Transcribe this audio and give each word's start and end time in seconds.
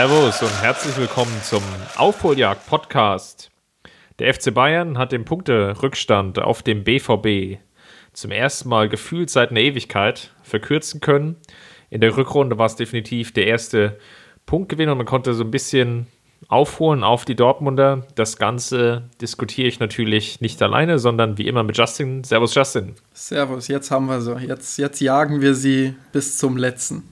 Servus 0.00 0.40
und 0.40 0.62
herzlich 0.62 0.96
willkommen 0.96 1.42
zum 1.42 1.62
Aufholjagd-Podcast. 1.98 3.50
Der 4.18 4.32
FC 4.32 4.54
Bayern 4.54 4.96
hat 4.96 5.12
den 5.12 5.26
Punkterückstand 5.26 6.38
auf 6.38 6.62
dem 6.62 6.84
BVB 6.84 7.58
zum 8.14 8.30
ersten 8.30 8.70
Mal 8.70 8.88
gefühlt 8.88 9.28
seit 9.28 9.50
einer 9.50 9.60
Ewigkeit 9.60 10.34
verkürzen 10.42 11.02
können. 11.02 11.36
In 11.90 12.00
der 12.00 12.16
Rückrunde 12.16 12.56
war 12.56 12.64
es 12.64 12.76
definitiv 12.76 13.34
der 13.34 13.46
erste 13.46 13.98
Punktgewinn 14.46 14.88
und 14.88 14.96
man 14.96 15.06
konnte 15.06 15.34
so 15.34 15.44
ein 15.44 15.50
bisschen 15.50 16.06
aufholen 16.48 17.04
auf 17.04 17.26
die 17.26 17.36
Dortmunder. 17.36 18.06
Das 18.14 18.38
Ganze 18.38 19.10
diskutiere 19.20 19.68
ich 19.68 19.80
natürlich 19.80 20.40
nicht 20.40 20.62
alleine, 20.62 20.98
sondern 20.98 21.36
wie 21.36 21.46
immer 21.46 21.62
mit 21.62 21.76
Justin. 21.76 22.24
Servus, 22.24 22.54
Justin. 22.54 22.94
Servus, 23.12 23.68
jetzt 23.68 23.90
haben 23.90 24.06
wir 24.06 24.22
sie. 24.22 24.46
Jetzt, 24.46 24.78
jetzt 24.78 25.00
jagen 25.00 25.42
wir 25.42 25.54
sie 25.54 25.94
bis 26.10 26.38
zum 26.38 26.56
letzten. 26.56 27.09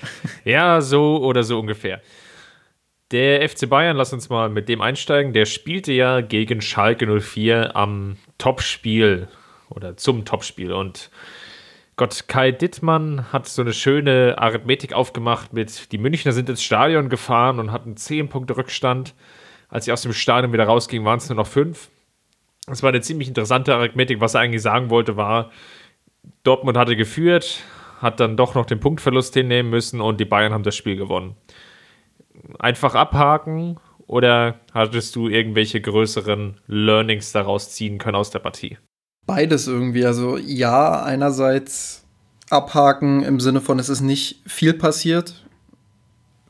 ja, 0.44 0.80
so 0.80 1.18
oder 1.18 1.42
so 1.42 1.58
ungefähr. 1.58 2.00
Der 3.10 3.48
FC 3.48 3.68
Bayern, 3.68 3.96
lass 3.96 4.12
uns 4.12 4.28
mal 4.28 4.50
mit 4.50 4.68
dem 4.68 4.82
einsteigen. 4.82 5.32
Der 5.32 5.46
spielte 5.46 5.92
ja 5.92 6.20
gegen 6.20 6.60
Schalke 6.60 7.20
04 7.20 7.74
am 7.74 8.16
Topspiel 8.36 9.28
oder 9.70 9.96
zum 9.96 10.26
Topspiel. 10.26 10.72
Und 10.72 11.10
Gott, 11.96 12.28
Kai 12.28 12.52
Dittmann 12.52 13.32
hat 13.32 13.48
so 13.48 13.62
eine 13.62 13.72
schöne 13.72 14.36
Arithmetik 14.36 14.92
aufgemacht 14.92 15.52
mit, 15.52 15.90
die 15.90 15.98
Münchner 15.98 16.32
sind 16.32 16.48
ins 16.48 16.62
Stadion 16.62 17.08
gefahren 17.08 17.58
und 17.58 17.72
hatten 17.72 17.96
10 17.96 18.28
Punkte 18.28 18.56
Rückstand. 18.56 19.14
Als 19.70 19.86
sie 19.86 19.92
aus 19.92 20.02
dem 20.02 20.12
Stadion 20.12 20.52
wieder 20.52 20.64
rausgingen, 20.64 21.06
waren 21.06 21.18
es 21.18 21.28
nur 21.28 21.36
noch 21.36 21.46
5. 21.46 21.88
Das 22.66 22.82
war 22.82 22.90
eine 22.90 23.00
ziemlich 23.00 23.28
interessante 23.28 23.74
Arithmetik. 23.74 24.20
Was 24.20 24.34
er 24.34 24.40
eigentlich 24.40 24.62
sagen 24.62 24.90
wollte, 24.90 25.16
war, 25.16 25.50
Dortmund 26.42 26.76
hatte 26.76 26.96
geführt, 26.96 27.60
hat 27.98 28.20
dann 28.20 28.36
doch 28.36 28.54
noch 28.54 28.66
den 28.66 28.80
Punktverlust 28.80 29.34
hinnehmen 29.34 29.70
müssen 29.70 30.00
und 30.00 30.18
die 30.18 30.24
Bayern 30.24 30.52
haben 30.52 30.62
das 30.62 30.76
Spiel 30.76 30.96
gewonnen. 30.96 31.36
Einfach 32.58 32.94
abhaken 32.94 33.78
oder 34.06 34.60
hattest 34.72 35.14
du 35.16 35.28
irgendwelche 35.28 35.80
größeren 35.80 36.60
Learnings 36.66 37.32
daraus 37.32 37.70
ziehen 37.70 37.98
können 37.98 38.16
aus 38.16 38.30
der 38.30 38.38
Partie? 38.38 38.78
Beides 39.26 39.66
irgendwie. 39.66 40.06
Also 40.06 40.38
ja, 40.38 41.02
einerseits 41.02 42.04
abhaken 42.48 43.22
im 43.22 43.40
Sinne 43.40 43.60
von, 43.60 43.78
es 43.78 43.88
ist 43.88 44.00
nicht 44.00 44.42
viel 44.46 44.72
passiert. 44.72 45.44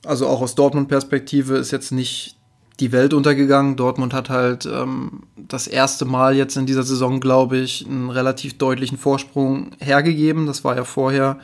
Also 0.04 0.28
auch 0.28 0.40
aus 0.40 0.54
Dortmund-Perspektive 0.54 1.56
ist 1.56 1.72
jetzt 1.72 1.90
nicht 1.90 2.37
die 2.80 2.92
Welt 2.92 3.12
untergegangen. 3.12 3.76
Dortmund 3.76 4.14
hat 4.14 4.30
halt 4.30 4.66
ähm, 4.66 5.22
das 5.36 5.66
erste 5.66 6.04
Mal 6.04 6.36
jetzt 6.36 6.56
in 6.56 6.66
dieser 6.66 6.84
Saison, 6.84 7.20
glaube 7.20 7.58
ich, 7.58 7.86
einen 7.86 8.10
relativ 8.10 8.56
deutlichen 8.58 8.98
Vorsprung 8.98 9.72
hergegeben. 9.80 10.46
Das 10.46 10.64
war 10.64 10.76
ja 10.76 10.84
vorher 10.84 11.38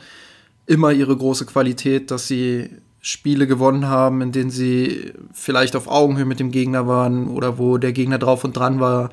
immer 0.65 0.91
ihre 0.91 1.15
große 1.15 1.45
Qualität, 1.45 2.11
dass 2.11 2.27
sie 2.27 2.69
Spiele 3.01 3.45
gewonnen 3.45 3.87
haben, 3.87 4.21
in 4.21 4.31
denen 4.31 4.49
sie 4.49 5.13
vielleicht 5.31 5.75
auf 5.75 5.87
Augenhöhe 5.87 6.25
mit 6.25 6.39
dem 6.39 6.51
Gegner 6.51 6.87
waren 6.87 7.27
oder 7.27 7.59
wo 7.59 7.77
der 7.77 7.93
Gegner 7.93 8.17
drauf 8.17 8.43
und 8.43 8.57
dran 8.57 8.79
war, 8.79 9.09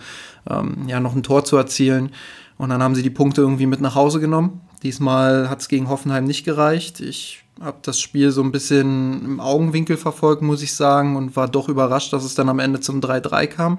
ähm, 0.49 0.85
ja, 0.87 0.99
noch 0.99 1.15
ein 1.15 1.23
Tor 1.23 1.45
zu 1.45 1.57
erzielen. 1.57 2.11
Und 2.57 2.71
dann 2.71 2.83
haben 2.83 2.95
sie 2.95 3.03
die 3.03 3.11
Punkte 3.11 3.43
irgendwie 3.43 3.67
mit 3.67 3.81
nach 3.81 3.95
Hause 3.95 4.21
genommen. 4.21 4.63
Diesmal 4.83 5.51
hat 5.51 5.61
es 5.61 5.69
gegen 5.69 5.89
Hoffenheim 5.89 6.25
nicht 6.25 6.45
gereicht. 6.45 7.01
Ich 7.01 7.45
habe 7.61 7.79
das 7.83 8.01
Spiel 8.01 8.31
so 8.31 8.43
ein 8.43 8.53
bisschen 8.53 9.25
im 9.25 9.41
Augenwinkel 9.41 9.97
verfolgt, 9.97 10.43
muss 10.43 10.63
ich 10.63 10.75
sagen, 10.75 11.17
und 11.17 11.37
war 11.37 11.49
doch 11.49 11.69
überrascht, 11.69 12.13
dass 12.13 12.25
es 12.25 12.35
dann 12.35 12.49
am 12.49 12.59
Ende 12.59 12.81
zum 12.81 13.01
3-3 13.01 13.47
kam. 13.47 13.79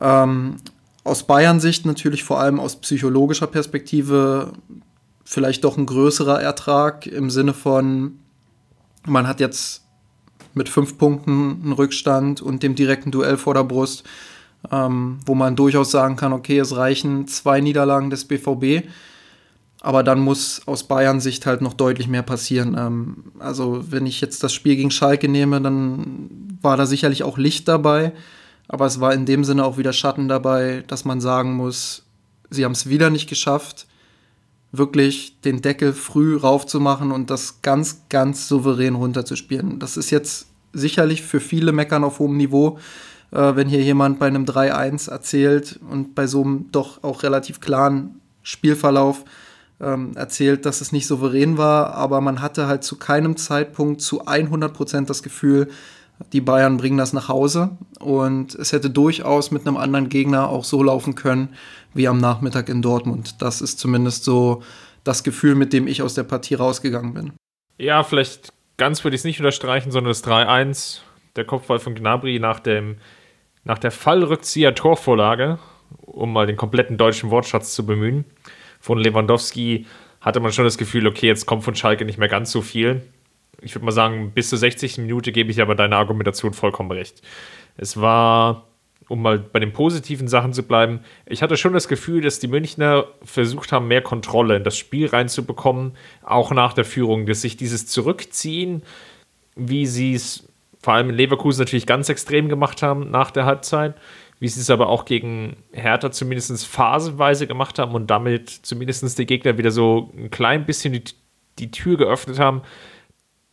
Ähm, 0.00 0.56
aus 1.04 1.26
Bayern-Sicht 1.26 1.86
natürlich 1.86 2.24
vor 2.24 2.40
allem 2.40 2.60
aus 2.60 2.76
psychologischer 2.76 3.46
Perspektive 3.46 4.52
vielleicht 5.24 5.64
doch 5.64 5.76
ein 5.76 5.86
größerer 5.86 6.40
Ertrag 6.40 7.06
im 7.06 7.30
Sinne 7.30 7.54
von, 7.54 8.18
man 9.06 9.26
hat 9.26 9.40
jetzt 9.40 9.82
mit 10.54 10.68
fünf 10.68 10.98
Punkten 10.98 11.60
einen 11.62 11.72
Rückstand 11.72 12.40
und 12.42 12.62
dem 12.62 12.74
direkten 12.74 13.10
Duell 13.10 13.36
vor 13.36 13.54
der 13.54 13.64
Brust, 13.64 14.04
ähm, 14.70 15.20
wo 15.24 15.34
man 15.34 15.56
durchaus 15.56 15.90
sagen 15.90 16.16
kann, 16.16 16.32
okay, 16.32 16.58
es 16.58 16.76
reichen 16.76 17.28
zwei 17.28 17.60
Niederlagen 17.60 18.10
des 18.10 18.24
BVB 18.24 18.86
aber 19.80 20.02
dann 20.02 20.20
muss 20.20 20.62
aus 20.66 20.84
Bayern 20.84 21.20
Sicht 21.20 21.46
halt 21.46 21.62
noch 21.62 21.74
deutlich 21.74 22.08
mehr 22.08 22.22
passieren. 22.22 22.76
Ähm, 22.78 23.24
also 23.38 23.84
wenn 23.90 24.06
ich 24.06 24.20
jetzt 24.20 24.42
das 24.42 24.52
Spiel 24.52 24.76
gegen 24.76 24.90
Schalke 24.90 25.28
nehme, 25.28 25.60
dann 25.60 26.58
war 26.60 26.76
da 26.76 26.86
sicherlich 26.86 27.22
auch 27.22 27.38
Licht 27.38 27.68
dabei. 27.68 28.12
Aber 28.66 28.86
es 28.86 29.00
war 29.00 29.14
in 29.14 29.24
dem 29.24 29.44
Sinne 29.44 29.64
auch 29.64 29.78
wieder 29.78 29.92
Schatten 29.92 30.28
dabei, 30.28 30.84
dass 30.88 31.04
man 31.04 31.20
sagen 31.20 31.54
muss, 31.54 32.04
sie 32.50 32.64
haben 32.64 32.72
es 32.72 32.88
wieder 32.88 33.08
nicht 33.08 33.28
geschafft, 33.28 33.86
wirklich 34.72 35.40
den 35.40 35.62
Deckel 35.62 35.94
früh 35.94 36.36
raufzumachen 36.36 37.10
und 37.10 37.30
das 37.30 37.62
ganz, 37.62 38.02
ganz 38.10 38.48
souverän 38.48 38.94
runterzuspielen. 38.94 39.78
Das 39.78 39.96
ist 39.96 40.10
jetzt 40.10 40.48
sicherlich 40.74 41.22
für 41.22 41.40
viele 41.40 41.72
Meckern 41.72 42.04
auf 42.04 42.18
hohem 42.18 42.36
Niveau, 42.36 42.78
äh, 43.30 43.56
wenn 43.56 43.68
hier 43.68 43.82
jemand 43.82 44.18
bei 44.18 44.26
einem 44.26 44.44
3-1 44.44 45.10
erzählt 45.10 45.80
und 45.88 46.14
bei 46.14 46.26
so 46.26 46.42
einem 46.42 46.66
doch 46.70 47.02
auch 47.02 47.22
relativ 47.22 47.60
klaren 47.60 48.20
Spielverlauf 48.42 49.24
ähm, 49.80 50.12
erzählt, 50.16 50.66
dass 50.66 50.80
es 50.80 50.92
nicht 50.92 51.06
souverän 51.06 51.56
war, 51.56 51.94
aber 51.94 52.20
man 52.20 52.42
hatte 52.42 52.66
halt 52.66 52.84
zu 52.84 52.96
keinem 52.96 53.36
Zeitpunkt 53.36 54.00
zu 54.00 54.26
100 54.26 54.72
Prozent 54.74 55.10
das 55.10 55.22
Gefühl, 55.22 55.68
die 56.32 56.40
Bayern 56.40 56.78
bringen 56.78 56.98
das 56.98 57.12
nach 57.12 57.28
Hause 57.28 57.70
und 58.00 58.54
es 58.56 58.72
hätte 58.72 58.90
durchaus 58.90 59.52
mit 59.52 59.66
einem 59.66 59.76
anderen 59.76 60.08
Gegner 60.08 60.48
auch 60.48 60.64
so 60.64 60.82
laufen 60.82 61.14
können 61.14 61.50
wie 61.94 62.08
am 62.08 62.18
Nachmittag 62.18 62.68
in 62.68 62.82
Dortmund. 62.82 63.40
Das 63.40 63.60
ist 63.60 63.78
zumindest 63.78 64.24
so 64.24 64.62
das 65.04 65.22
Gefühl, 65.22 65.54
mit 65.54 65.72
dem 65.72 65.86
ich 65.86 66.02
aus 66.02 66.14
der 66.14 66.24
Partie 66.24 66.54
rausgegangen 66.54 67.14
bin. 67.14 67.32
Ja, 67.78 68.02
vielleicht 68.02 68.52
ganz 68.78 69.04
würde 69.04 69.14
ich 69.14 69.20
es 69.20 69.24
nicht 69.24 69.38
unterstreichen, 69.38 69.92
sondern 69.92 70.10
das 70.10 70.24
3-1, 70.24 71.00
der 71.36 71.44
Kopfball 71.44 71.78
von 71.78 71.94
Gnabry 71.94 72.40
nach, 72.40 72.58
dem, 72.58 72.96
nach 73.62 73.78
der 73.78 73.92
Fallrückzieher-Torvorlage, 73.92 75.60
um 76.00 76.32
mal 76.32 76.48
den 76.48 76.56
kompletten 76.56 76.98
deutschen 76.98 77.30
Wortschatz 77.30 77.74
zu 77.74 77.86
bemühen 77.86 78.24
von 78.88 78.98
Lewandowski 78.98 79.84
hatte 80.22 80.40
man 80.40 80.50
schon 80.50 80.64
das 80.64 80.78
Gefühl, 80.78 81.06
okay, 81.06 81.26
jetzt 81.26 81.44
kommt 81.44 81.62
von 81.62 81.74
Schalke 81.74 82.06
nicht 82.06 82.16
mehr 82.16 82.28
ganz 82.28 82.50
so 82.50 82.62
viel. 82.62 83.02
Ich 83.60 83.74
würde 83.74 83.84
mal 83.84 83.92
sagen, 83.92 84.32
bis 84.32 84.48
zur 84.48 84.56
60. 84.56 84.96
Minute 84.96 85.30
gebe 85.30 85.50
ich 85.50 85.60
aber 85.60 85.74
deiner 85.74 85.98
Argumentation 85.98 86.54
vollkommen 86.54 86.90
recht. 86.90 87.20
Es 87.76 88.00
war, 88.00 88.66
um 89.06 89.20
mal 89.20 89.40
bei 89.40 89.60
den 89.60 89.74
positiven 89.74 90.26
Sachen 90.26 90.54
zu 90.54 90.62
bleiben, 90.62 91.00
ich 91.26 91.42
hatte 91.42 91.58
schon 91.58 91.74
das 91.74 91.86
Gefühl, 91.86 92.22
dass 92.22 92.38
die 92.38 92.48
Münchner 92.48 93.04
versucht 93.22 93.72
haben, 93.72 93.88
mehr 93.88 94.00
Kontrolle 94.00 94.56
in 94.56 94.64
das 94.64 94.78
Spiel 94.78 95.08
reinzubekommen, 95.08 95.92
auch 96.22 96.50
nach 96.50 96.72
der 96.72 96.86
Führung, 96.86 97.26
dass 97.26 97.42
sich 97.42 97.58
dieses 97.58 97.86
Zurückziehen, 97.88 98.84
wie 99.54 99.84
sie 99.84 100.14
es 100.14 100.48
vor 100.80 100.94
allem 100.94 101.10
in 101.10 101.16
Leverkusen 101.16 101.60
natürlich 101.60 101.84
ganz 101.84 102.08
extrem 102.08 102.48
gemacht 102.48 102.80
haben 102.80 103.10
nach 103.10 103.32
der 103.32 103.44
Halbzeit, 103.44 103.96
wie 104.40 104.48
sie 104.48 104.60
es 104.60 104.70
aber 104.70 104.88
auch 104.88 105.04
gegen 105.04 105.56
Hertha 105.72 106.10
zumindest 106.10 106.66
phasenweise 106.66 107.46
gemacht 107.46 107.78
haben 107.78 107.94
und 107.94 108.08
damit 108.08 108.50
zumindest 108.50 109.18
die 109.18 109.26
Gegner 109.26 109.58
wieder 109.58 109.70
so 109.70 110.12
ein 110.16 110.30
klein 110.30 110.64
bisschen 110.64 110.92
die, 110.92 111.04
die 111.58 111.70
Tür 111.70 111.96
geöffnet 111.96 112.38
haben. 112.38 112.62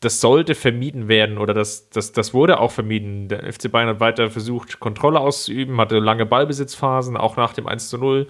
Das 0.01 0.21
sollte 0.21 0.53
vermieden 0.53 1.07
werden 1.07 1.39
oder 1.39 1.53
das, 1.53 1.89
das, 1.89 2.11
das 2.11 2.33
wurde 2.33 2.59
auch 2.59 2.71
vermieden. 2.71 3.29
Der 3.29 3.51
FC 3.51 3.71
Bayern 3.71 3.89
hat 3.89 3.99
weiter 3.99 4.29
versucht, 4.29 4.79
Kontrolle 4.79 5.19
auszuüben, 5.19 5.77
hatte 5.77 5.97
lange 5.97 6.25
Ballbesitzphasen, 6.25 7.17
auch 7.17 7.37
nach 7.37 7.53
dem 7.53 7.65
1 7.65 7.89
zu 7.89 7.97
0, 7.97 8.27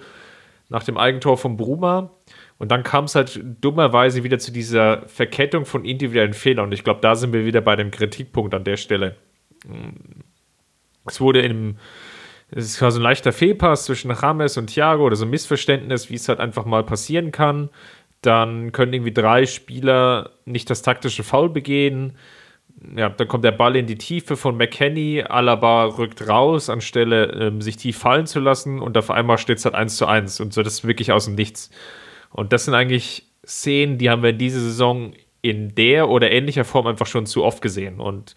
nach 0.70 0.84
dem 0.84 0.96
Eigentor 0.96 1.36
von 1.36 1.58
Bruma. 1.58 2.10
Und 2.58 2.70
dann 2.70 2.82
kam 2.82 3.04
es 3.04 3.14
halt 3.14 3.38
dummerweise 3.60 4.24
wieder 4.24 4.38
zu 4.38 4.50
dieser 4.50 5.06
Verkettung 5.08 5.66
von 5.66 5.84
individuellen 5.84 6.32
Fehlern. 6.32 6.66
Und 6.66 6.72
ich 6.72 6.84
glaube, 6.84 7.00
da 7.02 7.14
sind 7.14 7.34
wir 7.34 7.44
wieder 7.44 7.60
bei 7.60 7.76
dem 7.76 7.90
Kritikpunkt 7.90 8.54
an 8.54 8.64
der 8.64 8.78
Stelle. 8.78 9.16
Es 11.04 11.20
wurde 11.20 11.42
im 11.42 11.76
es 12.50 12.80
war 12.80 12.90
so 12.90 13.00
ein 13.00 13.02
leichter 13.02 13.32
Fehlpass 13.32 13.86
zwischen 13.86 14.10
Rames 14.10 14.56
und 14.56 14.68
Thiago 14.68 15.04
oder 15.04 15.16
so 15.16 15.24
ein 15.24 15.30
Missverständnis, 15.30 16.10
wie 16.10 16.14
es 16.14 16.28
halt 16.28 16.40
einfach 16.40 16.64
mal 16.64 16.84
passieren 16.84 17.32
kann. 17.32 17.70
Dann 18.22 18.72
können 18.72 18.92
irgendwie 18.92 19.12
drei 19.12 19.46
Spieler 19.46 20.30
nicht 20.44 20.70
das 20.70 20.82
taktische 20.82 21.24
Foul 21.24 21.50
begehen. 21.50 22.16
Ja, 22.94 23.08
dann 23.08 23.26
kommt 23.26 23.44
der 23.44 23.52
Ball 23.52 23.74
in 23.74 23.86
die 23.86 23.98
Tiefe 23.98 24.36
von 24.36 24.56
McKenny. 24.56 25.24
Alaba 25.26 25.86
rückt 25.86 26.28
raus, 26.28 26.70
anstelle 26.70 27.26
ähm, 27.32 27.62
sich 27.62 27.78
tief 27.78 27.98
fallen 27.98 28.26
zu 28.26 28.38
lassen. 28.38 28.80
Und 28.80 28.96
auf 28.96 29.10
einmal 29.10 29.38
steht 29.38 29.58
es 29.58 29.64
halt 29.64 29.74
1 29.74 29.96
zu 29.96 30.06
1. 30.06 30.40
Und 30.40 30.52
so, 30.52 30.62
das 30.62 30.74
ist 30.74 30.86
wirklich 30.86 31.10
aus 31.12 31.24
dem 31.24 31.34
Nichts. 31.34 31.70
Und 32.30 32.52
das 32.52 32.64
sind 32.64 32.74
eigentlich 32.74 33.24
Szenen, 33.44 33.98
die 33.98 34.10
haben 34.10 34.22
wir 34.22 34.30
in 34.30 34.38
dieser 34.38 34.60
Saison 34.60 35.14
in 35.42 35.74
der 35.74 36.08
oder 36.08 36.30
ähnlicher 36.30 36.64
Form 36.64 36.86
einfach 36.86 37.06
schon 37.06 37.26
zu 37.26 37.44
oft 37.44 37.62
gesehen. 37.62 38.00
Und 38.00 38.34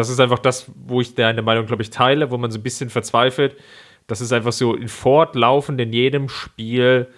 das 0.00 0.08
ist 0.08 0.20
einfach 0.20 0.38
das, 0.38 0.70
wo 0.74 1.00
ich 1.00 1.14
deine 1.14 1.42
Meinung, 1.42 1.66
glaube 1.66 1.82
ich, 1.82 1.90
teile, 1.90 2.30
wo 2.30 2.38
man 2.38 2.50
so 2.50 2.58
ein 2.58 2.62
bisschen 2.62 2.90
verzweifelt. 2.90 3.56
Das 4.06 4.20
ist 4.20 4.32
einfach 4.32 4.52
so 4.52 4.74
in 4.74 4.88
fortlaufend 4.88 5.80
in 5.80 5.92
jedem 5.92 6.28
Spiel 6.28 7.08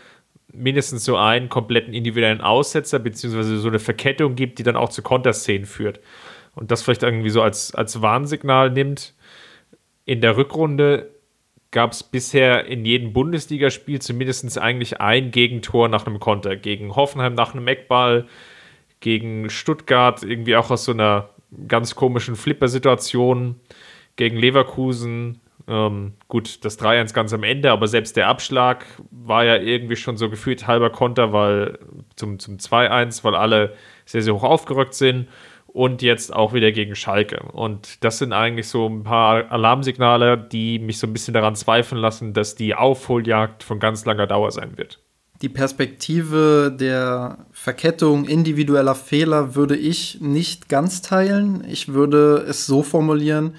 mindestens 0.53 1.05
so 1.05 1.17
einen 1.17 1.49
kompletten 1.49 1.95
individuellen 1.95 2.41
Aussetzer, 2.41 2.99
beziehungsweise 2.99 3.59
so 3.59 3.69
eine 3.69 3.79
Verkettung 3.79 4.35
gibt, 4.35 4.59
die 4.59 4.63
dann 4.63 4.77
auch 4.77 4.91
zu 4.91 5.03
Konterszenen 5.03 5.65
führt. 5.65 6.01
Und 6.55 6.71
das 6.71 6.83
vielleicht 6.83 7.03
irgendwie 7.03 7.31
so 7.31 7.41
als, 7.41 7.75
als 7.75 8.03
Warnsignal 8.03 8.71
nimmt. 8.71 9.15
In 10.05 10.21
der 10.21 10.37
Rückrunde 10.37 11.11
gab 11.71 11.93
es 11.93 12.03
bisher 12.03 12.67
in 12.67 12.85
jedem 12.85 13.13
Bundesligaspiel 13.15 14.01
zumindest 14.03 14.59
eigentlich 14.59 15.01
ein 15.01 15.31
Gegentor 15.31 15.89
nach 15.89 16.07
einem 16.07 16.21
Konter. 16.21 16.57
Gegen 16.57 16.95
Hoffenheim 16.95 17.35
nach 17.35 17.55
einem 17.55 17.67
Eckball, 17.67 18.27
gegen 19.01 19.49
Stuttgart 19.49 20.23
irgendwie 20.23 20.57
auch 20.57 20.71
aus 20.71 20.85
so 20.85 20.93
einer 20.93 21.31
ganz 21.69 21.95
komischen 21.95 22.37
Flipper-Situation, 22.37 23.57
gegen 24.17 24.37
Leverkusen 24.37 25.41
ähm, 25.69 26.15
gut, 26.29 26.65
das 26.65 26.79
3-1 26.79 27.15
ganz 27.15 27.33
am 27.33 27.43
Ende, 27.43 27.71
aber 27.71 27.87
selbst 27.87 28.17
der 28.17 28.29
Abschlag 28.29 28.85
war 29.11 29.45
ja 29.45 29.57
irgendwie 29.57 29.97
schon 29.97 30.17
so 30.17 30.29
gefühlt 30.29 30.67
halber 30.67 30.91
Konter, 30.91 31.33
weil 31.33 31.79
zum, 32.17 32.39
zum 32.39 32.57
2-1, 32.57 33.25
weil 33.25 33.35
alle 33.35 33.75
sehr, 34.05 34.23
sehr 34.23 34.35
hoch 34.35 34.43
aufgerückt 34.43 34.95
sind 34.95 35.29
und 35.67 36.03
jetzt 36.03 36.35
auch 36.35 36.53
wieder 36.53 36.73
gegen 36.73 36.95
Schalke. 36.95 37.43
Und 37.53 38.05
das 38.05 38.19
sind 38.19 38.33
eigentlich 38.33 38.69
so 38.69 38.89
ein 38.89 39.05
paar 39.05 39.51
Alarmsignale, 39.51 40.37
die 40.37 40.79
mich 40.79 40.99
so 40.99 41.07
ein 41.07 41.13
bisschen 41.13 41.35
daran 41.35 41.55
zweifeln 41.55 42.01
lassen, 42.01 42.35
dass 42.35 42.55
die 42.55 42.75
Aufholjagd 42.75 43.63
von 43.63 43.79
ganz 43.79 44.05
langer 44.05 44.27
Dauer 44.27 44.51
sein 44.51 44.77
wird. 44.77 45.02
Die 45.43 45.49
Perspektive 45.49 46.75
der 46.75 47.47
Verkettung 47.51 48.25
individueller 48.25 48.95
Fehler 48.95 49.55
würde 49.55 49.77
ich 49.77 50.21
nicht 50.21 50.69
ganz 50.69 51.03
teilen. 51.03 51.65
Ich 51.69 51.93
würde 51.93 52.45
es 52.49 52.67
so 52.67 52.83
formulieren, 52.83 53.55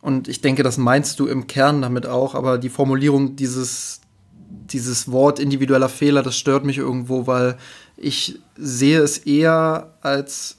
und 0.00 0.28
ich 0.28 0.40
denke, 0.40 0.62
das 0.62 0.78
meinst 0.78 1.20
du 1.20 1.26
im 1.26 1.46
Kern 1.46 1.82
damit 1.82 2.06
auch, 2.06 2.34
aber 2.34 2.58
die 2.58 2.70
Formulierung 2.70 3.36
dieses, 3.36 4.00
dieses 4.48 5.10
Wort 5.10 5.38
individueller 5.38 5.88
Fehler, 5.88 6.22
das 6.22 6.36
stört 6.38 6.64
mich 6.64 6.78
irgendwo, 6.78 7.26
weil 7.26 7.58
ich 7.96 8.38
sehe 8.56 9.00
es 9.00 9.18
eher 9.18 9.94
als 10.00 10.56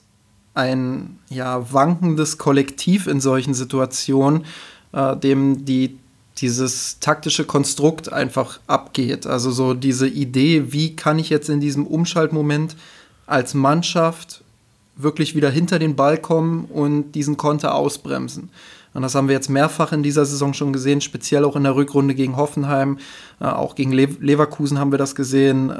ein 0.54 1.18
ja, 1.28 1.72
wankendes 1.72 2.38
Kollektiv 2.38 3.06
in 3.06 3.20
solchen 3.20 3.54
Situationen, 3.54 4.44
äh, 4.92 5.16
dem 5.16 5.64
die, 5.64 5.98
dieses 6.42 6.98
taktische 6.98 7.44
Konstrukt 7.44 8.12
einfach 8.12 8.60
abgeht. 8.66 9.26
Also 9.26 9.50
so 9.50 9.74
diese 9.74 10.08
Idee, 10.08 10.72
wie 10.72 10.96
kann 10.96 11.18
ich 11.18 11.30
jetzt 11.30 11.48
in 11.48 11.60
diesem 11.60 11.86
Umschaltmoment 11.86 12.76
als 13.26 13.54
Mannschaft 13.54 14.42
wirklich 14.96 15.34
wieder 15.34 15.50
hinter 15.50 15.78
den 15.78 15.96
Ball 15.96 16.18
kommen 16.18 16.66
und 16.66 17.12
diesen 17.12 17.36
Konter 17.36 17.74
ausbremsen. 17.74 18.50
Und 18.94 19.02
das 19.02 19.14
haben 19.14 19.28
wir 19.28 19.34
jetzt 19.34 19.48
mehrfach 19.48 19.92
in 19.92 20.02
dieser 20.02 20.26
Saison 20.26 20.52
schon 20.52 20.72
gesehen, 20.72 21.00
speziell 21.00 21.44
auch 21.44 21.56
in 21.56 21.62
der 21.62 21.74
Rückrunde 21.74 22.14
gegen 22.14 22.36
Hoffenheim. 22.36 22.98
Äh, 23.40 23.46
auch 23.46 23.74
gegen 23.74 23.92
Le 23.92 24.04
Leverkusen 24.20 24.78
haben 24.78 24.90
wir 24.90 24.98
das 24.98 25.14
gesehen. 25.14 25.72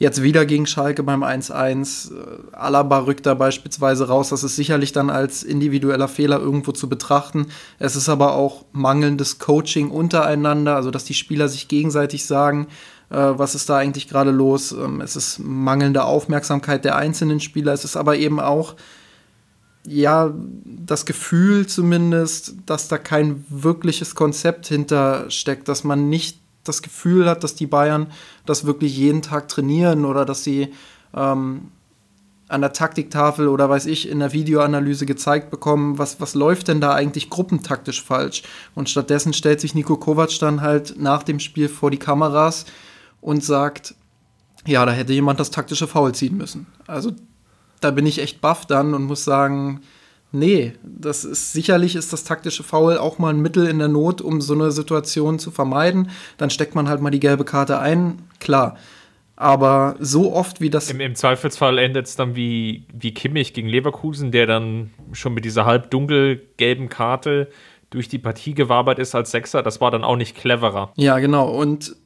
Jetzt 0.00 0.22
wieder 0.22 0.46
gegen 0.46 0.64
Schalke 0.64 1.02
beim 1.02 1.22
1-1. 1.22 2.10
Äh, 2.10 2.56
Alaba 2.56 3.00
rückt 3.00 3.26
da 3.26 3.34
beispielsweise 3.34 4.08
raus. 4.08 4.30
Das 4.30 4.42
ist 4.42 4.56
sicherlich 4.56 4.92
dann 4.92 5.10
als 5.10 5.42
individueller 5.42 6.08
Fehler 6.08 6.40
irgendwo 6.40 6.72
zu 6.72 6.88
betrachten. 6.88 7.48
Es 7.78 7.96
ist 7.96 8.08
aber 8.08 8.32
auch 8.32 8.64
mangelndes 8.72 9.38
Coaching 9.38 9.90
untereinander, 9.90 10.74
also 10.74 10.90
dass 10.90 11.04
die 11.04 11.12
Spieler 11.12 11.48
sich 11.48 11.68
gegenseitig 11.68 12.24
sagen, 12.24 12.68
äh, 13.10 13.16
was 13.16 13.54
ist 13.54 13.68
da 13.68 13.76
eigentlich 13.76 14.08
gerade 14.08 14.30
los. 14.30 14.72
Ähm, 14.72 15.02
es 15.02 15.16
ist 15.16 15.38
mangelnde 15.38 16.02
Aufmerksamkeit 16.04 16.86
der 16.86 16.96
einzelnen 16.96 17.40
Spieler. 17.40 17.74
Es 17.74 17.84
ist 17.84 17.98
aber 17.98 18.16
eben 18.16 18.40
auch 18.40 18.76
ja, 19.86 20.32
das 20.64 21.04
Gefühl 21.04 21.66
zumindest, 21.66 22.54
dass 22.64 22.88
da 22.88 22.96
kein 22.96 23.44
wirkliches 23.50 24.14
Konzept 24.14 24.66
hintersteckt, 24.66 25.68
dass 25.68 25.84
man 25.84 26.08
nicht 26.08 26.40
das 26.70 26.82
Gefühl 26.82 27.28
hat, 27.28 27.44
dass 27.44 27.54
die 27.54 27.66
Bayern 27.66 28.06
das 28.46 28.64
wirklich 28.64 28.96
jeden 28.96 29.22
Tag 29.22 29.48
trainieren 29.48 30.04
oder 30.04 30.24
dass 30.24 30.44
sie 30.44 30.72
ähm, 31.14 31.72
an 32.50 32.60
der 32.60 32.72
Taktiktafel 32.72 33.46
oder 33.48 33.68
weiß 33.68 33.86
ich 33.86 34.08
in 34.08 34.18
der 34.18 34.32
Videoanalyse 34.32 35.06
gezeigt 35.06 35.50
bekommen, 35.50 35.98
was, 35.98 36.20
was 36.20 36.34
läuft 36.34 36.68
denn 36.68 36.80
da 36.80 36.92
eigentlich 36.92 37.30
gruppentaktisch 37.30 38.02
falsch. 38.02 38.42
Und 38.74 38.90
stattdessen 38.90 39.32
stellt 39.32 39.60
sich 39.60 39.74
Nico 39.74 39.96
Kovac 39.96 40.36
dann 40.40 40.60
halt 40.60 40.94
nach 40.98 41.22
dem 41.22 41.38
Spiel 41.38 41.68
vor 41.68 41.90
die 41.90 41.98
Kameras 41.98 42.66
und 43.20 43.44
sagt, 43.44 43.94
ja, 44.66 44.84
da 44.84 44.92
hätte 44.92 45.12
jemand 45.12 45.38
das 45.38 45.50
taktische 45.50 45.86
Foul 45.86 46.12
ziehen 46.14 46.36
müssen. 46.36 46.66
Also 46.86 47.12
da 47.80 47.92
bin 47.92 48.04
ich 48.04 48.18
echt 48.18 48.40
baff 48.40 48.66
dann 48.66 48.94
und 48.94 49.04
muss 49.04 49.24
sagen, 49.24 49.80
nee, 50.32 50.72
das 50.82 51.24
ist 51.24 51.52
sicherlich 51.52 51.96
ist 51.96 52.12
das 52.12 52.24
taktische 52.24 52.62
Foul 52.62 52.98
auch 52.98 53.18
mal 53.18 53.32
ein 53.32 53.40
Mittel 53.40 53.66
in 53.66 53.78
der 53.78 53.88
Not, 53.88 54.20
um 54.20 54.40
so 54.40 54.54
eine 54.54 54.70
Situation 54.70 55.38
zu 55.38 55.50
vermeiden. 55.50 56.10
Dann 56.36 56.50
steckt 56.50 56.74
man 56.74 56.88
halt 56.88 57.00
mal 57.00 57.10
die 57.10 57.20
gelbe 57.20 57.44
Karte 57.44 57.78
ein, 57.78 58.22
klar. 58.38 58.76
Aber 59.36 59.96
so 59.98 60.34
oft 60.34 60.60
wie 60.60 60.68
das. 60.68 60.90
Im, 60.90 61.00
im 61.00 61.14
Zweifelsfall 61.14 61.78
endet 61.78 62.06
es 62.06 62.14
dann 62.16 62.36
wie, 62.36 62.84
wie 62.92 63.14
Kimmich 63.14 63.54
gegen 63.54 63.68
Leverkusen, 63.68 64.32
der 64.32 64.46
dann 64.46 64.90
schon 65.12 65.32
mit 65.32 65.46
dieser 65.46 65.64
halb 65.64 65.90
dunkelgelben 65.90 66.90
Karte 66.90 67.48
durch 67.88 68.08
die 68.08 68.18
Partie 68.18 68.54
gewabert 68.54 68.98
ist 68.98 69.14
als 69.14 69.30
Sechser. 69.30 69.62
Das 69.62 69.80
war 69.80 69.90
dann 69.90 70.04
auch 70.04 70.16
nicht 70.16 70.36
cleverer. 70.36 70.92
Ja, 70.96 71.18
genau. 71.18 71.48
Und 71.48 71.96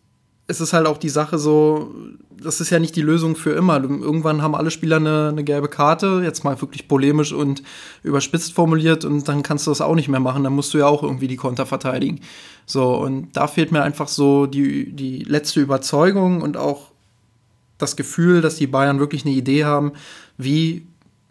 es 0.46 0.61
ist 0.61 0.75
halt 0.75 0.87
auch 0.87 0.99
die 0.99 1.08
Sache 1.08 1.38
so, 1.38 1.94
das 2.31 2.61
ist 2.61 2.69
ja 2.69 2.79
nicht 2.79 2.96
die 2.96 3.02
Lösung 3.02 3.35
für 3.35 3.52
immer. 3.52 3.82
Irgendwann 3.82 4.43
haben 4.43 4.55
alle 4.55 4.70
Spieler 4.70 4.96
eine, 4.96 5.29
eine, 5.31 5.43
gelbe 5.43 5.69
Karte, 5.69 6.20
jetzt 6.23 6.44
mal 6.44 6.61
wirklich 6.61 6.87
polemisch 6.87 7.32
und 7.32 7.62
überspitzt 8.02 8.52
formuliert, 8.52 9.05
und 9.06 9.26
dann 9.26 9.43
kannst 9.43 9.67
du 9.67 9.70
das 9.70 9.81
auch 9.81 9.94
nicht 9.94 10.08
mehr 10.08 10.20
machen. 10.20 10.44
Dann 10.44 10.52
musst 10.52 10.75
du 10.75 10.79
ja 10.79 10.87
auch 10.87 11.02
irgendwie 11.02 11.29
die 11.29 11.37
Konter 11.37 11.64
verteidigen. 11.64 12.20
So, 12.67 12.94
und 12.94 13.35
da 13.35 13.46
fehlt 13.46 13.73
mir 13.73 13.82
einfach 13.82 14.08
so 14.08 14.46
die, 14.46 14.93
die 14.93 15.20
letzte 15.20 15.61
Überzeugung 15.61 16.43
und 16.43 16.58
auch 16.58 16.93
das 17.79 17.96
Gefühl, 17.96 18.43
dass 18.43 18.56
die 18.56 18.67
Bayern 18.67 19.00
wirklich 19.00 19.25
eine 19.25 19.35
Idee 19.35 19.64
haben, 19.64 19.93
wie 20.37 20.87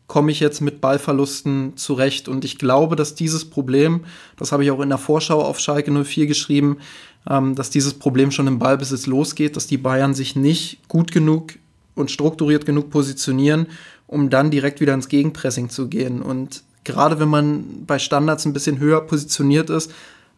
komme 0.08 0.32
ich 0.32 0.40
jetzt 0.40 0.62
mit 0.62 0.82
Ballverlusten 0.82 1.78
zurecht. 1.78 2.28
Und 2.28 2.46
ich 2.46 2.58
glaube, 2.58 2.96
dass 2.96 3.16
dieses 3.16 3.50
Problem, 3.50 4.06
das 4.38 4.52
habe 4.52 4.64
ich 4.64 4.72
auch 4.72 4.82
in 4.82 4.90
der 4.90 4.98
Vorschau 4.98 5.42
auf 5.42 5.60
Schalke 5.60 5.92
04 5.92 6.28
geschrieben, 6.28 6.78
dass 7.26 7.70
dieses 7.70 7.94
Problem 7.94 8.32
schon 8.32 8.48
im 8.48 8.60
Ballbesitz 8.60 9.06
losgeht, 9.06 9.56
dass 9.56 9.68
die 9.68 9.78
Bayern 9.78 10.14
sich 10.14 10.36
nicht 10.36 10.88
gut 10.88 11.12
genug 11.12 11.54
und 11.96 12.12
strukturiert 12.12 12.66
genug 12.66 12.90
positionieren, 12.90 13.68
um 14.08 14.30
dann 14.30 14.52
direkt 14.52 14.82
wieder 14.82 14.94
ins 14.94 15.08
Gegenpressing 15.08 15.70
zu 15.70 15.88
gehen. 15.88 16.22
Und 16.22 16.64
gerade 16.84 17.20
wenn 17.20 17.30
man 17.30 17.86
bei 17.86 18.00
Standards 18.00 18.46
ein 18.46 18.54
bisschen 18.54 18.80
höher 18.80 19.02
positioniert 19.02 19.70
ist, 19.70 19.92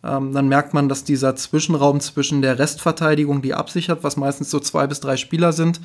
ähm, 0.03 0.33
dann 0.33 0.47
merkt 0.47 0.73
man, 0.73 0.87
dass 0.87 1.03
dieser 1.03 1.35
Zwischenraum 1.35 1.99
zwischen 1.99 2.41
der 2.41 2.59
Restverteidigung, 2.59 3.41
die 3.41 3.55
absichert, 3.55 4.03
was 4.03 4.17
meistens 4.17 4.51
so 4.51 4.59
zwei 4.59 4.85
bis 4.85 4.99
drei 4.99 5.17
Spieler 5.17 5.53
sind, 5.53 5.81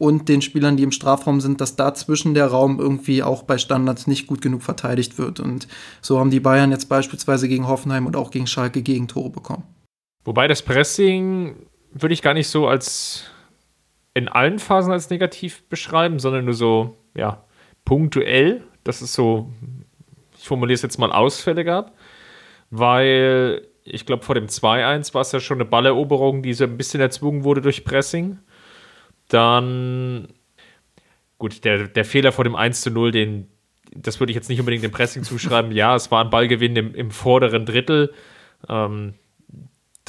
und 0.00 0.30
den 0.30 0.40
Spielern, 0.40 0.78
die 0.78 0.82
im 0.82 0.92
Strafraum 0.92 1.42
sind, 1.42 1.60
dass 1.60 1.76
dazwischen 1.76 2.32
der 2.32 2.46
Raum 2.46 2.80
irgendwie 2.80 3.22
auch 3.22 3.42
bei 3.42 3.58
Standards 3.58 4.06
nicht 4.06 4.26
gut 4.26 4.40
genug 4.40 4.62
verteidigt 4.62 5.18
wird. 5.18 5.40
Und 5.40 5.68
so 6.00 6.18
haben 6.18 6.30
die 6.30 6.40
Bayern 6.40 6.70
jetzt 6.70 6.88
beispielsweise 6.88 7.48
gegen 7.48 7.68
Hoffenheim 7.68 8.06
und 8.06 8.16
auch 8.16 8.30
gegen 8.30 8.46
Schalke 8.46 8.80
Gegentore 8.80 9.28
bekommen. 9.28 9.64
Wobei 10.24 10.48
das 10.48 10.62
Pressing 10.62 11.66
würde 11.92 12.12
ich 12.12 12.22
gar 12.22 12.34
nicht 12.34 12.48
so 12.48 12.68
als 12.68 13.30
in 14.14 14.28
allen 14.28 14.58
Phasen 14.58 14.92
als 14.92 15.10
negativ 15.10 15.62
beschreiben, 15.68 16.18
sondern 16.18 16.44
nur 16.44 16.54
so, 16.54 16.96
ja, 17.14 17.44
punktuell, 17.84 18.62
dass 18.84 19.00
es 19.00 19.14
so, 19.14 19.50
ich 20.36 20.46
formuliere 20.46 20.74
es 20.74 20.82
jetzt 20.82 20.98
mal, 20.98 21.12
Ausfälle 21.12 21.64
gab, 21.64 21.96
weil 22.70 23.66
ich 23.84 24.06
glaube, 24.06 24.24
vor 24.24 24.34
dem 24.34 24.46
2-1 24.46 25.14
war 25.14 25.22
es 25.22 25.32
ja 25.32 25.40
schon 25.40 25.58
eine 25.58 25.64
Balleroberung, 25.64 26.42
die 26.42 26.54
so 26.54 26.64
ein 26.64 26.76
bisschen 26.76 27.00
erzwungen 27.00 27.44
wurde 27.44 27.60
durch 27.60 27.84
Pressing. 27.84 28.38
Dann, 29.28 30.28
gut, 31.38 31.64
der, 31.64 31.88
der 31.88 32.04
Fehler 32.04 32.32
vor 32.32 32.44
dem 32.44 32.56
1 32.56 32.86
0, 32.86 33.10
den, 33.10 33.48
das 33.94 34.20
würde 34.20 34.32
ich 34.32 34.36
jetzt 34.36 34.48
nicht 34.48 34.60
unbedingt 34.60 34.84
dem 34.84 34.90
Pressing 34.90 35.22
zuschreiben. 35.22 35.72
ja, 35.72 35.94
es 35.94 36.10
war 36.10 36.24
ein 36.24 36.30
Ballgewinn 36.30 36.76
im, 36.76 36.94
im 36.94 37.10
vorderen 37.10 37.64
Drittel. 37.64 38.12
Ähm, 38.68 39.14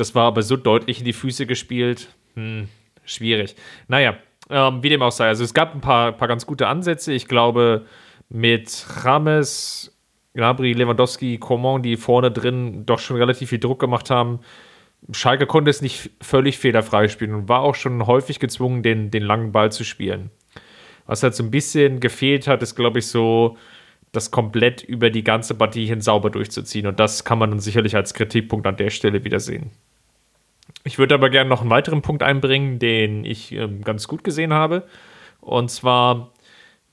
das 0.02 0.16
war 0.16 0.26
aber 0.26 0.42
so 0.42 0.58
deutlich 0.58 1.00
in 1.00 1.06
die 1.06 1.14
Füße 1.14 1.46
gespielt. 1.46 2.10
Hm, 2.36 2.68
schwierig. 3.06 3.56
Naja, 3.88 4.16
ähm, 4.50 4.82
wie 4.82 4.90
dem 4.90 5.04
auch 5.04 5.12
sei. 5.12 5.28
Also 5.28 5.44
es 5.44 5.54
gab 5.54 5.76
ein 5.76 5.82
paar, 5.82 6.12
paar 6.12 6.28
ganz 6.28 6.48
gute 6.48 6.68
Ansätze. 6.68 7.14
Ich 7.14 7.28
glaube, 7.28 7.86
mit 8.28 8.86
Rames, 9.04 9.96
Gnabry, 10.34 10.74
Lewandowski, 10.74 11.38
Coman, 11.38 11.84
die 11.84 11.98
vorne 11.98 12.32
drin 12.32 12.84
doch 12.86 12.98
schon 12.98 13.18
relativ 13.18 13.50
viel 13.50 13.60
Druck 13.60 13.80
gemacht 13.80 14.10
haben. 14.10 14.40
Schalke 15.12 15.46
konnte 15.46 15.70
es 15.70 15.84
nicht 15.84 16.10
völlig 16.20 16.58
fehlerfrei 16.58 17.08
spielen 17.08 17.36
und 17.36 17.50
war 17.50 17.62
auch 17.62 17.76
schon 17.76 18.08
häufig 18.08 18.40
gezwungen, 18.40 18.82
den, 18.82 19.12
den 19.12 19.24
langen 19.24 19.52
Ball 19.52 19.72
zu 19.72 19.84
spielen. 19.84 20.32
Was 21.06 21.22
halt 21.22 21.36
so 21.36 21.44
ein 21.44 21.52
bisschen 21.52 22.00
gefehlt 22.00 22.48
hat, 22.48 22.64
ist, 22.64 22.76
glaube 22.76 23.00
ich, 23.00 23.08
so 23.08 23.56
das 24.12 24.32
komplett 24.32 24.82
über 24.84 25.12
die 25.12 25.24
ganze 25.24 25.54
Partie 25.54 25.86
hin 25.86 26.02
sauber 26.02 26.32
durchzuziehen. 26.32 26.88
Und 26.88 27.00
das 27.00 27.24
kann 27.24 27.38
man 27.38 27.52
dann 27.52 27.60
sicherlich 27.60 27.96
als 27.96 28.14
Kritikpunkt 28.14 28.66
an 28.66 28.78
der 28.78 28.90
Stelle 28.90 29.24
wieder 29.24 29.40
sehen. 29.40 29.72
Ich 30.84 30.98
würde 30.98 31.16
aber 31.16 31.30
gerne 31.30 31.50
noch 31.50 31.62
einen 31.62 31.70
weiteren 31.70 32.02
Punkt 32.02 32.24
einbringen, 32.24 32.80
den 32.80 33.24
ich 33.26 33.52
ähm, 33.52 33.84
ganz 33.84 34.08
gut 34.08 34.24
gesehen 34.24 34.54
habe. 34.54 34.88
Und 35.40 35.70
zwar 35.70 36.32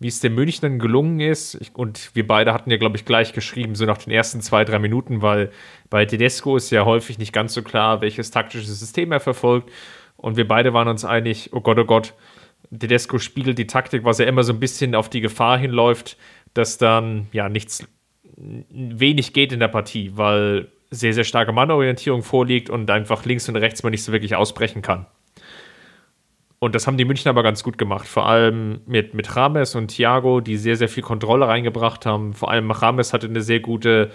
wie 0.01 0.09
es 0.09 0.21
den 0.21 0.35
Münchnern 0.35 0.79
gelungen 0.79 1.21
ist. 1.21 1.55
Ich, 1.61 1.75
und 1.75 2.15
wir 2.15 2.27
beide 2.27 2.53
hatten 2.53 2.71
ja, 2.71 2.77
glaube 2.77 2.97
ich, 2.97 3.05
gleich 3.05 3.33
geschrieben, 3.33 3.75
so 3.75 3.85
nach 3.85 3.99
den 3.99 4.13
ersten 4.13 4.41
zwei, 4.41 4.65
drei 4.65 4.79
Minuten, 4.79 5.23
weil 5.23 5.51
bei 5.91 6.05
Tedesco 6.05 6.57
ist 6.57 6.71
ja 6.71 6.85
häufig 6.85 7.19
nicht 7.19 7.33
ganz 7.33 7.55
so 7.55 7.63
klar, 7.63 8.01
welches 8.01 8.31
taktische 8.31 8.67
System 8.67 9.11
er 9.13 9.21
verfolgt. 9.21 9.71
Und 10.17 10.37
wir 10.37 10.47
beide 10.47 10.73
waren 10.73 10.89
uns 10.89 11.05
einig, 11.05 11.51
oh 11.53 11.61
Gott, 11.61 11.79
oh 11.79 11.85
Gott, 11.85 12.15
Tedesco 12.77 13.19
spiegelt 13.19 13.59
die 13.59 13.67
Taktik, 13.67 14.05
was 14.05 14.19
ja 14.19 14.27
immer 14.27 14.45
so 14.45 14.53
ein 14.53 14.61
bisschen 14.61 14.95
auf 14.95 15.09
die 15.09 15.21
Gefahr 15.21 15.59
hinläuft, 15.59 16.17
dass 16.55 16.79
dann 16.79 17.29
ja 17.33 17.49
nichts, 17.49 17.87
wenig 18.37 19.33
geht 19.33 19.53
in 19.53 19.61
der 19.61 19.69
Partie, 19.69 20.13
weil 20.15 20.69
sehr, 20.91 21.13
sehr 21.13 21.25
starke 21.25 21.53
Mannorientierung 21.53 22.23
vorliegt 22.23 22.71
und 22.71 22.91
einfach 22.91 23.25
links 23.25 23.49
und 23.49 23.57
rechts 23.57 23.83
man 23.83 23.91
nicht 23.91 24.03
so 24.03 24.13
wirklich 24.13 24.37
ausbrechen 24.37 24.83
kann. 24.83 25.07
Und 26.61 26.75
das 26.75 26.87
haben 26.87 26.97
die 26.97 27.05
München 27.05 27.29
aber 27.29 27.43
ganz 27.43 27.63
gut 27.63 27.79
gemacht. 27.79 28.09
Vor 28.09 28.27
allem 28.27 28.81
mit, 28.87 29.15
mit 29.15 29.37
Rames 29.37 29.75
und 29.75 29.89
Thiago, 29.89 30.41
die 30.41 30.57
sehr, 30.57 30.77
sehr 30.77 30.89
viel 30.89 31.05
Kontrolle 31.05 31.47
reingebracht 31.47 32.05
haben. 32.05 32.33
Vor 32.33 32.51
allem 32.51 32.71
Rames 32.71 33.13
hatte 33.13 33.29
eine 33.29 33.43
sehr 33.43 33.61
gute 33.61 34.11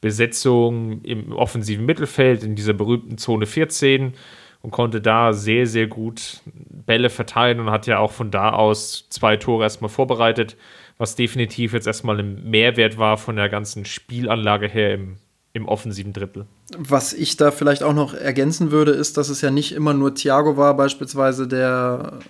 Besetzung 0.00 1.02
im 1.02 1.32
offensiven 1.32 1.84
Mittelfeld, 1.84 2.44
in 2.44 2.54
dieser 2.54 2.72
berühmten 2.72 3.18
Zone 3.18 3.46
14 3.46 4.12
und 4.60 4.70
konnte 4.70 5.00
da 5.00 5.32
sehr, 5.32 5.66
sehr 5.66 5.88
gut 5.88 6.40
Bälle 6.46 7.10
verteilen 7.10 7.58
und 7.60 7.70
hat 7.70 7.86
ja 7.86 7.98
auch 7.98 8.12
von 8.12 8.30
da 8.30 8.50
aus 8.50 9.08
zwei 9.10 9.36
Tore 9.36 9.64
erstmal 9.64 9.90
vorbereitet, 9.90 10.56
was 10.98 11.16
definitiv 11.16 11.72
jetzt 11.72 11.88
erstmal 11.88 12.20
ein 12.20 12.48
Mehrwert 12.48 12.96
war 12.96 13.18
von 13.18 13.36
der 13.36 13.48
ganzen 13.48 13.84
Spielanlage 13.84 14.68
her 14.68 14.94
im, 14.94 15.16
im 15.54 15.68
offensiven 15.68 16.12
Drittel. 16.12 16.46
Was 16.78 17.12
ich 17.12 17.36
da 17.36 17.50
vielleicht 17.50 17.82
auch 17.82 17.92
noch 17.92 18.14
ergänzen 18.14 18.70
würde, 18.70 18.92
ist, 18.92 19.16
dass 19.16 19.28
es 19.28 19.40
ja 19.42 19.50
nicht 19.50 19.72
immer 19.72 19.92
nur 19.92 20.14
Thiago 20.14 20.56
war, 20.56 20.74
beispielsweise, 20.74 21.46
der, 21.46 22.20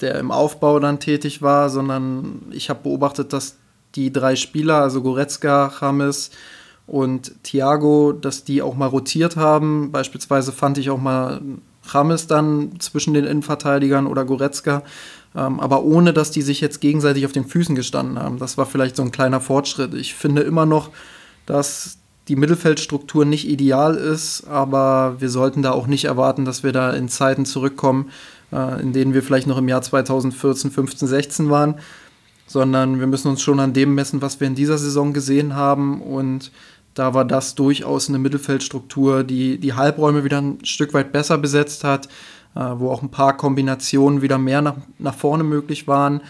der 0.00 0.18
im 0.18 0.30
Aufbau 0.30 0.80
dann 0.80 0.98
tätig 0.98 1.42
war, 1.42 1.68
sondern 1.68 2.42
ich 2.50 2.70
habe 2.70 2.80
beobachtet, 2.82 3.32
dass 3.32 3.56
die 3.94 4.12
drei 4.12 4.36
Spieler, 4.36 4.76
also 4.76 5.02
Goretzka, 5.02 5.72
James 5.80 6.30
und 6.86 7.32
Thiago, 7.42 8.12
dass 8.12 8.44
die 8.44 8.62
auch 8.62 8.74
mal 8.74 8.86
rotiert 8.86 9.36
haben. 9.36 9.92
Beispielsweise 9.92 10.52
fand 10.52 10.78
ich 10.78 10.90
auch 10.90 11.00
mal 11.00 11.40
James 11.92 12.26
dann 12.26 12.80
zwischen 12.80 13.14
den 13.14 13.24
Innenverteidigern 13.24 14.06
oder 14.06 14.24
Goretzka, 14.24 14.82
ähm, 15.34 15.60
aber 15.60 15.84
ohne 15.84 16.12
dass 16.12 16.30
die 16.30 16.42
sich 16.42 16.60
jetzt 16.60 16.80
gegenseitig 16.80 17.26
auf 17.26 17.32
den 17.32 17.46
Füßen 17.46 17.74
gestanden 17.74 18.18
haben. 18.18 18.38
Das 18.38 18.56
war 18.56 18.66
vielleicht 18.66 18.96
so 18.96 19.02
ein 19.02 19.12
kleiner 19.12 19.40
Fortschritt. 19.40 19.94
Ich 19.94 20.14
finde 20.14 20.42
immer 20.42 20.66
noch, 20.66 20.90
dass 21.44 21.98
die 22.28 22.36
Mittelfeldstruktur 22.36 23.24
nicht 23.24 23.48
ideal 23.48 23.94
ist, 23.94 24.46
aber 24.48 25.16
wir 25.20 25.28
sollten 25.28 25.62
da 25.62 25.72
auch 25.72 25.86
nicht 25.86 26.06
erwarten, 26.06 26.44
dass 26.44 26.64
wir 26.64 26.72
da 26.72 26.90
in 26.90 27.08
Zeiten 27.08 27.46
zurückkommen, 27.46 28.10
äh, 28.52 28.80
in 28.80 28.92
denen 28.92 29.14
wir 29.14 29.22
vielleicht 29.22 29.46
noch 29.46 29.58
im 29.58 29.68
Jahr 29.68 29.82
2014, 29.82 30.70
15, 30.70 31.08
16 31.08 31.50
waren, 31.50 31.76
sondern 32.46 32.98
wir 32.98 33.06
müssen 33.06 33.28
uns 33.28 33.42
schon 33.42 33.60
an 33.60 33.72
dem 33.72 33.94
messen, 33.94 34.22
was 34.22 34.40
wir 34.40 34.46
in 34.46 34.56
dieser 34.56 34.78
Saison 34.78 35.12
gesehen 35.12 35.54
haben. 35.54 36.02
Und 36.02 36.50
da 36.94 37.14
war 37.14 37.24
das 37.24 37.54
durchaus 37.54 38.08
eine 38.08 38.18
Mittelfeldstruktur, 38.18 39.22
die 39.22 39.58
die 39.58 39.74
Halbräume 39.74 40.24
wieder 40.24 40.40
ein 40.40 40.64
Stück 40.64 40.94
weit 40.94 41.12
besser 41.12 41.38
besetzt 41.38 41.84
hat, 41.84 42.06
äh, 42.56 42.60
wo 42.76 42.90
auch 42.90 43.02
ein 43.02 43.10
paar 43.10 43.36
Kombinationen 43.36 44.20
wieder 44.20 44.38
mehr 44.38 44.62
nach, 44.62 44.76
nach 44.98 45.14
vorne 45.14 45.44
möglich 45.44 45.86
waren 45.86 46.22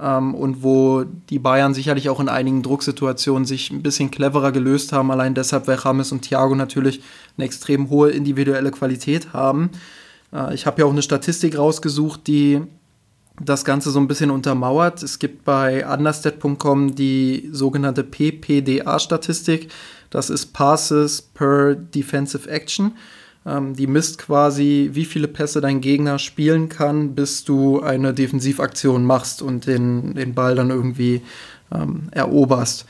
ähm, 0.00 0.34
und 0.34 0.62
wo 0.62 1.04
die 1.04 1.38
Bayern 1.38 1.74
sicherlich 1.74 2.08
auch 2.08 2.20
in 2.20 2.28
einigen 2.28 2.62
Drucksituationen 2.62 3.44
sich 3.44 3.70
ein 3.70 3.82
bisschen 3.82 4.10
cleverer 4.10 4.52
gelöst 4.52 4.92
haben. 4.92 5.10
Allein 5.10 5.34
deshalb, 5.34 5.66
weil 5.66 5.78
James 5.82 6.12
und 6.12 6.22
Thiago 6.22 6.54
natürlich 6.54 7.02
eine 7.36 7.46
extrem 7.46 7.90
hohe 7.90 8.10
individuelle 8.10 8.70
Qualität 8.70 9.32
haben. 9.32 9.70
Äh, 10.32 10.54
ich 10.54 10.66
habe 10.66 10.80
ja 10.80 10.86
auch 10.86 10.92
eine 10.92 11.02
Statistik 11.02 11.58
rausgesucht, 11.58 12.26
die 12.26 12.62
das 13.40 13.64
Ganze 13.64 13.90
so 13.90 14.00
ein 14.00 14.08
bisschen 14.08 14.30
untermauert. 14.30 15.02
Es 15.02 15.18
gibt 15.18 15.44
bei 15.44 15.86
understat.com 15.86 16.94
die 16.94 17.48
sogenannte 17.52 18.02
PPDA-Statistik. 18.02 19.70
Das 20.10 20.30
ist 20.30 20.46
Passes 20.52 21.22
per 21.22 21.74
Defensive 21.74 22.48
Action. 22.48 22.92
Ähm, 23.48 23.74
die 23.74 23.86
misst 23.86 24.18
quasi, 24.18 24.90
wie 24.92 25.04
viele 25.04 25.28
Pässe 25.28 25.60
dein 25.60 25.80
Gegner 25.80 26.18
spielen 26.18 26.68
kann, 26.68 27.14
bis 27.14 27.44
du 27.44 27.80
eine 27.80 28.12
Defensivaktion 28.12 29.04
machst 29.04 29.40
und 29.40 29.66
den, 29.66 30.14
den 30.14 30.34
Ball 30.34 30.54
dann 30.54 30.70
irgendwie 30.70 31.22
ähm, 31.74 32.08
eroberst. 32.10 32.86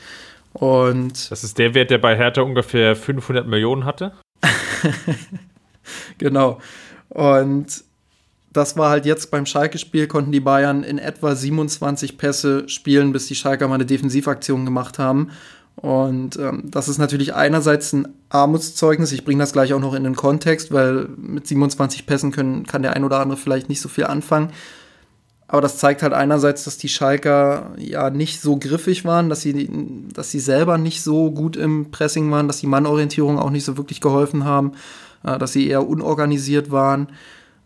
Und 0.53 1.31
das 1.31 1.43
ist 1.43 1.57
der 1.59 1.73
Wert, 1.75 1.91
der 1.91 1.99
bei 1.99 2.17
Hertha 2.17 2.41
ungefähr 2.41 2.95
500 2.95 3.47
Millionen 3.47 3.85
hatte. 3.85 4.11
genau. 6.17 6.59
Und 7.09 7.83
das 8.51 8.75
war 8.75 8.89
halt 8.89 9.05
jetzt 9.05 9.31
beim 9.31 9.45
Schalke-Spiel, 9.45 10.07
konnten 10.07 10.31
die 10.31 10.39
Bayern 10.39 10.83
in 10.83 10.97
etwa 10.97 11.35
27 11.35 12.17
Pässe 12.17 12.67
spielen, 12.67 13.13
bis 13.13 13.27
die 13.27 13.35
Schalker 13.35 13.67
mal 13.67 13.75
eine 13.75 13.85
Defensivaktion 13.85 14.65
gemacht 14.65 14.99
haben. 14.99 15.29
Und 15.81 16.37
ähm, 16.37 16.63
das 16.65 16.89
ist 16.89 16.97
natürlich 16.97 17.33
einerseits 17.33 17.93
ein 17.93 18.09
Armutszeugnis. 18.27 19.13
Ich 19.13 19.23
bringe 19.23 19.39
das 19.39 19.53
gleich 19.53 19.73
auch 19.73 19.79
noch 19.79 19.93
in 19.93 20.03
den 20.03 20.15
Kontext, 20.15 20.73
weil 20.73 21.07
mit 21.15 21.47
27 21.47 22.05
Pässen 22.05 22.31
können, 22.31 22.65
kann 22.65 22.81
der 22.81 22.93
ein 22.93 23.05
oder 23.05 23.19
andere 23.19 23.37
vielleicht 23.37 23.69
nicht 23.69 23.79
so 23.79 23.87
viel 23.87 24.05
anfangen. 24.05 24.51
Aber 25.47 25.61
das 25.61 25.77
zeigt 25.77 26.03
halt 26.03 26.13
einerseits, 26.13 26.65
dass 26.65 26.77
die 26.77 26.89
Schalker 26.89 27.71
ja 27.77 28.09
nicht 28.09 28.41
so 28.41 28.57
griffig 28.57 29.05
waren, 29.05 29.29
dass 29.29 29.41
sie, 29.41 29.69
dass 30.13 30.29
sie 30.29 30.39
selber 30.39 30.77
nicht 30.77 31.01
so 31.01 31.31
gut 31.31 31.55
im 31.55 31.91
Pressing 31.91 32.29
waren, 32.29 32.47
dass 32.47 32.59
die 32.59 32.67
Mannorientierung 32.67 33.39
auch 33.39 33.49
nicht 33.49 33.65
so 33.65 33.77
wirklich 33.77 34.01
geholfen 34.01 34.43
haben, 34.43 34.73
äh, 35.23 35.37
dass 35.39 35.53
sie 35.53 35.67
eher 35.67 35.87
unorganisiert 35.87 36.71
waren. 36.71 37.07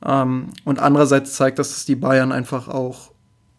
Ähm, 0.06 0.50
und 0.66 0.80
andererseits 0.80 1.34
zeigt 1.34 1.58
das, 1.58 1.70
dass 1.70 1.86
die 1.86 1.96
Bayern 1.96 2.32
einfach 2.32 2.68
auch 2.68 3.13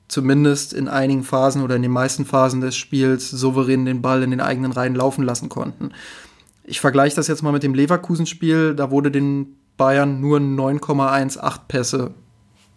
zumindest 0.09 0.73
in 0.73 0.89
einigen 0.89 1.23
Phasen 1.23 1.63
oder 1.63 1.77
in 1.77 1.83
den 1.83 1.91
meisten 1.91 2.25
Phasen 2.25 2.61
des 2.61 2.77
Spiels 2.77 3.31
souverän 3.31 3.85
den 3.85 4.03
Ball 4.03 4.23
in 4.23 4.31
den 4.31 4.41
eigenen 4.41 4.73
Reihen 4.73 4.95
laufen 4.95 5.25
lassen 5.25 5.49
konnten. 5.49 5.91
Ich 6.65 6.81
vergleiche 6.81 7.17
das 7.17 7.29
jetzt 7.29 7.43
mal 7.43 7.53
mit 7.53 7.63
dem 7.63 7.75
Leverkusen-Spiel. 7.75 8.75
Da 8.75 8.91
wurde 8.91 9.11
den 9.11 9.57
Bayern 9.77 10.21
nur 10.21 10.39
9,18 10.39 11.59
Pässe, 11.69 12.13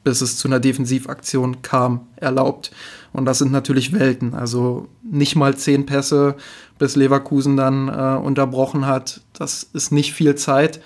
bis 0.04 0.22
es 0.22 0.38
zu 0.38 0.48
einer 0.48 0.60
Defensivaktion 0.60 1.62
kam, 1.62 2.08
erlaubt. 2.16 2.72
Und 3.14 3.26
das 3.26 3.40
sind 3.40 3.52
natürlich 3.52 3.94
Welten. 3.94 4.34
Also 4.34 4.88
nicht 5.04 5.36
mal 5.36 5.56
10 5.56 5.86
Pässe, 5.86 6.36
bis 6.80 6.96
Leverkusen 6.96 7.58
dann 7.58 7.88
äh, 7.88 8.18
unterbrochen 8.18 8.86
hat. 8.86 9.22
Das 9.34 9.64
ist 9.64 9.92
nicht 9.92 10.14
viel 10.14 10.36
Zeit. 10.36 10.82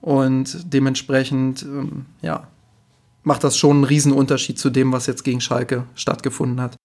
Und 0.00 0.72
dementsprechend, 0.72 1.62
ähm, 1.62 2.06
ja, 2.22 2.46
macht 3.28 3.44
das 3.44 3.56
schon 3.56 3.76
einen 3.76 3.84
Riesenunterschied 3.84 4.58
zu 4.58 4.70
dem, 4.70 4.92
was 4.92 5.06
jetzt 5.06 5.22
gegen 5.22 5.40
Schalke 5.40 5.84
stattgefunden 5.94 6.60
hat. 6.60 6.76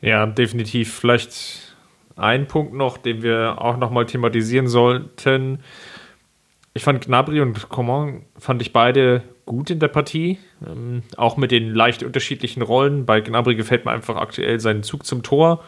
Ja, 0.00 0.26
definitiv. 0.26 0.92
Vielleicht 0.94 1.76
ein 2.16 2.48
Punkt 2.48 2.72
noch, 2.72 2.98
den 2.98 3.22
wir 3.22 3.56
auch 3.60 3.76
nochmal 3.76 4.06
thematisieren 4.06 4.66
sollten. 4.66 5.60
Ich 6.72 6.82
fand 6.82 7.04
Gnabry 7.04 7.40
und 7.40 7.68
Coman 7.68 8.24
fand 8.38 8.62
ich 8.62 8.72
beide 8.72 9.22
gut 9.44 9.70
in 9.70 9.78
der 9.78 9.88
Partie, 9.88 10.38
ähm, 10.66 11.02
auch 11.16 11.36
mit 11.36 11.50
den 11.50 11.74
leicht 11.74 12.02
unterschiedlichen 12.02 12.62
Rollen. 12.62 13.04
Bei 13.04 13.20
Gnabry 13.20 13.54
gefällt 13.54 13.84
mir 13.84 13.90
einfach 13.90 14.16
aktuell 14.16 14.58
sein 14.58 14.82
Zug 14.82 15.04
zum 15.04 15.22
Tor. 15.22 15.62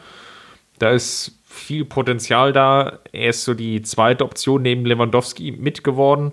Da 0.79 0.91
ist 0.91 1.39
viel 1.45 1.85
Potenzial 1.85 2.53
da. 2.53 3.01
Er 3.12 3.31
ist 3.31 3.45
so 3.45 3.53
die 3.53 3.83
zweite 3.83 4.25
Option 4.25 4.62
neben 4.62 4.87
Lewandowski 4.87 5.53
mitgeworden 5.53 6.33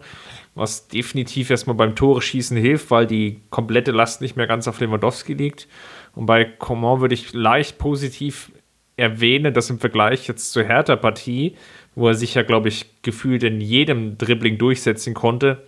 was 0.60 0.88
definitiv 0.88 1.50
erstmal 1.50 1.76
beim 1.76 1.96
Tore 1.96 2.22
schießen 2.22 2.58
hilft, 2.58 2.92
weil 2.92 3.08
die 3.08 3.40
komplette 3.50 3.92
Last 3.92 4.22
nicht 4.22 4.36
mehr 4.36 4.48
ganz 4.48 4.68
auf 4.68 4.80
Lewandowski 4.80 5.34
liegt. 5.34 5.68
Und 6.16 6.26
bei 6.26 6.44
Coman 6.44 7.02
würde 7.02 7.14
ich 7.14 7.34
leicht 7.34 7.78
positiv 7.78 8.52
erwähnen, 8.98 9.54
dass 9.54 9.70
im 9.70 9.80
Vergleich 9.80 10.28
jetzt 10.28 10.52
zur 10.52 10.64
Hertha-Partie, 10.64 11.56
wo 11.96 12.10
er 12.10 12.14
sich 12.14 12.36
ja, 12.36 12.44
glaube 12.44 12.68
ich, 12.68 13.02
gefühlt 13.02 13.44
in 13.44 13.62
jedem 13.62 14.18
Dribbling 14.18 14.58
durchsetzen 14.58 15.14
konnte, 15.14 15.64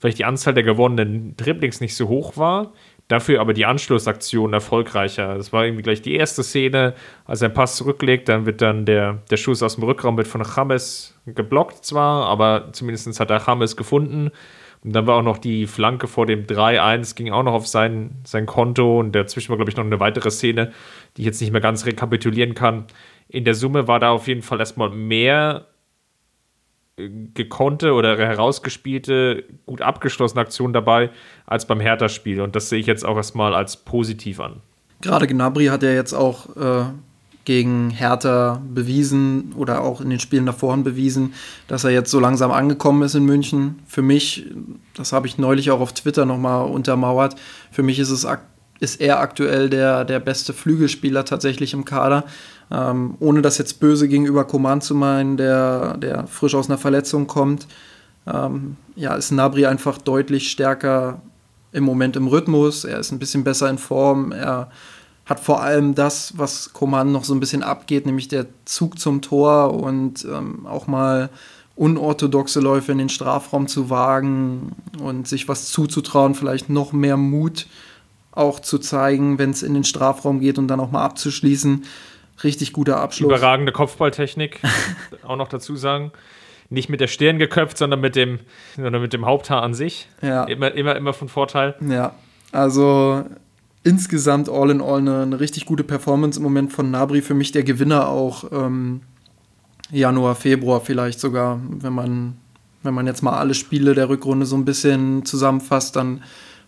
vielleicht 0.00 0.18
die 0.18 0.24
Anzahl 0.24 0.54
der 0.54 0.64
gewonnenen 0.64 1.36
Dribblings 1.36 1.80
nicht 1.80 1.94
so 1.94 2.08
hoch 2.08 2.36
war, 2.36 2.72
Dafür 3.08 3.40
aber 3.40 3.52
die 3.52 3.66
Anschlussaktion 3.66 4.52
erfolgreicher. 4.52 5.34
Das 5.34 5.52
war 5.52 5.64
irgendwie 5.64 5.82
gleich 5.82 6.02
die 6.02 6.14
erste 6.14 6.42
Szene, 6.42 6.94
als 7.26 7.42
er 7.42 7.48
einen 7.48 7.54
Pass 7.54 7.76
zurücklegt, 7.76 8.28
dann 8.28 8.46
wird 8.46 8.62
dann 8.62 8.86
der, 8.86 9.22
der 9.30 9.36
Schuss 9.36 9.62
aus 9.62 9.74
dem 9.74 9.84
Rückraum 9.84 10.16
wird 10.16 10.28
von 10.28 10.42
James 10.56 11.18
geblockt 11.26 11.84
zwar, 11.84 12.26
aber 12.26 12.72
zumindest 12.72 13.20
hat 13.20 13.30
er 13.30 13.42
James 13.46 13.76
gefunden. 13.76 14.30
Und 14.84 14.94
dann 14.94 15.06
war 15.06 15.18
auch 15.18 15.22
noch 15.22 15.38
die 15.38 15.66
Flanke 15.66 16.08
vor 16.08 16.26
dem 16.26 16.46
3-1, 16.46 17.14
ging 17.14 17.30
auch 17.32 17.44
noch 17.44 17.52
auf 17.52 17.68
sein, 17.68 18.20
sein 18.24 18.46
Konto 18.46 18.98
und 18.98 19.12
dazwischen 19.12 19.50
war, 19.50 19.56
glaube 19.56 19.70
ich, 19.70 19.76
noch 19.76 19.84
eine 19.84 20.00
weitere 20.00 20.30
Szene, 20.30 20.72
die 21.16 21.22
ich 21.22 21.26
jetzt 21.26 21.40
nicht 21.40 21.52
mehr 21.52 21.60
ganz 21.60 21.86
rekapitulieren 21.86 22.54
kann. 22.54 22.86
In 23.28 23.44
der 23.44 23.54
Summe 23.54 23.86
war 23.86 24.00
da 24.00 24.10
auf 24.10 24.26
jeden 24.26 24.42
Fall 24.42 24.58
erstmal 24.58 24.90
mehr 24.90 25.66
gekonnte 27.34 27.92
oder 27.92 28.16
herausgespielte, 28.16 29.44
gut 29.66 29.82
abgeschlossene 29.82 30.40
Aktion 30.40 30.72
dabei 30.72 31.10
als 31.46 31.66
beim 31.66 31.80
Hertha-Spiel. 31.80 32.40
Und 32.40 32.56
das 32.56 32.68
sehe 32.68 32.78
ich 32.78 32.86
jetzt 32.86 33.04
auch 33.04 33.16
erstmal 33.16 33.54
als 33.54 33.76
positiv 33.76 34.40
an. 34.40 34.60
Gerade 35.00 35.26
Gnabry 35.26 35.66
hat 35.66 35.82
ja 35.82 35.90
jetzt 35.90 36.12
auch 36.12 36.56
äh, 36.56 36.84
gegen 37.44 37.90
Hertha 37.90 38.62
bewiesen 38.72 39.52
oder 39.56 39.82
auch 39.82 40.00
in 40.00 40.10
den 40.10 40.20
Spielen 40.20 40.46
davor 40.46 40.76
bewiesen, 40.76 41.34
dass 41.66 41.84
er 41.84 41.90
jetzt 41.90 42.10
so 42.10 42.20
langsam 42.20 42.52
angekommen 42.52 43.02
ist 43.02 43.14
in 43.14 43.24
München. 43.24 43.80
Für 43.86 44.02
mich, 44.02 44.46
das 44.94 45.12
habe 45.12 45.26
ich 45.26 45.38
neulich 45.38 45.70
auch 45.70 45.80
auf 45.80 45.92
Twitter 45.92 46.24
nochmal 46.24 46.66
untermauert, 46.66 47.34
für 47.70 47.82
mich 47.82 47.98
ist 47.98 48.10
es 48.10 48.24
ist 48.82 49.00
er 49.00 49.20
aktuell 49.20 49.70
der, 49.70 50.04
der 50.04 50.18
beste 50.18 50.52
Flügelspieler 50.52 51.24
tatsächlich 51.24 51.72
im 51.72 51.84
Kader. 51.84 52.24
Ähm, 52.68 53.14
ohne 53.20 53.40
das 53.40 53.56
jetzt 53.58 53.78
böse 53.78 54.08
gegenüber 54.08 54.44
Koman 54.44 54.80
zu 54.80 54.96
meinen, 54.96 55.36
der, 55.36 55.96
der 55.98 56.26
frisch 56.26 56.56
aus 56.56 56.68
einer 56.68 56.78
Verletzung 56.78 57.28
kommt. 57.28 57.68
Ähm, 58.26 58.76
ja, 58.96 59.14
ist 59.14 59.30
Nabri 59.30 59.66
einfach 59.66 59.98
deutlich 59.98 60.50
stärker 60.50 61.20
im 61.70 61.84
Moment 61.84 62.16
im 62.16 62.26
Rhythmus. 62.26 62.84
Er 62.84 62.98
ist 62.98 63.12
ein 63.12 63.20
bisschen 63.20 63.44
besser 63.44 63.70
in 63.70 63.78
Form. 63.78 64.32
Er 64.32 64.68
hat 65.26 65.38
vor 65.38 65.62
allem 65.62 65.94
das, 65.94 66.36
was 66.36 66.72
Koman 66.72 67.12
noch 67.12 67.22
so 67.22 67.34
ein 67.34 67.40
bisschen 67.40 67.62
abgeht, 67.62 68.04
nämlich 68.04 68.26
der 68.26 68.46
Zug 68.64 68.98
zum 68.98 69.22
Tor 69.22 69.74
und 69.74 70.24
ähm, 70.24 70.66
auch 70.66 70.88
mal 70.88 71.30
unorthodoxe 71.76 72.58
Läufe 72.58 72.90
in 72.90 72.98
den 72.98 73.08
Strafraum 73.08 73.68
zu 73.68 73.90
wagen 73.90 74.72
und 75.00 75.28
sich 75.28 75.46
was 75.46 75.70
zuzutrauen, 75.70 76.34
vielleicht 76.34 76.68
noch 76.68 76.92
mehr 76.92 77.16
Mut 77.16 77.66
auch 78.32 78.60
zu 78.60 78.78
zeigen, 78.78 79.38
wenn 79.38 79.50
es 79.50 79.62
in 79.62 79.74
den 79.74 79.84
Strafraum 79.84 80.40
geht 80.40 80.58
und 80.58 80.68
dann 80.68 80.80
auch 80.80 80.90
mal 80.90 81.04
abzuschließen. 81.04 81.84
Richtig 82.42 82.72
guter 82.72 82.98
Abschluss. 82.98 83.30
Überragende 83.30 83.72
Kopfballtechnik, 83.72 84.60
auch 85.22 85.36
noch 85.36 85.48
dazu 85.48 85.76
sagen. 85.76 86.12
Nicht 86.70 86.88
mit 86.88 87.00
der 87.00 87.06
Stirn 87.06 87.38
geköpft, 87.38 87.76
sondern 87.76 88.00
mit 88.00 88.16
dem, 88.16 88.40
sondern 88.76 89.02
mit 89.02 89.12
dem 89.12 89.26
Haupthaar 89.26 89.62
an 89.62 89.74
sich. 89.74 90.08
Ja. 90.22 90.44
Immer, 90.44 90.72
immer, 90.72 90.96
immer 90.96 91.12
von 91.12 91.28
Vorteil. 91.28 91.74
Ja, 91.86 92.14
also 92.50 93.24
insgesamt 93.84 94.48
all 94.48 94.70
in 94.70 94.80
all 94.80 94.98
eine, 94.98 95.22
eine 95.22 95.40
richtig 95.40 95.66
gute 95.66 95.84
Performance 95.84 96.38
im 96.38 96.44
Moment 96.44 96.72
von 96.72 96.90
Nabri. 96.90 97.20
Für 97.20 97.34
mich 97.34 97.52
der 97.52 97.62
Gewinner 97.62 98.08
auch 98.08 98.50
ähm, 98.50 99.02
Januar, 99.90 100.34
Februar 100.34 100.80
vielleicht 100.80 101.20
sogar, 101.20 101.60
wenn 101.68 101.92
man, 101.92 102.36
wenn 102.82 102.94
man 102.94 103.06
jetzt 103.06 103.22
mal 103.22 103.38
alle 103.38 103.52
Spiele 103.54 103.94
der 103.94 104.08
Rückrunde 104.08 104.46
so 104.46 104.56
ein 104.56 104.64
bisschen 104.64 105.26
zusammenfasst, 105.26 105.96
dann 105.96 106.22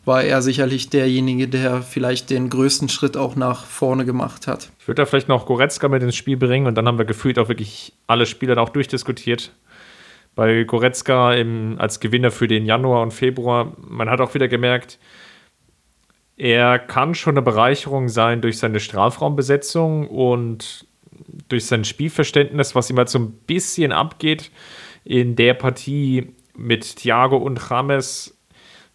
war 0.04 0.23
er 0.23 0.42
sicherlich 0.42 0.90
derjenige, 0.90 1.49
der 1.49 1.82
vielleicht 1.82 2.30
den 2.30 2.50
größten 2.50 2.88
Schritt 2.88 3.16
auch 3.16 3.37
nach 3.37 3.64
vorne 3.64 4.04
gemacht 4.04 4.46
hat. 4.46 4.70
Ich 4.78 4.87
würde 4.87 5.02
da 5.02 5.06
vielleicht 5.06 5.28
noch 5.28 5.46
Goretzka 5.46 5.88
mit 5.88 6.02
ins 6.02 6.16
Spiel 6.16 6.37
bringen 6.37 6.66
und 6.66 6.75
dann 6.75 6.87
haben 6.87 6.99
wir 6.99 7.04
gefühlt 7.04 7.38
auch 7.38 7.49
wirklich 7.49 7.94
alle 8.06 8.26
Spieler 8.26 8.58
auch 8.58 8.68
durchdiskutiert. 8.68 9.52
Bei 10.34 10.64
Goretzka 10.64 11.34
im, 11.34 11.76
als 11.78 12.00
Gewinner 12.00 12.30
für 12.30 12.49
den 12.49 12.66
Januar 12.66 13.02
und 13.02 13.12
Februar, 13.12 13.73
man 13.78 14.11
hat 14.11 14.20
auch 14.20 14.34
wieder 14.34 14.49
gemerkt, 14.49 14.99
er 16.37 16.78
kann 16.80 17.14
schon 17.14 17.34
eine 17.34 17.42
Bereicherung 17.42 18.08
sein 18.08 18.40
durch 18.40 18.58
seine 18.58 18.80
Strafraumbesetzung 18.80 20.08
und 20.08 20.87
durch 21.49 21.66
sein 21.66 21.84
Spielverständnis, 21.84 22.75
was 22.75 22.90
ihm 22.90 22.99
halt 22.99 23.08
so 23.08 23.20
ein 23.20 23.32
bisschen 23.46 23.92
abgeht. 23.92 24.50
In 25.04 25.37
der 25.37 25.54
Partie 25.54 26.34
mit 26.56 26.96
Thiago 26.96 27.37
und 27.37 27.61
James 27.70 28.33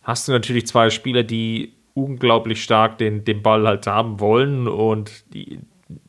hast 0.10 0.28
du 0.28 0.32
natürlich 0.32 0.66
zwei 0.66 0.90
Spieler, 0.90 1.22
die 1.22 1.74
unglaublich 1.94 2.64
stark 2.64 2.98
den, 2.98 3.24
den 3.26 3.44
Ball 3.44 3.68
halt 3.68 3.86
haben 3.86 4.20
wollen 4.20 4.68
und 4.68 5.24
die, 5.34 5.60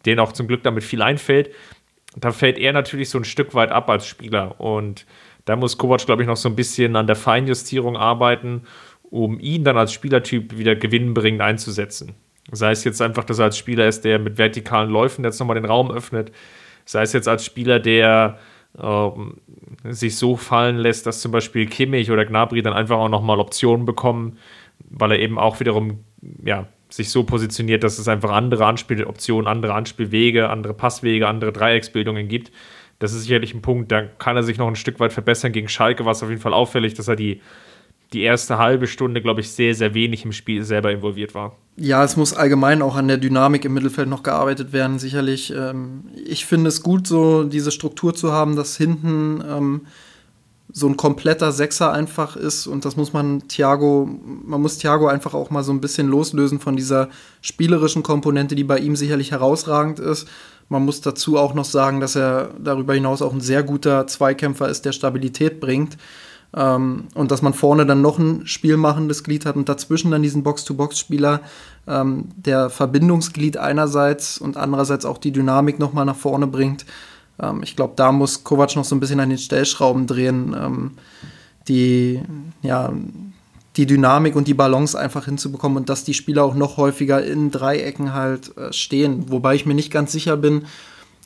denen 0.07 0.21
auch 0.21 0.33
zum 0.33 0.49
Glück 0.49 0.63
damit 0.63 0.85
viel 0.85 1.03
einfällt. 1.03 1.51
Da 2.17 2.33
fällt 2.33 2.59
er 2.59 2.73
natürlich 2.73 3.11
so 3.11 3.19
ein 3.19 3.25
Stück 3.25 3.55
weit 3.55 3.71
ab 3.71 3.91
als 3.91 4.07
Spieler 4.07 4.59
und 4.59 5.05
da 5.45 5.55
muss 5.55 5.77
Kovac, 5.77 6.07
glaube 6.07 6.23
ich, 6.23 6.29
noch 6.29 6.39
so 6.39 6.49
ein 6.49 6.57
bisschen 6.57 6.97
an 6.97 7.07
der 7.07 7.17
Feinjustierung 7.17 7.97
arbeiten, 7.97 8.63
um 9.03 9.39
ihn 9.39 9.65
dann 9.65 9.77
als 9.77 9.93
Spielertyp 9.93 10.57
wieder 10.57 10.77
gewinnbringend 10.77 11.43
einzusetzen. 11.43 12.15
Sei 12.53 12.71
es 12.71 12.85
jetzt 12.85 13.03
einfach, 13.03 13.25
dass 13.25 13.39
er 13.39 13.47
als 13.47 13.59
Spieler 13.59 13.87
ist, 13.87 14.05
der 14.07 14.19
mit 14.19 14.39
vertikalen 14.39 14.91
Läufen 14.91 15.25
jetzt 15.25 15.39
nochmal 15.39 15.57
den 15.57 15.67
Raum 15.67 15.91
öffnet. 15.91 16.33
Sei 16.87 17.03
es 17.03 17.13
jetzt 17.13 17.29
als 17.29 17.45
Spieler, 17.45 17.79
der 17.79 18.39
sich 19.85 20.17
so 20.17 20.37
fallen 20.37 20.77
lässt, 20.77 21.07
dass 21.07 21.21
zum 21.21 21.33
Beispiel 21.33 21.67
Kimmich 21.67 22.11
oder 22.11 22.25
Gnabry 22.25 22.63
dann 22.63 22.73
einfach 22.73 22.97
auch 22.97 23.09
nochmal 23.09 23.41
Optionen 23.41 23.85
bekommen, 23.85 24.39
weil 24.89 25.13
er 25.13 25.19
eben 25.19 25.39
auch 25.39 25.61
wiederum 25.61 26.05
ja, 26.45 26.69
sich 26.89 27.11
so 27.11 27.25
positioniert, 27.25 27.85
dass 27.85 27.99
es 27.99 28.09
einfach 28.09 28.31
andere 28.31 28.67
Anspieloptionen, 28.67 29.47
andere 29.47 29.75
Anspielwege, 29.75 30.49
andere 30.49 30.75
Passwege, 30.75 31.29
andere 31.29 31.53
Dreiecksbildungen 31.53 32.29
gibt. 32.29 32.53
Das 32.99 33.13
ist 33.13 33.23
sicherlich 33.23 33.55
ein 33.55 33.63
Punkt, 33.63 33.91
da 33.91 34.03
kann 34.03 34.37
er 34.37 34.43
sich 34.43 34.59
noch 34.59 34.69
ein 34.69 34.77
Stück 34.77 35.01
weit 35.01 35.13
verbessern. 35.13 35.53
Gegen 35.53 35.69
Schalke 35.69 36.05
war 36.05 36.13
es 36.13 36.23
auf 36.23 36.29
jeden 36.29 36.41
Fall 36.41 36.53
auffällig, 36.53 36.95
dass 36.95 37.09
er 37.09 37.17
die 37.17 37.41
die 38.13 38.23
erste 38.23 38.59
halbe 38.59 38.87
Stunde, 38.87 39.23
glaube 39.23 39.41
ich, 39.41 39.51
sehr, 39.51 39.75
sehr 39.75 39.95
wenig 39.95 40.25
im 40.25 40.33
Spiel 40.33 40.65
selber 40.65 40.91
involviert 40.91 41.35
war. 41.35 41.57
Ja, 41.77 42.03
es 42.05 42.17
muss 42.17 42.35
allgemein 42.35 42.83
auch 42.83 42.97
an 42.97 43.09
der 43.09 43.19
Dynamik 43.19 43.65
im 43.65 43.75
Mittelfeld 43.75 44.09
noch 44.09 44.23
gearbeitet 44.23 44.73
werden, 44.73 44.99
sicherlich. 44.99 45.53
Ähm, 45.57 46.05
ich 46.27 46.45
finde 46.45 46.69
es 46.69 46.83
gut, 46.83 47.07
so 47.07 47.45
diese 47.45 47.71
Struktur 47.71 48.15
zu 48.15 48.33
haben, 48.33 48.57
dass 48.57 48.77
hinten 48.77 49.43
ähm, 49.49 49.81
so 50.73 50.89
ein 50.89 50.97
kompletter 50.97 51.53
Sechser 51.53 51.93
einfach 51.93 52.37
ist 52.37 52.67
und 52.67 52.85
das 52.85 52.97
muss 52.97 53.13
man 53.13 53.49
Thiago, 53.49 54.09
man 54.45 54.61
muss 54.61 54.79
Thiago 54.79 55.09
einfach 55.09 55.35
auch 55.35 55.51
mal 55.51 55.65
so 55.65 55.73
ein 55.73 55.81
bisschen 55.81 56.09
loslösen 56.09 56.61
von 56.61 56.77
dieser 56.77 57.09
spielerischen 57.41 58.03
Komponente, 58.03 58.55
die 58.55 58.65
bei 58.65 58.79
ihm 58.79 58.97
sicherlich 58.97 59.33
herausragend 59.33 59.99
ist. 59.99 60.29
Man 60.69 60.85
muss 60.85 61.01
dazu 61.01 61.37
auch 61.37 61.55
noch 61.55 61.65
sagen, 61.65 62.01
dass 62.01 62.15
er 62.15 62.51
darüber 62.59 62.95
hinaus 62.95 63.23
auch 63.23 63.33
ein 63.33 63.41
sehr 63.41 63.65
guter 63.65 64.07
Zweikämpfer 64.07 64.69
ist, 64.69 64.85
der 64.85 64.93
Stabilität 64.93 65.59
bringt. 65.59 65.97
Ähm, 66.55 67.05
und 67.15 67.31
dass 67.31 67.43
man 67.43 67.55
vorne 67.55 67.87
dann 67.87 68.03
noch 68.03 68.19
ein 68.19 68.47
spielmachendes 68.47 69.23
Glied 69.23 69.47
hat 69.47 69.57
und 69.57 69.69
dazwischen 69.69 70.11
dann 70.11 70.23
diesen 70.23 70.43
Box-to-Box-Spieler, 70.43 71.41
ähm, 71.87 72.29
der 72.37 72.71
Verbindungsglied 72.71 73.57
einerseits 73.57 74.39
und 74.39 74.57
andererseits 74.57 75.05
auch 75.05 75.19
die 75.19 75.33
Dynamik 75.33 75.79
nochmal 75.79 76.05
nach 76.05 76.17
vorne 76.17 76.47
bringt. 76.47 76.87
Ähm, 77.41 77.63
ich 77.63 77.77
glaube, 77.77 77.95
da 77.97 78.11
muss 78.11 78.43
Kovac 78.43 78.75
noch 78.75 78.85
so 78.85 78.97
ein 78.97 79.01
bisschen 79.01 79.21
an 79.21 79.29
den 79.29 79.39
Stellschrauben 79.39 80.07
drehen, 80.07 80.57
ähm, 80.59 80.91
die, 81.69 82.21
ja, 82.63 82.93
die 83.77 83.87
Dynamik 83.87 84.35
und 84.35 84.49
die 84.49 84.55
Balance 84.55 84.99
einfach 84.99 85.27
hinzubekommen 85.27 85.79
und 85.79 85.89
dass 85.89 86.03
die 86.03 86.15
Spieler 86.15 86.45
auch 86.45 86.55
noch 86.55 86.77
häufiger 86.77 87.25
in 87.25 87.53
Dreiecken 87.53 88.13
halt 88.13 88.57
äh, 88.57 88.73
stehen. 88.73 89.31
Wobei 89.31 89.55
ich 89.55 89.67
mir 89.67 89.75
nicht 89.75 89.93
ganz 89.93 90.11
sicher 90.11 90.37
bin, 90.37 90.65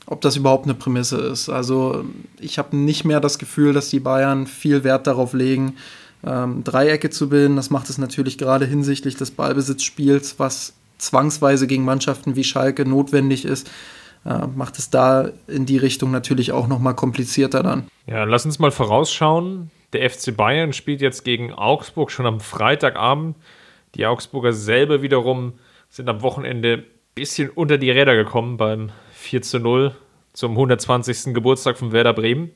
ob 0.05 0.21
das 0.21 0.35
überhaupt 0.35 0.65
eine 0.65 0.73
Prämisse 0.75 1.17
ist. 1.17 1.49
Also 1.49 2.05
ich 2.39 2.57
habe 2.57 2.75
nicht 2.75 3.05
mehr 3.05 3.19
das 3.19 3.39
Gefühl, 3.39 3.73
dass 3.73 3.89
die 3.89 3.99
Bayern 3.99 4.47
viel 4.47 4.83
Wert 4.83 5.07
darauf 5.07 5.33
legen, 5.33 5.75
ähm, 6.25 6.63
Dreiecke 6.63 7.09
zu 7.09 7.29
bilden. 7.29 7.55
Das 7.55 7.69
macht 7.69 7.89
es 7.89 7.97
natürlich 7.97 8.37
gerade 8.37 8.65
hinsichtlich 8.65 9.15
des 9.15 9.31
Ballbesitzspiels, 9.31 10.39
was 10.39 10.73
zwangsweise 10.97 11.67
gegen 11.67 11.85
Mannschaften 11.85 12.35
wie 12.35 12.43
Schalke 12.43 12.85
notwendig 12.85 13.45
ist, 13.45 13.69
äh, 14.25 14.47
macht 14.55 14.79
es 14.79 14.89
da 14.89 15.29
in 15.47 15.65
die 15.65 15.77
Richtung 15.77 16.11
natürlich 16.11 16.51
auch 16.51 16.67
noch 16.67 16.79
mal 16.79 16.93
komplizierter 16.93 17.63
dann. 17.63 17.87
Ja, 18.07 18.23
lass 18.23 18.45
uns 18.45 18.59
mal 18.59 18.71
vorausschauen. 18.71 19.69
Der 19.93 20.09
FC 20.09 20.35
Bayern 20.35 20.73
spielt 20.73 21.01
jetzt 21.01 21.23
gegen 21.23 21.53
Augsburg 21.53 22.11
schon 22.11 22.25
am 22.25 22.39
Freitagabend. 22.39 23.35
Die 23.95 24.05
Augsburger 24.05 24.53
selber 24.53 25.01
wiederum 25.01 25.53
sind 25.89 26.09
am 26.09 26.21
Wochenende 26.21 26.73
ein 26.73 26.83
bisschen 27.13 27.49
unter 27.49 27.77
die 27.77 27.91
Räder 27.91 28.15
gekommen 28.15 28.57
beim 28.57 28.91
4 29.25 29.41
zu 29.41 29.59
0 29.59 29.95
zum 30.33 30.51
120. 30.51 31.33
Geburtstag 31.33 31.77
von 31.77 31.91
Werder 31.91 32.13
Bremen. 32.13 32.51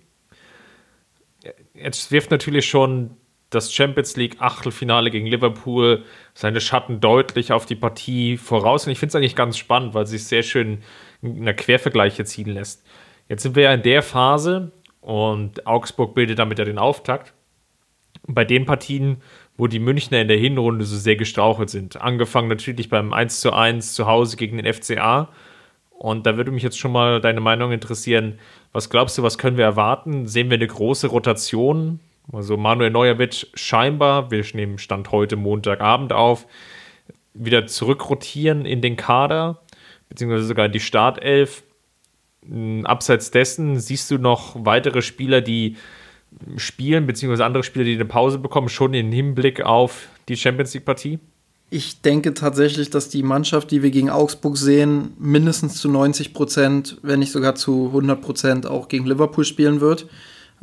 Jetzt 1.73 2.11
wirft 2.11 2.31
natürlich 2.31 2.67
schon 2.67 3.17
das 3.49 3.73
Champions 3.73 4.15
League 4.15 4.37
Achtelfinale 4.39 5.09
gegen 5.09 5.25
Liverpool 5.25 6.03
seine 6.33 6.61
Schatten 6.61 6.99
deutlich 6.99 7.51
auf 7.51 7.65
die 7.65 7.75
Partie 7.75 8.37
voraus. 8.37 8.85
Und 8.85 8.91
ich 8.91 8.99
finde 8.99 9.09
es 9.09 9.15
eigentlich 9.15 9.35
ganz 9.35 9.57
spannend, 9.57 9.93
weil 9.93 10.03
es 10.03 10.11
sich 10.11 10.25
sehr 10.25 10.43
schön 10.43 10.83
in 11.21 11.41
einer 11.41 11.53
Quervergleiche 11.53 12.25
ziehen 12.25 12.49
lässt. 12.49 12.85
Jetzt 13.27 13.43
sind 13.43 13.55
wir 13.55 13.63
ja 13.63 13.73
in 13.73 13.81
der 13.81 14.03
Phase 14.03 14.71
und 15.01 15.65
Augsburg 15.65 16.13
bildet 16.13 16.37
damit 16.37 16.59
ja 16.59 16.65
den 16.65 16.77
Auftakt. 16.77 17.33
Bei 18.27 18.45
den 18.45 18.65
Partien, 18.65 19.23
wo 19.57 19.65
die 19.65 19.79
Münchner 19.79 20.21
in 20.21 20.27
der 20.27 20.37
Hinrunde 20.37 20.85
so 20.85 20.95
sehr 20.95 21.15
gestrauchelt 21.15 21.71
sind. 21.71 21.99
Angefangen 21.99 22.49
natürlich 22.49 22.89
beim 22.89 23.13
1 23.13 23.39
zu 23.39 23.53
1 23.53 23.93
zu 23.93 24.05
Hause 24.05 24.37
gegen 24.37 24.57
den 24.57 24.71
FCA 24.71 25.29
und 25.99 26.25
da 26.25 26.37
würde 26.37 26.51
mich 26.51 26.63
jetzt 26.63 26.79
schon 26.79 26.93
mal 26.93 27.19
deine 27.19 27.41
Meinung 27.41 27.73
interessieren. 27.73 28.39
Was 28.71 28.89
glaubst 28.89 29.17
du, 29.17 29.23
was 29.23 29.37
können 29.37 29.57
wir 29.57 29.65
erwarten? 29.65 30.27
Sehen 30.27 30.49
wir 30.49 30.55
eine 30.55 30.65
große 30.65 31.07
Rotation? 31.07 31.99
Also 32.31 32.55
Manuel 32.55 32.89
Neuer 32.89 33.19
wird 33.19 33.49
scheinbar, 33.53 34.31
wir 34.31 34.45
nehmen 34.53 34.77
Stand 34.77 35.11
heute 35.11 35.35
Montagabend 35.35 36.13
auf, 36.13 36.47
wieder 37.33 37.67
zurückrotieren 37.67 38.65
in 38.65 38.81
den 38.81 38.95
Kader, 38.95 39.59
beziehungsweise 40.07 40.45
sogar 40.45 40.67
in 40.67 40.71
die 40.71 40.79
Startelf. 40.79 41.63
Hm, 42.47 42.85
abseits 42.85 43.31
dessen 43.31 43.77
siehst 43.77 44.09
du 44.09 44.19
noch 44.19 44.55
weitere 44.57 45.01
Spieler, 45.01 45.41
die 45.41 45.75
spielen, 46.55 47.07
beziehungsweise 47.07 47.43
andere 47.43 47.63
Spieler, 47.63 47.83
die 47.83 47.95
eine 47.95 48.05
Pause 48.05 48.39
bekommen, 48.39 48.69
schon 48.69 48.93
im 48.93 49.11
Hinblick 49.11 49.65
auf 49.65 50.07
die 50.29 50.37
Champions 50.37 50.73
League-Partie? 50.73 51.19
Ich 51.71 52.01
denke 52.01 52.33
tatsächlich, 52.33 52.89
dass 52.89 53.09
die 53.09 53.21
Mannschaft, 53.21 53.69
die 53.69 53.83
wir 53.83 53.91
gegen 53.91 54.09
Augsburg 54.09 54.57
sehen, 54.57 55.13
mindestens 55.19 55.75
zu 55.75 55.89
90 55.89 56.33
Prozent, 56.33 56.97
wenn 57.03 57.19
nicht 57.19 57.31
sogar 57.31 57.53
zu 57.55 57.87
100 57.87 58.19
Prozent 58.21 58.65
auch 58.65 58.87
gegen 58.87 59.05
Liverpool 59.05 59.45
spielen 59.45 59.79
wird. 59.79 60.07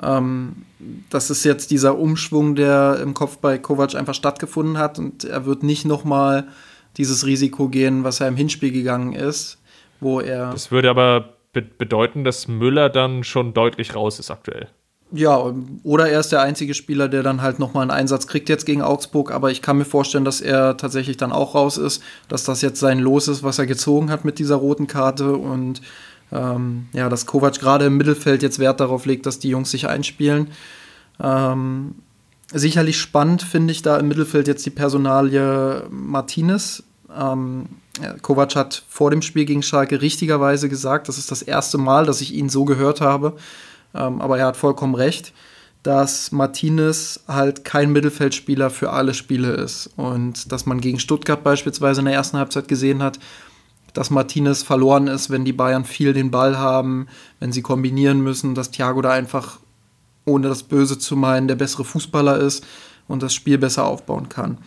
Ähm, 0.02 0.64
das 1.08 1.30
ist 1.30 1.44
jetzt 1.44 1.70
dieser 1.70 1.96
Umschwung, 1.96 2.56
der 2.56 2.98
im 3.00 3.14
Kopf 3.14 3.38
bei 3.38 3.56
Kovac 3.56 3.94
einfach 3.94 4.14
stattgefunden 4.14 4.78
hat 4.78 4.98
und 4.98 5.24
er 5.24 5.46
wird 5.46 5.62
nicht 5.62 5.84
nochmal 5.84 6.48
dieses 6.96 7.24
Risiko 7.24 7.68
gehen, 7.68 8.04
was 8.04 8.20
er 8.20 8.28
im 8.28 8.36
Hinspiel 8.36 8.72
gegangen 8.72 9.12
ist, 9.12 9.58
wo 10.00 10.20
er. 10.20 10.50
Das 10.50 10.70
würde 10.70 10.90
aber 10.90 11.36
be 11.52 11.62
bedeuten, 11.62 12.24
dass 12.24 12.48
Müller 12.48 12.90
dann 12.90 13.24
schon 13.24 13.54
deutlich 13.54 13.94
raus 13.94 14.18
ist 14.18 14.30
aktuell. 14.30 14.68
Ja, 15.12 15.54
oder 15.84 16.08
er 16.08 16.18
ist 16.18 16.32
der 16.32 16.42
einzige 16.42 16.74
Spieler, 16.74 17.08
der 17.08 17.22
dann 17.22 17.40
halt 17.40 17.60
nochmal 17.60 17.82
einen 17.82 17.92
Einsatz 17.92 18.26
kriegt 18.26 18.48
jetzt 18.48 18.66
gegen 18.66 18.82
Augsburg. 18.82 19.30
Aber 19.30 19.52
ich 19.52 19.62
kann 19.62 19.78
mir 19.78 19.84
vorstellen, 19.84 20.24
dass 20.24 20.40
er 20.40 20.76
tatsächlich 20.76 21.16
dann 21.16 21.30
auch 21.30 21.54
raus 21.54 21.78
ist, 21.78 22.02
dass 22.28 22.44
das 22.44 22.60
jetzt 22.60 22.80
sein 22.80 22.98
Los 22.98 23.28
ist, 23.28 23.44
was 23.44 23.58
er 23.58 23.66
gezogen 23.66 24.10
hat 24.10 24.24
mit 24.24 24.40
dieser 24.40 24.56
roten 24.56 24.88
Karte. 24.88 25.36
Und 25.36 25.80
ähm, 26.32 26.88
ja, 26.92 27.08
dass 27.08 27.26
Kovac 27.26 27.60
gerade 27.60 27.86
im 27.86 27.96
Mittelfeld 27.96 28.42
jetzt 28.42 28.58
Wert 28.58 28.80
darauf 28.80 29.06
legt, 29.06 29.26
dass 29.26 29.38
die 29.38 29.48
Jungs 29.48 29.70
sich 29.70 29.86
einspielen. 29.86 30.48
Ähm, 31.22 31.94
sicherlich 32.52 32.98
spannend 32.98 33.42
finde 33.42 33.72
ich 33.72 33.82
da 33.82 33.98
im 33.98 34.08
Mittelfeld 34.08 34.48
jetzt 34.48 34.66
die 34.66 34.70
Personalie 34.70 35.84
Martinez. 35.88 36.82
Ähm, 37.16 37.66
Kovac 38.22 38.56
hat 38.56 38.82
vor 38.88 39.10
dem 39.10 39.22
Spiel 39.22 39.44
gegen 39.44 39.62
Schalke 39.62 40.02
richtigerweise 40.02 40.68
gesagt, 40.68 41.08
das 41.08 41.16
ist 41.16 41.30
das 41.30 41.42
erste 41.42 41.78
Mal, 41.78 42.06
dass 42.06 42.20
ich 42.20 42.34
ihn 42.34 42.48
so 42.48 42.64
gehört 42.64 43.00
habe, 43.00 43.36
ähm, 43.96 44.20
aber 44.20 44.38
er 44.38 44.46
hat 44.46 44.56
vollkommen 44.56 44.94
recht, 44.94 45.32
dass 45.82 46.32
Martinez 46.32 47.20
halt 47.28 47.64
kein 47.64 47.92
Mittelfeldspieler 47.92 48.70
für 48.70 48.90
alle 48.90 49.14
Spiele 49.14 49.52
ist 49.52 49.88
und 49.96 50.50
dass 50.50 50.66
man 50.66 50.80
gegen 50.80 50.98
Stuttgart 50.98 51.44
beispielsweise 51.44 52.00
in 52.00 52.06
der 52.06 52.14
ersten 52.14 52.38
Halbzeit 52.38 52.66
gesehen 52.66 53.02
hat, 53.02 53.20
dass 53.92 54.10
Martinez 54.10 54.62
verloren 54.62 55.06
ist, 55.06 55.30
wenn 55.30 55.44
die 55.44 55.52
Bayern 55.52 55.84
viel 55.84 56.12
den 56.12 56.30
Ball 56.30 56.58
haben, 56.58 57.06
wenn 57.38 57.52
sie 57.52 57.62
kombinieren 57.62 58.20
müssen, 58.20 58.54
dass 58.54 58.72
Thiago 58.72 59.00
da 59.00 59.12
einfach, 59.12 59.58
ohne 60.24 60.48
das 60.48 60.64
Böse 60.64 60.98
zu 60.98 61.16
meinen, 61.16 61.48
der 61.48 61.54
bessere 61.54 61.84
Fußballer 61.84 62.36
ist 62.38 62.66
und 63.06 63.22
das 63.22 63.32
Spiel 63.32 63.56
besser 63.56 63.86
aufbauen 63.86 64.28
kann. 64.28 64.58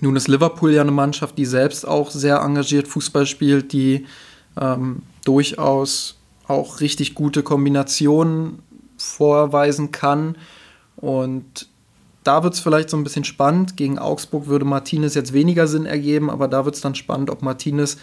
Nun 0.00 0.14
ist 0.14 0.28
Liverpool 0.28 0.72
ja 0.72 0.82
eine 0.82 0.92
Mannschaft, 0.92 1.36
die 1.36 1.46
selbst 1.46 1.86
auch 1.86 2.10
sehr 2.10 2.38
engagiert 2.40 2.86
Fußball 2.86 3.26
spielt, 3.26 3.72
die 3.72 4.06
ähm, 4.58 5.02
durchaus 5.24 6.17
auch 6.48 6.80
richtig 6.80 7.14
gute 7.14 7.42
Kombinationen 7.42 8.58
vorweisen 8.96 9.92
kann. 9.92 10.36
Und 10.96 11.68
da 12.24 12.42
wird 12.42 12.54
es 12.54 12.60
vielleicht 12.60 12.90
so 12.90 12.96
ein 12.96 13.04
bisschen 13.04 13.24
spannend. 13.24 13.76
Gegen 13.76 13.98
Augsburg 13.98 14.46
würde 14.46 14.64
Martinez 14.64 15.14
jetzt 15.14 15.32
weniger 15.32 15.66
Sinn 15.66 15.86
ergeben, 15.86 16.30
aber 16.30 16.48
da 16.48 16.64
wird 16.64 16.74
es 16.74 16.80
dann 16.80 16.94
spannend, 16.94 17.30
ob 17.30 17.42
Martinez 17.42 17.98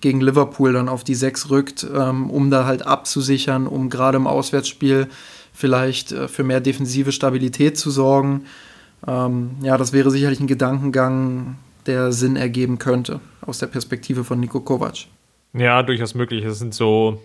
gegen 0.00 0.20
Liverpool 0.20 0.74
dann 0.74 0.88
auf 0.88 1.02
die 1.02 1.14
6 1.14 1.48
rückt, 1.50 1.86
ähm, 1.94 2.28
um 2.28 2.50
da 2.50 2.66
halt 2.66 2.86
abzusichern, 2.86 3.66
um 3.66 3.88
gerade 3.88 4.16
im 4.16 4.26
Auswärtsspiel 4.26 5.08
vielleicht 5.54 6.12
äh, 6.12 6.28
für 6.28 6.44
mehr 6.44 6.60
defensive 6.60 7.10
Stabilität 7.10 7.78
zu 7.78 7.90
sorgen. 7.90 8.44
Ähm, 9.06 9.52
ja, 9.62 9.78
das 9.78 9.92
wäre 9.92 10.10
sicherlich 10.10 10.40
ein 10.40 10.46
Gedankengang, 10.46 11.56
der 11.86 12.12
Sinn 12.12 12.36
ergeben 12.36 12.78
könnte 12.78 13.20
aus 13.40 13.58
der 13.58 13.66
Perspektive 13.66 14.24
von 14.24 14.40
Niko 14.40 14.60
Kovac. 14.60 15.06
Ja, 15.52 15.82
durchaus 15.82 16.14
möglich. 16.14 16.44
Es 16.44 16.58
sind 16.58 16.74
so 16.74 17.20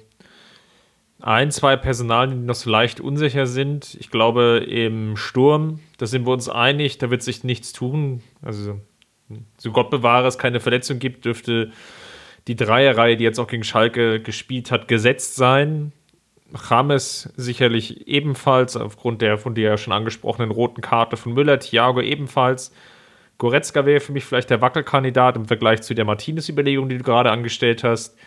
ein, 1.22 1.52
zwei 1.52 1.76
Personalien, 1.76 2.42
die 2.42 2.46
noch 2.46 2.56
so 2.56 2.70
leicht 2.70 3.02
unsicher 3.02 3.46
sind. 3.46 3.96
Ich 4.00 4.10
glaube, 4.10 4.66
im 4.68 5.18
Sturm, 5.18 5.80
da 5.98 6.06
sind 6.06 6.26
wir 6.26 6.32
uns 6.32 6.48
einig, 6.48 6.98
da 6.98 7.10
wird 7.10 7.24
sich 7.24 7.44
nichts 7.44 7.74
tun. 7.74 8.22
Also, 8.42 8.80
so 9.58 9.72
Gott 9.72 9.90
bewahre 9.90 10.28
es 10.28 10.38
keine 10.38 10.60
Verletzung 10.60 11.00
gibt, 11.00 11.26
dürfte 11.26 11.72
die 12.48 12.56
Dreierreihe, 12.56 13.18
die 13.18 13.24
jetzt 13.24 13.40
auch 13.40 13.48
gegen 13.48 13.64
Schalke 13.64 14.22
gespielt 14.22 14.72
hat, 14.72 14.88
gesetzt 14.88 15.36
sein. 15.36 15.92
James 16.68 17.32
sicherlich 17.36 18.08
ebenfalls, 18.08 18.76
aufgrund 18.76 19.22
der 19.22 19.38
von 19.38 19.54
dir 19.54 19.70
ja 19.70 19.78
schon 19.78 19.94
angesprochenen 19.94 20.52
roten 20.52 20.82
Karte 20.82 21.18
von 21.18 21.34
Müller, 21.34 21.60
Thiago 21.60 22.02
ebenfalls. 22.02 22.74
Goretzka 23.38 23.86
wäre 23.86 24.00
für 24.00 24.12
mich 24.14 24.26
vielleicht 24.26 24.50
der 24.50 24.62
Wackelkandidat 24.62 25.36
im 25.36 25.46
Vergleich 25.46 25.82
zu 25.82 25.94
der 25.94 26.06
Martinez-Überlegung, 26.06 26.90
die 26.90 26.98
du 26.98 27.04
gerade 27.04 27.32
angestellt 27.32 27.84
hast. 27.84 28.18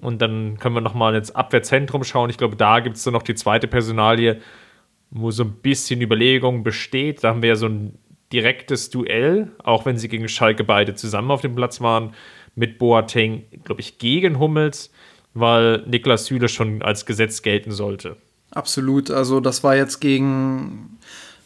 Und 0.00 0.22
dann 0.22 0.58
können 0.58 0.74
wir 0.74 0.80
nochmal 0.80 1.14
ins 1.16 1.30
Abwehrzentrum 1.34 2.04
schauen. 2.04 2.30
Ich 2.30 2.38
glaube, 2.38 2.56
da 2.56 2.80
gibt 2.80 2.96
es 2.96 3.04
dann 3.04 3.14
noch 3.14 3.22
die 3.22 3.34
zweite 3.34 3.66
Personalie, 3.66 4.40
wo 5.10 5.30
so 5.30 5.44
ein 5.44 5.52
bisschen 5.52 6.00
Überlegung 6.00 6.62
besteht. 6.62 7.24
Da 7.24 7.30
haben 7.30 7.42
wir 7.42 7.50
ja 7.50 7.56
so 7.56 7.66
ein 7.66 7.98
direktes 8.32 8.90
Duell, 8.90 9.50
auch 9.64 9.86
wenn 9.86 9.96
sie 9.96 10.08
gegen 10.08 10.28
Schalke 10.28 10.64
beide 10.64 10.94
zusammen 10.94 11.30
auf 11.30 11.40
dem 11.40 11.54
Platz 11.54 11.80
waren, 11.80 12.14
mit 12.54 12.78
Boateng, 12.78 13.44
glaube 13.64 13.80
ich, 13.80 13.98
gegen 13.98 14.38
Hummels 14.38 14.90
weil 15.34 15.84
Niklas 15.86 16.26
Süle 16.26 16.48
schon 16.48 16.82
als 16.82 17.06
Gesetz 17.06 17.42
gelten 17.42 17.70
sollte. 17.70 18.16
Absolut, 18.50 19.10
also 19.10 19.40
das 19.40 19.62
war 19.62 19.76
jetzt 19.76 20.00
gegen, 20.00 20.98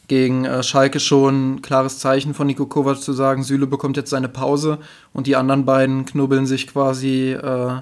gegen 0.08 0.44
äh, 0.44 0.62
Schalke 0.62 1.00
schon 1.00 1.54
ein 1.54 1.62
klares 1.62 1.98
Zeichen 1.98 2.32
von 2.32 2.46
Nico 2.46 2.66
Kovac 2.66 3.00
zu 3.00 3.12
sagen, 3.12 3.42
Süle 3.42 3.66
bekommt 3.66 3.96
jetzt 3.96 4.10
seine 4.10 4.28
Pause 4.28 4.78
und 5.12 5.26
die 5.26 5.36
anderen 5.36 5.64
beiden 5.64 6.04
knubbeln 6.04 6.46
sich 6.46 6.68
quasi 6.68 7.32
äh, 7.32 7.80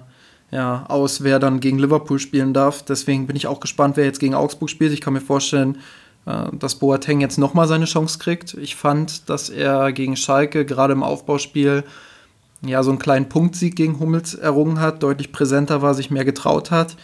ja, 0.50 0.84
aus, 0.88 1.22
wer 1.22 1.38
dann 1.38 1.60
gegen 1.60 1.78
Liverpool 1.78 2.18
spielen 2.18 2.52
darf. 2.52 2.82
Deswegen 2.82 3.26
bin 3.26 3.36
ich 3.36 3.46
auch 3.46 3.60
gespannt, 3.60 3.96
wer 3.96 4.04
jetzt 4.04 4.20
gegen 4.20 4.34
Augsburg 4.34 4.70
spielt. 4.70 4.92
Ich 4.92 5.00
kann 5.00 5.12
mir 5.12 5.20
vorstellen, 5.20 5.78
äh, 6.26 6.46
dass 6.52 6.76
Boateng 6.76 7.20
jetzt 7.20 7.38
nochmal 7.38 7.68
seine 7.68 7.84
Chance 7.84 8.18
kriegt. 8.18 8.54
Ich 8.54 8.76
fand, 8.76 9.28
dass 9.28 9.48
er 9.48 9.92
gegen 9.92 10.16
Schalke 10.16 10.64
gerade 10.64 10.92
im 10.92 11.02
Aufbauspiel 11.02 11.84
ja, 12.62 12.82
so 12.82 12.90
einen 12.90 12.98
kleinen 12.98 13.28
Punktsieg 13.28 13.76
gegen 13.76 13.98
Hummels 14.00 14.34
errungen 14.34 14.80
hat, 14.80 15.02
deutlich 15.02 15.32
präsenter 15.32 15.82
war, 15.82 15.94
sich 15.94 16.10
mehr 16.10 16.24
getraut 16.24 16.70
hat. 16.70 16.96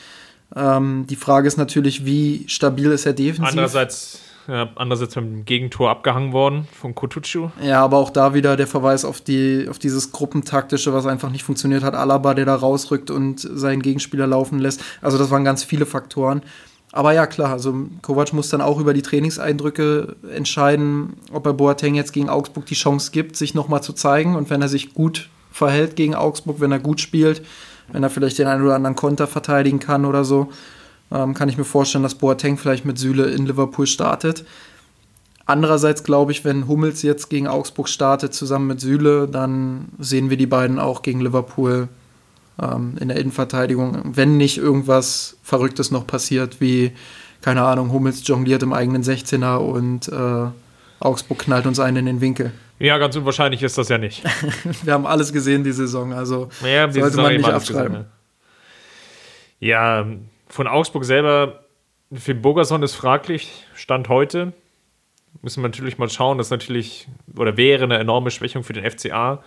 Ähm, 0.54 1.06
die 1.08 1.16
Frage 1.16 1.48
ist 1.48 1.56
natürlich, 1.56 2.04
wie 2.04 2.44
stabil 2.46 2.90
ist 2.90 3.06
er 3.06 3.14
defensiv? 3.14 3.48
Andererseits, 3.48 4.20
andererseits 4.48 5.14
beim 5.14 5.44
Gegentor 5.44 5.90
abgehangen 5.90 6.32
worden 6.32 6.68
von 6.72 6.94
Kotucu. 6.94 7.50
Ja, 7.62 7.82
aber 7.82 7.98
auch 7.98 8.10
da 8.10 8.34
wieder 8.34 8.56
der 8.56 8.66
Verweis 8.66 9.04
auf, 9.04 9.20
die, 9.20 9.66
auf 9.68 9.78
dieses 9.78 10.12
Gruppentaktische, 10.12 10.92
was 10.92 11.06
einfach 11.06 11.30
nicht 11.30 11.44
funktioniert 11.44 11.82
hat. 11.82 11.94
Alaba, 11.94 12.34
der 12.34 12.44
da 12.44 12.54
rausrückt 12.54 13.10
und 13.10 13.40
seinen 13.40 13.82
Gegenspieler 13.82 14.26
laufen 14.26 14.58
lässt. 14.58 14.82
Also 15.02 15.18
das 15.18 15.30
waren 15.30 15.44
ganz 15.44 15.64
viele 15.64 15.86
Faktoren. 15.86 16.42
Aber 16.92 17.12
ja, 17.12 17.26
klar, 17.26 17.50
also 17.50 17.74
Kovac 18.00 18.32
muss 18.32 18.48
dann 18.48 18.62
auch 18.62 18.80
über 18.80 18.94
die 18.94 19.02
Trainingseindrücke 19.02 20.16
entscheiden, 20.34 21.14
ob 21.32 21.44
er 21.44 21.52
Boateng 21.52 21.94
jetzt 21.94 22.12
gegen 22.12 22.30
Augsburg 22.30 22.64
die 22.66 22.74
Chance 22.74 23.10
gibt, 23.10 23.36
sich 23.36 23.54
nochmal 23.54 23.82
zu 23.82 23.92
zeigen. 23.92 24.34
Und 24.36 24.48
wenn 24.48 24.62
er 24.62 24.68
sich 24.68 24.94
gut 24.94 25.28
verhält 25.50 25.96
gegen 25.96 26.14
Augsburg, 26.14 26.60
wenn 26.60 26.72
er 26.72 26.78
gut 26.78 27.00
spielt, 27.00 27.42
wenn 27.92 28.02
er 28.02 28.10
vielleicht 28.10 28.38
den 28.38 28.46
einen 28.46 28.64
oder 28.64 28.74
anderen 28.74 28.96
Konter 28.96 29.26
verteidigen 29.26 29.78
kann 29.78 30.04
oder 30.04 30.24
so, 30.24 30.48
ähm, 31.12 31.34
kann 31.34 31.48
ich 31.48 31.56
mir 31.56 31.64
vorstellen, 31.64 32.02
dass 32.02 32.14
Boateng 32.14 32.58
vielleicht 32.58 32.84
mit 32.84 32.98
Süle 32.98 33.26
in 33.26 33.46
Liverpool 33.46 33.86
startet. 33.86 34.44
Andererseits 35.46 36.02
glaube 36.02 36.32
ich, 36.32 36.44
wenn 36.44 36.66
Hummels 36.66 37.02
jetzt 37.02 37.30
gegen 37.30 37.46
Augsburg 37.46 37.88
startet, 37.88 38.34
zusammen 38.34 38.66
mit 38.66 38.80
Süle, 38.80 39.28
dann 39.28 39.88
sehen 39.98 40.28
wir 40.28 40.36
die 40.36 40.46
beiden 40.46 40.80
auch 40.80 41.02
gegen 41.02 41.20
Liverpool 41.20 41.88
ähm, 42.60 42.94
in 42.98 43.08
der 43.08 43.18
Innenverteidigung. 43.18 44.02
Wenn 44.04 44.36
nicht 44.36 44.58
irgendwas 44.58 45.36
Verrücktes 45.44 45.92
noch 45.92 46.04
passiert, 46.04 46.60
wie, 46.60 46.92
keine 47.42 47.62
Ahnung, 47.62 47.92
Hummels 47.92 48.26
jongliert 48.26 48.64
im 48.64 48.72
eigenen 48.72 49.04
16er 49.04 49.58
und 49.58 50.08
äh, 50.08 50.50
Augsburg 50.98 51.38
knallt 51.38 51.66
uns 51.66 51.78
einen 51.78 51.98
in 51.98 52.06
den 52.06 52.20
Winkel. 52.20 52.52
Ja, 52.78 52.98
ganz 52.98 53.16
unwahrscheinlich 53.16 53.62
ist 53.62 53.78
das 53.78 53.88
ja 53.88 53.98
nicht. 53.98 54.24
Wir 54.82 54.94
haben 54.94 55.06
alles 55.06 55.32
gesehen 55.32 55.62
die 55.62 55.72
Saison, 55.72 56.12
also 56.12 56.48
ja, 56.62 56.90
sollte 56.90 57.10
Saison 57.10 57.22
man 57.22 57.36
nicht 57.36 57.48
abschreiben. 57.48 57.92
Gesehen, 57.92 58.06
ja. 59.60 60.00
ja, 60.02 60.06
von 60.48 60.66
Augsburg 60.66 61.04
selber, 61.04 61.64
Finn 62.12 62.42
Bogerson 62.42 62.82
ist 62.82 62.94
fraglich, 62.94 63.66
Stand 63.74 64.08
heute. 64.08 64.52
Müssen 65.42 65.62
wir 65.62 65.68
natürlich 65.68 65.98
mal 65.98 66.08
schauen, 66.08 66.38
das 66.38 66.50
natürlich, 66.50 67.08
oder 67.36 67.56
wäre 67.56 67.84
eine 67.84 67.98
enorme 67.98 68.30
Schwächung 68.30 68.62
für 68.62 68.72
den 68.72 68.88
FCA, 68.90 69.42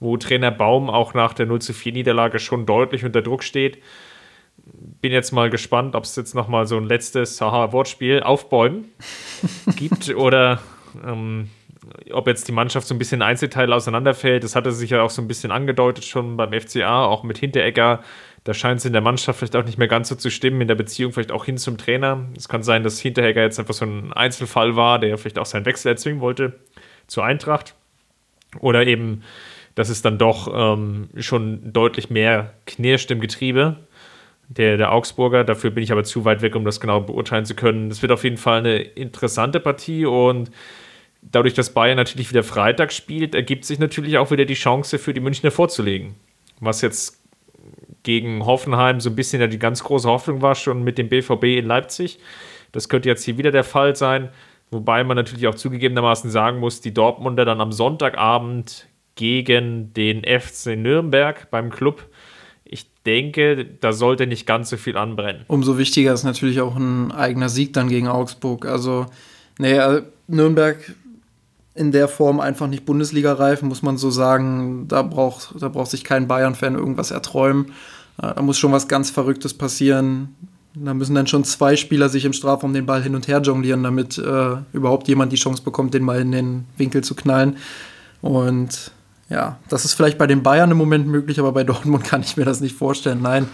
wo 0.00 0.16
Trainer 0.16 0.50
Baum 0.50 0.90
auch 0.90 1.14
nach 1.14 1.32
der 1.32 1.46
0 1.46 1.60
zu 1.60 1.72
4 1.72 1.92
Niederlage 1.92 2.38
schon 2.38 2.66
deutlich 2.66 3.04
unter 3.04 3.22
Druck 3.22 3.42
steht. 3.42 3.82
Bin 5.00 5.12
jetzt 5.12 5.32
mal 5.32 5.50
gespannt, 5.50 5.94
ob 5.94 6.04
es 6.04 6.16
jetzt 6.16 6.34
nochmal 6.34 6.66
so 6.66 6.76
ein 6.76 6.84
letztes 6.84 7.40
Haha-Wortspiel 7.40 8.22
aufbäumen 8.22 8.86
gibt 9.76 10.14
oder 10.14 10.60
ähm, 11.04 11.48
ob 12.12 12.26
jetzt 12.26 12.48
die 12.48 12.52
Mannschaft 12.52 12.86
so 12.86 12.94
ein 12.94 12.98
bisschen 12.98 13.22
Einzelteile 13.22 13.74
auseinanderfällt, 13.74 14.44
das 14.44 14.56
hatte 14.56 14.72
sich 14.72 14.90
ja 14.90 15.02
auch 15.02 15.10
so 15.10 15.22
ein 15.22 15.28
bisschen 15.28 15.50
angedeutet 15.50 16.04
schon 16.04 16.36
beim 16.36 16.52
FCA, 16.52 17.04
auch 17.04 17.22
mit 17.22 17.38
Hinteregger. 17.38 18.02
Da 18.44 18.54
scheint 18.54 18.80
es 18.80 18.86
in 18.86 18.92
der 18.92 19.02
Mannschaft 19.02 19.38
vielleicht 19.38 19.56
auch 19.56 19.64
nicht 19.64 19.78
mehr 19.78 19.88
ganz 19.88 20.08
so 20.08 20.14
zu 20.14 20.30
stimmen, 20.30 20.60
in 20.60 20.68
der 20.68 20.74
Beziehung 20.74 21.12
vielleicht 21.12 21.32
auch 21.32 21.44
hin 21.44 21.58
zum 21.58 21.76
Trainer. 21.76 22.26
Es 22.36 22.48
kann 22.48 22.62
sein, 22.62 22.82
dass 22.82 23.00
Hinteregger 23.00 23.42
jetzt 23.42 23.58
einfach 23.58 23.74
so 23.74 23.84
ein 23.84 24.12
Einzelfall 24.12 24.76
war, 24.76 24.98
der 24.98 25.18
vielleicht 25.18 25.38
auch 25.38 25.46
seinen 25.46 25.66
Wechsel 25.66 25.88
erzwingen 25.88 26.20
wollte 26.20 26.58
zur 27.06 27.24
Eintracht. 27.24 27.74
Oder 28.60 28.86
eben, 28.86 29.22
dass 29.74 29.88
es 29.88 30.02
dann 30.02 30.18
doch 30.18 30.48
ähm, 30.54 31.10
schon 31.18 31.72
deutlich 31.72 32.10
mehr 32.10 32.54
knirscht 32.66 33.10
im 33.10 33.20
Getriebe 33.20 33.76
der, 34.48 34.76
der 34.76 34.92
Augsburger. 34.92 35.44
Dafür 35.44 35.70
bin 35.70 35.84
ich 35.84 35.92
aber 35.92 36.04
zu 36.04 36.24
weit 36.24 36.42
weg, 36.42 36.56
um 36.56 36.64
das 36.64 36.80
genau 36.80 37.00
beurteilen 37.00 37.44
zu 37.44 37.54
können. 37.54 37.90
Es 37.90 38.02
wird 38.02 38.12
auf 38.12 38.24
jeden 38.24 38.38
Fall 38.38 38.58
eine 38.58 38.78
interessante 38.78 39.60
Partie 39.60 40.06
und 40.06 40.50
dadurch, 41.22 41.54
dass 41.54 41.74
Bayern 41.74 41.96
natürlich 41.96 42.30
wieder 42.30 42.42
Freitag 42.42 42.92
spielt, 42.92 43.34
ergibt 43.34 43.64
sich 43.64 43.78
natürlich 43.78 44.18
auch 44.18 44.30
wieder 44.30 44.44
die 44.44 44.54
Chance 44.54 44.98
für 44.98 45.14
die 45.14 45.20
Münchner 45.20 45.50
vorzulegen. 45.50 46.14
Was 46.60 46.80
jetzt 46.80 47.22
gegen 48.02 48.46
Hoffenheim 48.46 49.00
so 49.00 49.10
ein 49.10 49.16
bisschen 49.16 49.40
ja 49.40 49.46
die 49.46 49.58
ganz 49.58 49.82
große 49.84 50.08
Hoffnung 50.08 50.42
war, 50.42 50.54
schon 50.54 50.82
mit 50.82 50.98
dem 50.98 51.08
BVB 51.08 51.44
in 51.58 51.66
Leipzig. 51.66 52.18
Das 52.72 52.88
könnte 52.88 53.08
jetzt 53.08 53.24
hier 53.24 53.38
wieder 53.38 53.50
der 53.50 53.64
Fall 53.64 53.96
sein. 53.96 54.30
Wobei 54.70 55.02
man 55.02 55.16
natürlich 55.16 55.46
auch 55.46 55.54
zugegebenermaßen 55.54 56.30
sagen 56.30 56.58
muss, 56.58 56.80
die 56.80 56.92
Dortmunder 56.92 57.44
dann 57.44 57.60
am 57.60 57.72
Sonntagabend 57.72 58.86
gegen 59.14 59.92
den 59.94 60.22
FC 60.24 60.76
Nürnberg 60.76 61.50
beim 61.50 61.70
Club 61.70 62.08
Ich 62.64 62.86
denke, 63.04 63.64
da 63.64 63.92
sollte 63.92 64.26
nicht 64.26 64.46
ganz 64.46 64.70
so 64.70 64.76
viel 64.76 64.96
anbrennen. 64.96 65.44
Umso 65.48 65.78
wichtiger 65.78 66.12
ist 66.12 66.24
natürlich 66.24 66.60
auch 66.60 66.76
ein 66.76 67.12
eigener 67.12 67.48
Sieg 67.48 67.72
dann 67.72 67.88
gegen 67.88 68.08
Augsburg. 68.08 68.66
Also, 68.66 69.06
naja, 69.58 70.02
Nürnberg 70.26 70.76
in 71.78 71.92
der 71.92 72.08
Form 72.08 72.40
einfach 72.40 72.66
nicht 72.66 72.84
Bundesliga 72.84 73.32
reif, 73.32 73.62
muss 73.62 73.82
man 73.82 73.96
so 73.96 74.10
sagen. 74.10 74.86
Da 74.88 75.02
braucht, 75.02 75.54
da 75.60 75.68
braucht 75.68 75.90
sich 75.90 76.04
kein 76.04 76.26
Bayern-Fan 76.26 76.74
irgendwas 76.74 77.10
erträumen. 77.10 77.66
Äh, 78.20 78.34
da 78.34 78.42
muss 78.42 78.58
schon 78.58 78.72
was 78.72 78.88
ganz 78.88 79.10
Verrücktes 79.10 79.54
passieren. 79.54 80.34
Da 80.74 80.92
müssen 80.94 81.14
dann 81.14 81.26
schon 81.26 81.44
zwei 81.44 81.76
Spieler 81.76 82.08
sich 82.08 82.24
im 82.24 82.32
Strafraum 82.32 82.72
den 82.72 82.86
Ball 82.86 83.02
hin 83.02 83.14
und 83.14 83.28
her 83.28 83.40
jonglieren, 83.40 83.82
damit 83.82 84.18
äh, 84.18 84.56
überhaupt 84.72 85.08
jemand 85.08 85.32
die 85.32 85.36
Chance 85.36 85.62
bekommt, 85.62 85.94
den 85.94 86.02
mal 86.02 86.20
in 86.20 86.32
den 86.32 86.66
Winkel 86.76 87.02
zu 87.02 87.14
knallen. 87.14 87.56
Und 88.20 88.90
ja, 89.30 89.58
das 89.68 89.84
ist 89.84 89.94
vielleicht 89.94 90.18
bei 90.18 90.26
den 90.26 90.42
Bayern 90.42 90.70
im 90.70 90.76
Moment 90.76 91.06
möglich, 91.06 91.38
aber 91.38 91.52
bei 91.52 91.64
Dortmund 91.64 92.04
kann 92.04 92.22
ich 92.22 92.36
mir 92.36 92.44
das 92.44 92.60
nicht 92.60 92.76
vorstellen. 92.76 93.22
Nein. 93.22 93.48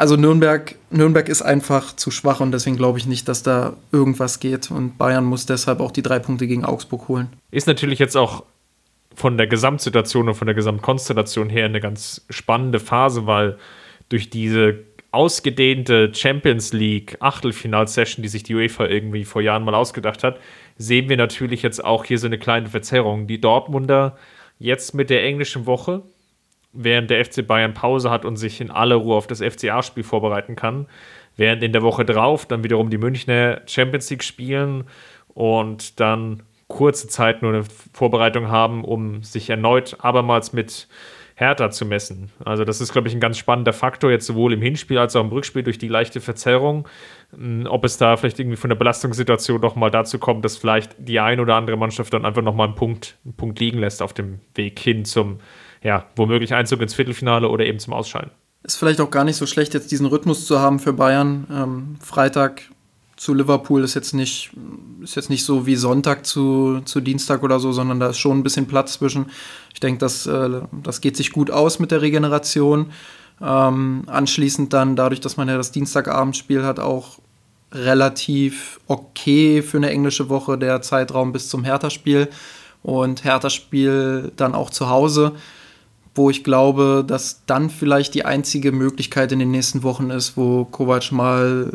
Also 0.00 0.16
Nürnberg, 0.16 0.76
Nürnberg 0.88 1.28
ist 1.28 1.42
einfach 1.42 1.94
zu 1.94 2.10
schwach 2.10 2.40
und 2.40 2.52
deswegen 2.52 2.78
glaube 2.78 2.98
ich 2.98 3.04
nicht, 3.04 3.28
dass 3.28 3.42
da 3.42 3.76
irgendwas 3.92 4.40
geht. 4.40 4.70
Und 4.70 4.96
Bayern 4.96 5.26
muss 5.26 5.44
deshalb 5.44 5.80
auch 5.80 5.90
die 5.90 6.00
drei 6.00 6.18
Punkte 6.18 6.46
gegen 6.46 6.64
Augsburg 6.64 7.06
holen. 7.08 7.28
Ist 7.50 7.66
natürlich 7.66 7.98
jetzt 7.98 8.16
auch 8.16 8.44
von 9.14 9.36
der 9.36 9.46
Gesamtsituation 9.46 10.30
und 10.30 10.36
von 10.36 10.46
der 10.46 10.54
Gesamtkonstellation 10.54 11.50
her 11.50 11.66
eine 11.66 11.80
ganz 11.80 12.24
spannende 12.30 12.80
Phase, 12.80 13.26
weil 13.26 13.58
durch 14.08 14.30
diese 14.30 14.78
ausgedehnte 15.10 16.14
Champions 16.14 16.72
League 16.72 17.18
Achtelfinal-Session, 17.20 18.22
die 18.22 18.30
sich 18.30 18.42
die 18.42 18.54
UEFA 18.54 18.86
irgendwie 18.86 19.26
vor 19.26 19.42
Jahren 19.42 19.64
mal 19.64 19.74
ausgedacht 19.74 20.24
hat, 20.24 20.40
sehen 20.78 21.10
wir 21.10 21.18
natürlich 21.18 21.60
jetzt 21.60 21.84
auch 21.84 22.06
hier 22.06 22.16
so 22.16 22.26
eine 22.26 22.38
kleine 22.38 22.70
Verzerrung. 22.70 23.26
Die 23.26 23.38
Dortmunder 23.38 24.16
jetzt 24.58 24.94
mit 24.94 25.10
der 25.10 25.24
englischen 25.24 25.66
Woche, 25.66 26.00
während 26.72 27.10
der 27.10 27.24
FC 27.24 27.46
Bayern 27.46 27.74
Pause 27.74 28.10
hat 28.10 28.24
und 28.24 28.36
sich 28.36 28.60
in 28.60 28.70
aller 28.70 28.96
Ruhe 28.96 29.16
auf 29.16 29.26
das 29.26 29.40
FCA-Spiel 29.40 30.04
vorbereiten 30.04 30.56
kann, 30.56 30.86
während 31.36 31.62
in 31.62 31.72
der 31.72 31.82
Woche 31.82 32.04
drauf 32.04 32.46
dann 32.46 32.64
wiederum 32.64 32.90
die 32.90 32.98
Münchner 32.98 33.62
Champions 33.66 34.10
League 34.10 34.24
spielen 34.24 34.84
und 35.28 36.00
dann 36.00 36.42
kurze 36.68 37.08
Zeit 37.08 37.42
nur 37.42 37.52
eine 37.52 37.64
Vorbereitung 37.92 38.48
haben, 38.48 38.84
um 38.84 39.22
sich 39.22 39.50
erneut 39.50 39.96
abermals 40.00 40.52
mit 40.52 40.88
Hertha 41.40 41.70
zu 41.70 41.86
messen. 41.86 42.30
Also 42.44 42.64
das 42.64 42.82
ist, 42.82 42.92
glaube 42.92 43.08
ich, 43.08 43.14
ein 43.14 43.20
ganz 43.20 43.38
spannender 43.38 43.72
Faktor, 43.72 44.10
jetzt 44.10 44.26
sowohl 44.26 44.52
im 44.52 44.60
Hinspiel 44.60 44.98
als 44.98 45.16
auch 45.16 45.22
im 45.22 45.30
Rückspiel 45.30 45.62
durch 45.62 45.78
die 45.78 45.88
leichte 45.88 46.20
Verzerrung. 46.20 46.86
Hm, 47.34 47.66
ob 47.66 47.84
es 47.86 47.96
da 47.96 48.16
vielleicht 48.18 48.38
irgendwie 48.38 48.58
von 48.58 48.68
der 48.68 48.76
Belastungssituation 48.76 49.60
noch 49.60 49.74
mal 49.74 49.90
dazu 49.90 50.18
kommt, 50.18 50.44
dass 50.44 50.58
vielleicht 50.58 50.94
die 50.98 51.18
ein 51.18 51.40
oder 51.40 51.56
andere 51.56 51.78
Mannschaft 51.78 52.12
dann 52.12 52.26
einfach 52.26 52.42
noch 52.42 52.54
mal 52.54 52.64
einen 52.64 52.74
Punkt, 52.74 53.16
einen 53.24 53.34
Punkt 53.34 53.58
liegen 53.58 53.78
lässt 53.78 54.02
auf 54.02 54.12
dem 54.12 54.40
Weg 54.54 54.78
hin 54.78 55.06
zum, 55.06 55.38
ja, 55.82 56.06
womöglich 56.16 56.54
Einzug 56.54 56.80
ins 56.80 56.94
Viertelfinale 56.94 57.48
oder 57.48 57.64
eben 57.64 57.78
zum 57.78 57.92
Ausscheiden. 57.92 58.30
Ist 58.62 58.76
vielleicht 58.76 59.00
auch 59.00 59.10
gar 59.10 59.24
nicht 59.24 59.36
so 59.36 59.46
schlecht, 59.46 59.72
jetzt 59.74 59.90
diesen 59.90 60.06
Rhythmus 60.06 60.46
zu 60.46 60.60
haben 60.60 60.78
für 60.78 60.92
Bayern. 60.92 61.46
Ähm, 61.50 61.96
Freitag 62.00 62.62
zu 63.16 63.34
Liverpool 63.34 63.84
ist 63.84 63.94
jetzt 63.94 64.14
nicht, 64.14 64.50
ist 65.02 65.14
jetzt 65.14 65.30
nicht 65.30 65.44
so 65.44 65.66
wie 65.66 65.76
Sonntag 65.76 66.24
zu, 66.24 66.80
zu 66.84 67.00
Dienstag 67.00 67.42
oder 67.42 67.60
so, 67.60 67.72
sondern 67.72 68.00
da 68.00 68.08
ist 68.10 68.18
schon 68.18 68.38
ein 68.38 68.42
bisschen 68.42 68.66
Platz 68.66 68.94
zwischen. 68.94 69.26
Ich 69.74 69.80
denke, 69.80 69.98
das, 69.98 70.26
äh, 70.26 70.62
das 70.82 71.00
geht 71.00 71.16
sich 71.16 71.32
gut 71.32 71.50
aus 71.50 71.78
mit 71.78 71.90
der 71.90 72.02
Regeneration. 72.02 72.92
Ähm, 73.42 74.04
anschließend 74.06 74.72
dann, 74.72 74.96
dadurch, 74.96 75.20
dass 75.20 75.36
man 75.36 75.48
ja 75.48 75.56
das 75.56 75.72
Dienstagabendspiel 75.72 76.64
hat, 76.64 76.78
auch 76.78 77.18
relativ 77.72 78.80
okay 78.86 79.62
für 79.62 79.76
eine 79.76 79.90
englische 79.90 80.28
Woche 80.28 80.58
der 80.58 80.82
Zeitraum 80.82 81.32
bis 81.32 81.48
zum 81.48 81.64
Hertha-Spiel 81.64 82.28
und 82.82 83.24
Hertha-Spiel 83.24 84.32
dann 84.36 84.54
auch 84.54 84.70
zu 84.70 84.88
Hause, 84.88 85.32
wo 86.14 86.30
ich 86.30 86.44
glaube, 86.44 87.04
dass 87.06 87.42
dann 87.46 87.70
vielleicht 87.70 88.14
die 88.14 88.24
einzige 88.24 88.72
Möglichkeit 88.72 89.32
in 89.32 89.38
den 89.38 89.50
nächsten 89.50 89.82
Wochen 89.82 90.10
ist, 90.10 90.36
wo 90.36 90.64
Kovac 90.64 91.12
mal 91.12 91.72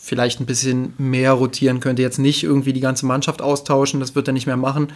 vielleicht 0.00 0.40
ein 0.40 0.46
bisschen 0.46 0.94
mehr 0.96 1.32
rotieren 1.32 1.80
könnte. 1.80 2.02
Jetzt 2.02 2.18
nicht 2.18 2.42
irgendwie 2.42 2.72
die 2.72 2.80
ganze 2.80 3.06
Mannschaft 3.06 3.42
austauschen, 3.42 4.00
das 4.00 4.14
wird 4.14 4.28
er 4.28 4.32
nicht 4.32 4.46
mehr 4.46 4.56
machen, 4.56 4.88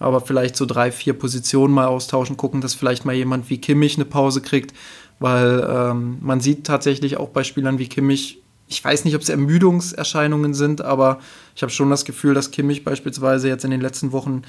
aber 0.00 0.20
vielleicht 0.20 0.56
so 0.56 0.66
drei, 0.66 0.90
vier 0.90 1.14
Positionen 1.14 1.72
mal 1.72 1.86
austauschen, 1.86 2.36
gucken, 2.36 2.60
dass 2.60 2.74
vielleicht 2.74 3.04
mal 3.04 3.14
jemand 3.14 3.48
wie 3.50 3.58
Kimmich 3.58 3.96
eine 3.96 4.04
Pause 4.04 4.42
kriegt, 4.42 4.74
weil 5.20 5.66
ähm, 5.68 6.18
man 6.20 6.40
sieht 6.40 6.64
tatsächlich 6.64 7.16
auch 7.16 7.28
bei 7.28 7.44
Spielern 7.44 7.78
wie 7.78 7.88
Kimmich, 7.88 8.42
ich 8.66 8.84
weiß 8.84 9.04
nicht, 9.04 9.14
ob 9.14 9.22
es 9.22 9.28
Ermüdungserscheinungen 9.28 10.54
sind, 10.54 10.82
aber 10.82 11.20
ich 11.56 11.62
habe 11.62 11.72
schon 11.72 11.88
das 11.88 12.04
Gefühl, 12.04 12.34
dass 12.34 12.50
Kimmich 12.50 12.84
beispielsweise 12.84 13.48
jetzt 13.48 13.64
in 13.64 13.70
den 13.70 13.80
letzten 13.80 14.12
Wochen 14.12 14.42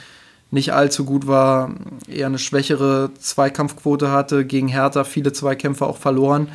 nicht 0.52 0.74
allzu 0.74 1.06
gut 1.06 1.28
war, 1.28 1.72
eher 2.08 2.26
eine 2.26 2.40
schwächere 2.40 3.12
Zweikampfquote 3.20 4.12
hatte, 4.12 4.46
gegen 4.46 4.68
Hertha 4.68 5.04
viele 5.04 5.32
Zweikämpfe 5.32 5.86
auch 5.86 5.98
verloren. 5.98 6.50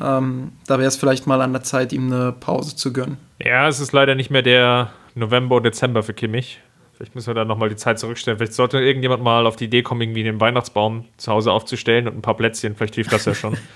Ähm, 0.00 0.52
da 0.66 0.78
wäre 0.78 0.88
es 0.88 0.96
vielleicht 0.96 1.26
mal 1.26 1.40
an 1.40 1.52
der 1.52 1.62
Zeit, 1.62 1.92
ihm 1.92 2.12
eine 2.12 2.32
Pause 2.32 2.76
zu 2.76 2.92
gönnen. 2.92 3.18
Ja, 3.42 3.68
es 3.68 3.80
ist 3.80 3.92
leider 3.92 4.14
nicht 4.14 4.30
mehr 4.30 4.42
der 4.42 4.92
November, 5.14 5.60
Dezember 5.60 6.02
für 6.02 6.14
Kimmich. 6.14 6.60
Vielleicht 6.94 7.14
müssen 7.14 7.28
wir 7.28 7.34
da 7.34 7.44
nochmal 7.44 7.68
die 7.68 7.76
Zeit 7.76 7.98
zurückstellen. 7.98 8.38
Vielleicht 8.38 8.54
sollte 8.54 8.78
irgendjemand 8.78 9.22
mal 9.22 9.46
auf 9.46 9.56
die 9.56 9.66
Idee 9.66 9.82
kommen, 9.82 10.00
irgendwie 10.00 10.22
den 10.22 10.40
Weihnachtsbaum 10.40 11.04
zu 11.18 11.30
Hause 11.30 11.52
aufzustellen 11.52 12.08
und 12.08 12.16
ein 12.16 12.22
paar 12.22 12.36
Plätzchen. 12.36 12.74
Vielleicht 12.74 12.94
hilft 12.94 13.12
das 13.12 13.26
ja 13.26 13.34
schon. 13.34 13.56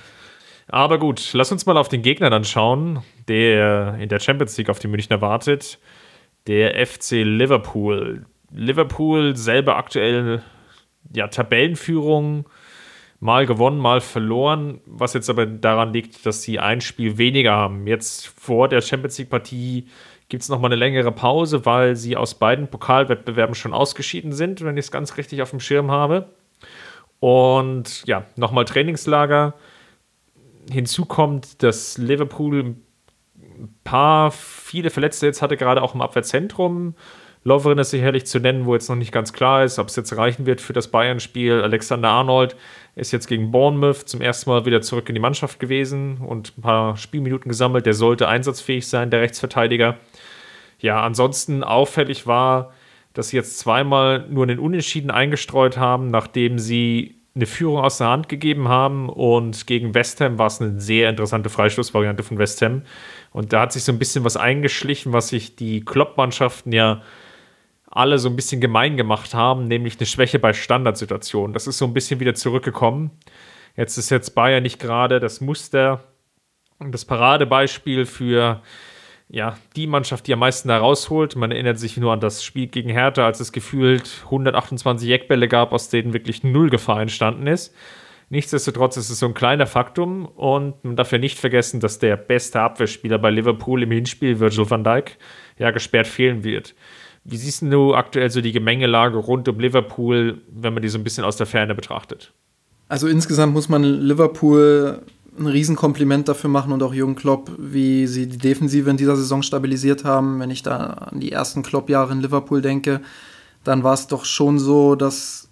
Aber 0.68 0.98
gut, 0.98 1.30
lass 1.32 1.52
uns 1.52 1.66
mal 1.66 1.76
auf 1.76 1.88
den 1.88 2.00
Gegner 2.00 2.30
dann 2.30 2.44
schauen, 2.44 3.02
der 3.28 3.96
in 4.00 4.08
der 4.08 4.20
Champions 4.20 4.56
League 4.56 4.70
auf 4.70 4.78
die 4.78 4.88
Münchner 4.88 5.20
wartet. 5.20 5.78
Der 6.46 6.86
FC 6.86 7.22
Liverpool. 7.24 8.24
Liverpool 8.52 9.36
selber 9.36 9.76
aktuell 9.76 10.42
ja, 11.12 11.28
Tabellenführung 11.28 12.48
mal 13.20 13.44
gewonnen, 13.46 13.78
mal 13.78 14.00
verloren, 14.00 14.80
was 14.86 15.12
jetzt 15.12 15.28
aber 15.28 15.46
daran 15.46 15.92
liegt, 15.92 16.24
dass 16.24 16.42
sie 16.42 16.58
ein 16.58 16.80
Spiel 16.80 17.18
weniger 17.18 17.52
haben. 17.52 17.86
Jetzt 17.86 18.28
vor 18.28 18.68
der 18.68 18.80
Champions 18.80 19.18
League-Partie 19.18 19.86
gibt 20.28 20.42
es 20.42 20.48
nochmal 20.48 20.70
eine 20.70 20.78
längere 20.78 21.12
Pause, 21.12 21.66
weil 21.66 21.96
sie 21.96 22.16
aus 22.16 22.34
beiden 22.34 22.68
Pokalwettbewerben 22.68 23.54
schon 23.54 23.74
ausgeschieden 23.74 24.32
sind, 24.32 24.64
wenn 24.64 24.76
ich 24.76 24.86
es 24.86 24.90
ganz 24.90 25.16
richtig 25.18 25.42
auf 25.42 25.50
dem 25.50 25.60
Schirm 25.60 25.90
habe. 25.90 26.30
Und 27.18 28.06
ja, 28.06 28.24
nochmal 28.36 28.64
Trainingslager. 28.64 29.54
Hinzu 30.70 31.04
kommt, 31.04 31.62
dass 31.62 31.98
Liverpool 31.98 32.76
ein 33.58 33.74
paar, 33.84 34.30
viele 34.30 34.88
Verletzte 34.88 35.26
jetzt 35.26 35.42
hatte, 35.42 35.58
gerade 35.58 35.82
auch 35.82 35.94
im 35.94 36.00
Abwehrzentrum. 36.00 36.94
Lovren 37.42 37.78
ist 37.78 37.90
sicherlich 37.90 38.26
zu 38.26 38.38
nennen, 38.38 38.66
wo 38.66 38.74
jetzt 38.74 38.88
noch 38.90 38.96
nicht 38.96 39.12
ganz 39.12 39.32
klar 39.32 39.64
ist, 39.64 39.78
ob 39.78 39.88
es 39.88 39.96
jetzt 39.96 40.14
reichen 40.14 40.44
wird 40.44 40.60
für 40.60 40.74
das 40.74 40.88
Bayern-Spiel. 40.88 41.62
Alexander 41.62 42.10
Arnold 42.10 42.54
ist 42.96 43.12
jetzt 43.12 43.28
gegen 43.28 43.50
Bournemouth 43.50 44.08
zum 44.08 44.20
ersten 44.20 44.50
Mal 44.50 44.66
wieder 44.66 44.82
zurück 44.82 45.08
in 45.08 45.14
die 45.14 45.20
Mannschaft 45.20 45.58
gewesen 45.58 46.18
und 46.18 46.58
ein 46.58 46.62
paar 46.62 46.96
Spielminuten 46.98 47.48
gesammelt. 47.48 47.86
Der 47.86 47.94
sollte 47.94 48.28
einsatzfähig 48.28 48.86
sein, 48.86 49.10
der 49.10 49.22
Rechtsverteidiger. 49.22 49.96
Ja, 50.80 51.02
ansonsten 51.02 51.64
auffällig 51.64 52.26
war, 52.26 52.74
dass 53.14 53.28
sie 53.28 53.36
jetzt 53.36 53.58
zweimal 53.58 54.26
nur 54.28 54.44
einen 54.44 54.58
Unentschieden 54.58 55.10
eingestreut 55.10 55.78
haben, 55.78 56.10
nachdem 56.10 56.58
sie 56.58 57.16
eine 57.34 57.46
Führung 57.46 57.78
aus 57.78 57.98
der 57.98 58.08
Hand 58.08 58.28
gegeben 58.28 58.68
haben 58.68 59.08
und 59.08 59.66
gegen 59.66 59.94
West 59.94 60.20
Ham 60.20 60.38
war 60.38 60.48
es 60.48 60.60
eine 60.60 60.80
sehr 60.80 61.08
interessante 61.08 61.48
Freistoßvariante 61.48 62.22
von 62.22 62.38
West 62.38 62.60
Ham. 62.60 62.82
Und 63.32 63.52
da 63.52 63.62
hat 63.62 63.72
sich 63.72 63.84
so 63.84 63.92
ein 63.92 63.98
bisschen 63.98 64.24
was 64.24 64.36
eingeschlichen, 64.36 65.12
was 65.12 65.28
sich 65.28 65.56
die 65.56 65.84
Klopp-Mannschaften 65.84 66.72
ja 66.72 67.02
alle 67.90 68.18
so 68.18 68.28
ein 68.28 68.36
bisschen 68.36 68.60
gemein 68.60 68.96
gemacht 68.96 69.34
haben, 69.34 69.66
nämlich 69.66 69.98
eine 69.98 70.06
Schwäche 70.06 70.38
bei 70.38 70.52
Standardsituationen. 70.52 71.52
Das 71.52 71.66
ist 71.66 71.78
so 71.78 71.84
ein 71.84 71.92
bisschen 71.92 72.20
wieder 72.20 72.34
zurückgekommen. 72.34 73.10
Jetzt 73.76 73.98
ist 73.98 74.10
jetzt 74.10 74.34
Bayern 74.34 74.62
nicht 74.62 74.78
gerade 74.78 75.20
das 75.20 75.40
Muster, 75.40 76.04
das 76.78 77.04
Paradebeispiel 77.04 78.06
für 78.06 78.62
ja, 79.28 79.56
die 79.76 79.86
Mannschaft, 79.86 80.26
die 80.26 80.32
am 80.32 80.40
meisten 80.40 80.68
da 80.68 80.78
rausholt. 80.78 81.36
Man 81.36 81.52
erinnert 81.52 81.78
sich 81.78 81.96
nur 81.96 82.12
an 82.12 82.20
das 82.20 82.42
Spiel 82.42 82.66
gegen 82.68 82.90
Hertha, 82.90 83.26
als 83.26 83.38
es 83.40 83.52
gefühlt 83.52 84.22
128 84.24 85.08
Eckbälle 85.10 85.46
gab, 85.46 85.72
aus 85.72 85.88
denen 85.88 86.12
wirklich 86.12 86.42
null 86.42 86.70
Gefahr 86.70 87.00
entstanden 87.00 87.46
ist. 87.46 87.74
Nichtsdestotrotz 88.28 88.96
ist 88.96 89.10
es 89.10 89.18
so 89.18 89.26
ein 89.26 89.34
kleiner 89.34 89.66
Faktum 89.66 90.26
und 90.26 90.84
man 90.84 90.94
darf 90.94 91.10
ja 91.10 91.18
nicht 91.18 91.38
vergessen, 91.38 91.80
dass 91.80 91.98
der 91.98 92.16
beste 92.16 92.60
Abwehrspieler 92.60 93.18
bei 93.18 93.30
Liverpool 93.30 93.82
im 93.82 93.90
Hinspiel, 93.90 94.38
Virgil 94.38 94.70
van 94.70 94.84
Dijk, 94.84 95.16
ja 95.58 95.72
gesperrt 95.72 96.06
fehlen 96.06 96.44
wird. 96.44 96.74
Wie 97.24 97.36
siehst 97.36 97.62
du 97.62 97.94
aktuell 97.94 98.30
so 98.30 98.40
die 98.40 98.52
Gemengelage 98.52 99.18
rund 99.18 99.48
um 99.48 99.60
Liverpool, 99.60 100.40
wenn 100.50 100.72
man 100.72 100.82
die 100.82 100.88
so 100.88 100.98
ein 100.98 101.04
bisschen 101.04 101.24
aus 101.24 101.36
der 101.36 101.46
Ferne 101.46 101.74
betrachtet? 101.74 102.32
Also 102.88 103.06
insgesamt 103.06 103.52
muss 103.52 103.68
man 103.68 103.84
Liverpool 103.84 105.02
ein 105.38 105.46
Riesenkompliment 105.46 106.28
dafür 106.28 106.50
machen 106.50 106.72
und 106.72 106.82
auch 106.82 106.92
Jürgen 106.92 107.14
Klopp, 107.14 107.50
wie 107.58 108.06
sie 108.06 108.26
die 108.26 108.38
Defensive 108.38 108.90
in 108.90 108.96
dieser 108.96 109.16
Saison 109.16 109.42
stabilisiert 109.42 110.04
haben. 110.04 110.40
Wenn 110.40 110.50
ich 110.50 110.62
da 110.62 110.76
an 110.76 111.20
die 111.20 111.30
ersten 111.30 111.62
Klopp-Jahre 111.62 112.12
in 112.12 112.20
Liverpool 112.20 112.62
denke, 112.62 113.00
dann 113.64 113.84
war 113.84 113.94
es 113.94 114.06
doch 114.06 114.24
schon 114.24 114.58
so, 114.58 114.96
dass 114.96 115.48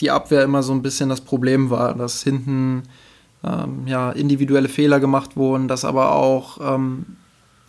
die 0.00 0.10
Abwehr 0.10 0.44
immer 0.44 0.62
so 0.62 0.72
ein 0.72 0.82
bisschen 0.82 1.08
das 1.08 1.20
Problem 1.20 1.70
war, 1.70 1.94
dass 1.94 2.22
hinten 2.22 2.84
ähm, 3.44 3.82
ja, 3.86 4.10
individuelle 4.12 4.68
Fehler 4.68 5.00
gemacht 5.00 5.36
wurden, 5.36 5.68
dass 5.68 5.84
aber 5.84 6.12
auch 6.12 6.58
ähm, 6.74 7.17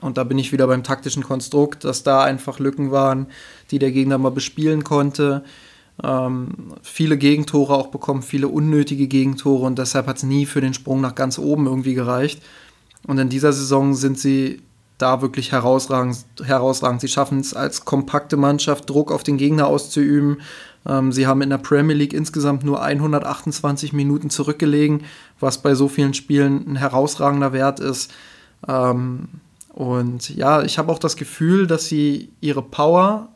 und 0.01 0.17
da 0.17 0.23
bin 0.23 0.37
ich 0.37 0.51
wieder 0.51 0.67
beim 0.67 0.83
taktischen 0.83 1.23
Konstrukt, 1.23 1.83
dass 1.83 2.03
da 2.03 2.23
einfach 2.23 2.59
Lücken 2.59 2.91
waren, 2.91 3.27
die 3.71 3.79
der 3.79 3.91
Gegner 3.91 4.17
mal 4.17 4.31
bespielen 4.31 4.83
konnte. 4.83 5.43
ähm, 6.01 6.73
viele 6.81 7.17
Gegentore 7.17 7.73
auch 7.73 7.87
bekommen, 7.87 8.21
viele 8.21 8.47
unnötige 8.47 9.07
Gegentore 9.07 9.65
und 9.65 9.77
deshalb 9.77 10.07
hat 10.07 10.17
es 10.17 10.23
nie 10.23 10.45
für 10.45 10.61
den 10.61 10.73
Sprung 10.73 11.01
nach 11.01 11.15
ganz 11.15 11.37
oben 11.37 11.65
irgendwie 11.65 11.93
gereicht. 11.93 12.41
Und 13.05 13.17
in 13.17 13.29
dieser 13.29 13.53
Saison 13.53 13.93
sind 13.93 14.17
sie 14.19 14.61
da 14.99 15.21
wirklich 15.21 15.51
herausragend. 15.51 16.17
herausragend. 16.43 17.01
Sie 17.01 17.07
schaffen 17.07 17.39
es 17.39 17.53
als 17.53 17.85
kompakte 17.85 18.37
Mannschaft, 18.37 18.89
Druck 18.89 19.11
auf 19.11 19.23
den 19.23 19.37
Gegner 19.37 19.67
auszuüben. 19.67 20.41
Ähm, 20.85 21.11
sie 21.11 21.25
haben 21.25 21.41
in 21.41 21.49
der 21.49 21.57
Premier 21.57 21.95
League 21.95 22.13
insgesamt 22.13 22.63
nur 22.63 22.83
128 22.83 23.93
Minuten 23.93 24.29
zurückgelegen, 24.29 25.03
was 25.39 25.61
bei 25.61 25.73
so 25.73 25.87
vielen 25.87 26.13
Spielen 26.13 26.65
ein 26.67 26.75
herausragender 26.75 27.53
Wert 27.53 27.79
ist. 27.79 28.11
Ähm, 28.67 29.29
und 29.73 30.29
ja, 30.35 30.63
ich 30.63 30.77
habe 30.77 30.91
auch 30.91 30.99
das 30.99 31.15
Gefühl, 31.15 31.67
dass 31.67 31.87
sie 31.87 32.29
ihre 32.41 32.61
Power 32.61 33.29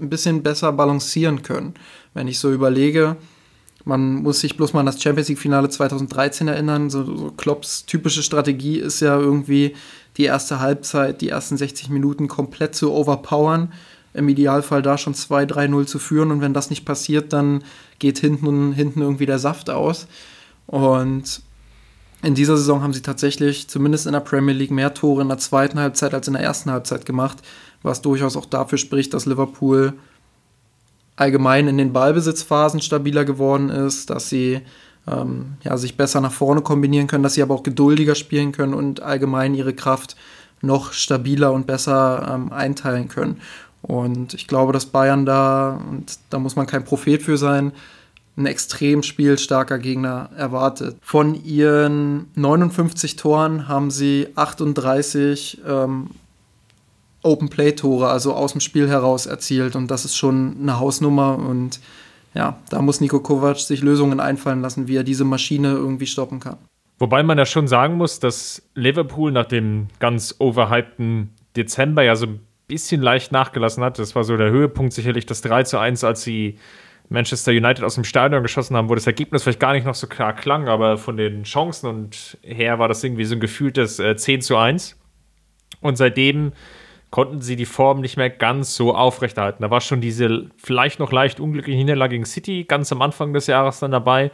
ein 0.00 0.08
bisschen 0.08 0.42
besser 0.42 0.72
balancieren 0.72 1.42
können. 1.42 1.74
Wenn 2.14 2.28
ich 2.28 2.38
so 2.38 2.52
überlege, 2.52 3.16
man 3.84 4.22
muss 4.22 4.40
sich 4.40 4.56
bloß 4.56 4.74
mal 4.74 4.80
an 4.80 4.86
das 4.86 5.02
Champions 5.02 5.28
League-Finale 5.28 5.70
2013 5.70 6.46
erinnern. 6.48 6.90
So, 6.90 7.04
so 7.04 7.30
Klopps 7.32 7.86
typische 7.86 8.22
Strategie 8.22 8.78
ist 8.78 9.00
ja 9.00 9.18
irgendwie, 9.18 9.74
die 10.18 10.24
erste 10.24 10.60
Halbzeit, 10.60 11.20
die 11.20 11.28
ersten 11.28 11.56
60 11.56 11.90
Minuten 11.90 12.28
komplett 12.28 12.74
zu 12.74 12.92
overpowern. 12.92 13.72
Im 14.14 14.28
Idealfall 14.28 14.82
da 14.82 14.98
schon 14.98 15.14
2-3-0 15.14 15.86
zu 15.86 15.98
führen. 15.98 16.32
Und 16.32 16.40
wenn 16.40 16.54
das 16.54 16.70
nicht 16.70 16.84
passiert, 16.84 17.32
dann 17.32 17.62
geht 17.98 18.18
hinten, 18.18 18.72
hinten 18.72 19.00
irgendwie 19.00 19.26
der 19.26 19.38
Saft 19.38 19.70
aus. 19.70 20.08
Und 20.66 21.40
in 22.22 22.34
dieser 22.34 22.56
Saison 22.56 22.82
haben 22.82 22.92
sie 22.92 23.02
tatsächlich, 23.02 23.68
zumindest 23.68 24.06
in 24.06 24.12
der 24.12 24.20
Premier 24.20 24.54
League, 24.54 24.70
mehr 24.70 24.94
Tore 24.94 25.22
in 25.22 25.28
der 25.28 25.38
zweiten 25.38 25.78
Halbzeit 25.78 26.14
als 26.14 26.26
in 26.26 26.34
der 26.34 26.42
ersten 26.42 26.70
Halbzeit 26.70 27.06
gemacht, 27.06 27.38
was 27.82 28.02
durchaus 28.02 28.36
auch 28.36 28.46
dafür 28.46 28.78
spricht, 28.78 29.14
dass 29.14 29.26
Liverpool 29.26 29.94
allgemein 31.16 31.68
in 31.68 31.78
den 31.78 31.92
Ballbesitzphasen 31.92 32.80
stabiler 32.80 33.24
geworden 33.24 33.70
ist, 33.70 34.10
dass 34.10 34.28
sie 34.28 34.60
ähm, 35.06 35.54
ja, 35.62 35.76
sich 35.76 35.96
besser 35.96 36.20
nach 36.20 36.32
vorne 36.32 36.60
kombinieren 36.60 37.06
können, 37.06 37.22
dass 37.22 37.34
sie 37.34 37.42
aber 37.42 37.54
auch 37.54 37.62
geduldiger 37.62 38.14
spielen 38.14 38.52
können 38.52 38.74
und 38.74 39.02
allgemein 39.02 39.54
ihre 39.54 39.74
Kraft 39.74 40.16
noch 40.60 40.92
stabiler 40.92 41.52
und 41.52 41.66
besser 41.66 42.34
ähm, 42.34 42.52
einteilen 42.52 43.08
können. 43.08 43.40
Und 43.82 44.34
ich 44.34 44.48
glaube, 44.48 44.72
dass 44.72 44.86
Bayern 44.86 45.24
da, 45.24 45.80
und 45.88 46.18
da 46.30 46.38
muss 46.38 46.56
man 46.56 46.66
kein 46.66 46.84
Prophet 46.84 47.22
für 47.22 47.36
sein, 47.36 47.72
ein 48.38 48.46
extrem 48.46 49.02
spielstarker 49.02 49.78
Gegner 49.78 50.30
erwartet. 50.36 50.96
Von 51.02 51.34
ihren 51.44 52.26
59 52.36 53.16
Toren 53.16 53.68
haben 53.68 53.90
sie 53.90 54.28
38 54.36 55.60
ähm, 55.66 56.10
Open 57.22 57.48
Play 57.48 57.72
Tore, 57.72 58.08
also 58.08 58.32
aus 58.32 58.52
dem 58.52 58.60
Spiel 58.60 58.88
heraus 58.88 59.26
erzielt. 59.26 59.74
Und 59.74 59.90
das 59.90 60.04
ist 60.04 60.16
schon 60.16 60.56
eine 60.62 60.78
Hausnummer. 60.78 61.36
Und 61.36 61.80
ja, 62.32 62.58
da 62.70 62.80
muss 62.80 63.00
Nico 63.00 63.20
Kovac 63.20 63.58
sich 63.58 63.82
Lösungen 63.82 64.20
einfallen 64.20 64.62
lassen, 64.62 64.86
wie 64.86 64.96
er 64.96 65.04
diese 65.04 65.24
Maschine 65.24 65.72
irgendwie 65.72 66.06
stoppen 66.06 66.38
kann. 66.38 66.56
Wobei 67.00 67.22
man 67.22 67.38
ja 67.38 67.46
schon 67.46 67.68
sagen 67.68 67.96
muss, 67.96 68.20
dass 68.20 68.62
Liverpool 68.74 69.32
nach 69.32 69.46
dem 69.46 69.88
ganz 69.98 70.36
overhypten 70.38 71.30
Dezember 71.56 72.02
ja 72.02 72.14
so 72.14 72.26
ein 72.26 72.40
bisschen 72.68 73.02
leicht 73.02 73.32
nachgelassen 73.32 73.82
hat. 73.82 73.98
Das 73.98 74.14
war 74.14 74.22
so 74.22 74.36
der 74.36 74.50
Höhepunkt 74.50 74.92
sicherlich 74.92 75.26
das 75.26 75.40
3 75.42 75.64
zu 75.64 75.78
1, 75.78 76.04
als 76.04 76.22
sie 76.22 76.58
Manchester 77.08 77.52
United 77.52 77.82
aus 77.84 77.94
dem 77.94 78.04
Stadion 78.04 78.42
geschossen 78.42 78.76
haben, 78.76 78.88
wo 78.88 78.94
das 78.94 79.06
Ergebnis 79.06 79.42
vielleicht 79.42 79.60
gar 79.60 79.72
nicht 79.72 79.86
noch 79.86 79.94
so 79.94 80.06
klar 80.06 80.34
klang, 80.34 80.68
aber 80.68 80.98
von 80.98 81.16
den 81.16 81.44
Chancen 81.44 81.86
und 81.88 82.38
her 82.42 82.78
war 82.78 82.88
das 82.88 83.02
irgendwie 83.02 83.24
so 83.24 83.34
ein 83.34 83.40
gefühltes 83.40 83.98
äh, 83.98 84.16
10 84.16 84.42
zu 84.42 84.56
1. 84.56 84.98
Und 85.80 85.96
seitdem 85.96 86.52
konnten 87.10 87.40
sie 87.40 87.56
die 87.56 87.64
Form 87.64 88.00
nicht 88.00 88.16
mehr 88.16 88.28
ganz 88.28 88.74
so 88.74 88.94
aufrechterhalten. 88.94 89.62
Da 89.62 89.70
war 89.70 89.80
schon 89.80 90.00
diese 90.00 90.50
vielleicht 90.58 90.98
noch 90.98 91.10
leicht 91.10 91.40
unglückliche 91.40 91.78
Niederlage 91.78 92.12
gegen 92.12 92.26
City 92.26 92.64
ganz 92.64 92.92
am 92.92 93.00
Anfang 93.00 93.32
des 93.32 93.46
Jahres 93.46 93.80
dann 93.80 93.90
dabei. 93.90 94.30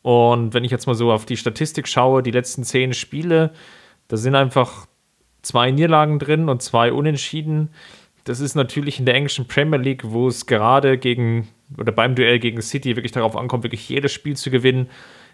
Und 0.00 0.54
wenn 0.54 0.64
ich 0.64 0.70
jetzt 0.70 0.86
mal 0.86 0.94
so 0.94 1.12
auf 1.12 1.26
die 1.26 1.36
Statistik 1.36 1.86
schaue, 1.86 2.22
die 2.22 2.30
letzten 2.30 2.64
zehn 2.64 2.94
Spiele, 2.94 3.52
da 4.06 4.16
sind 4.16 4.34
einfach 4.34 4.86
zwei 5.42 5.70
Niederlagen 5.70 6.18
drin 6.18 6.48
und 6.48 6.62
zwei 6.62 6.92
Unentschieden. 6.92 7.70
Das 8.24 8.40
ist 8.40 8.54
natürlich 8.54 8.98
in 8.98 9.04
der 9.04 9.14
englischen 9.14 9.46
Premier 9.46 9.78
League, 9.78 10.02
wo 10.04 10.28
es 10.28 10.46
gerade 10.46 10.96
gegen 10.96 11.48
oder 11.76 11.92
beim 11.92 12.14
Duell 12.14 12.38
gegen 12.38 12.62
City 12.62 12.96
wirklich 12.96 13.12
darauf 13.12 13.36
ankommt, 13.36 13.64
wirklich 13.64 13.88
jedes 13.88 14.12
Spiel 14.12 14.36
zu 14.36 14.50
gewinnen. 14.50 14.88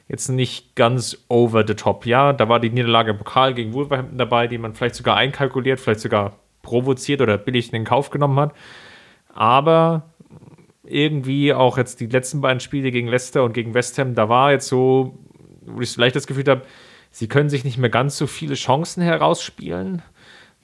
Jetzt 0.09 0.29
nicht 0.29 0.75
ganz 0.75 1.25
over 1.29 1.65
the 1.67 1.75
top. 1.75 2.05
Ja, 2.07 2.33
da 2.33 2.49
war 2.49 2.61
die 2.61 2.71
Niederlage 2.71 3.13
im 3.13 3.19
Pokal 3.19 3.55
gegen 3.55 3.73
Wolverhampton 3.73 4.19
dabei, 4.19 4.47
die 4.47 4.59
man 4.59 4.75
vielleicht 4.75 4.97
sogar 4.97 5.17
einkalkuliert, 5.17 5.81
vielleicht 5.81 6.01
sogar 6.01 6.39
provoziert 6.63 7.21
oder 7.21 7.39
billig 7.39 7.67
in 7.67 7.73
den 7.73 7.85
Kauf 7.85 8.11
genommen 8.11 8.39
hat. 8.39 8.53
Aber 9.29 10.11
irgendwie 10.85 11.55
auch 11.55 11.79
jetzt 11.79 12.01
die 12.01 12.07
letzten 12.07 12.41
beiden 12.41 12.61
Spiele 12.61 12.91
gegen 12.91 13.09
Leicester 13.09 13.45
und 13.45 13.55
gegen 13.55 13.73
West 13.73 13.99
Ham, 13.99 14.15
da 14.15 14.29
war 14.29 14.53
jetzt 14.53 14.69
so, 14.69 15.19
wo 15.63 15.81
ich 15.81 15.91
vielleicht 15.91 16.17
das 16.17 16.27
Gefühl 16.27 16.45
habe, 16.47 16.63
sie 17.11 17.29
können 17.29 17.49
sich 17.49 17.65
nicht 17.65 17.79
mehr 17.79 17.91
ganz 17.91 18.19
so 18.19 18.27
viele 18.27 18.55
Chancen 18.55 19.03
herausspielen. 19.03 20.03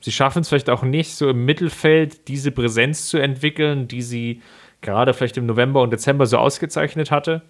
Sie 0.01 0.13
schaffen 0.13 0.43
es 0.43 0.49
vielleicht 0.49 0.71
auch 0.71 0.83
nicht, 0.83 1.15
so 1.15 1.31
im 1.31 1.45
Mittelfeld 1.45 2.29
diese 2.29 2.51
Präsenz 2.51 3.09
zu 3.09 3.19
entwickeln, 3.19 3.89
die 3.89 4.03
sie 4.03 4.43
gerade 4.81 5.15
vielleicht 5.15 5.37
im 5.37 5.47
November 5.47 5.83
und 5.83 5.93
Dezember 5.93 6.27
so 6.27 6.39
ausgezeichnet 6.39 7.11
hatte. 7.11 7.43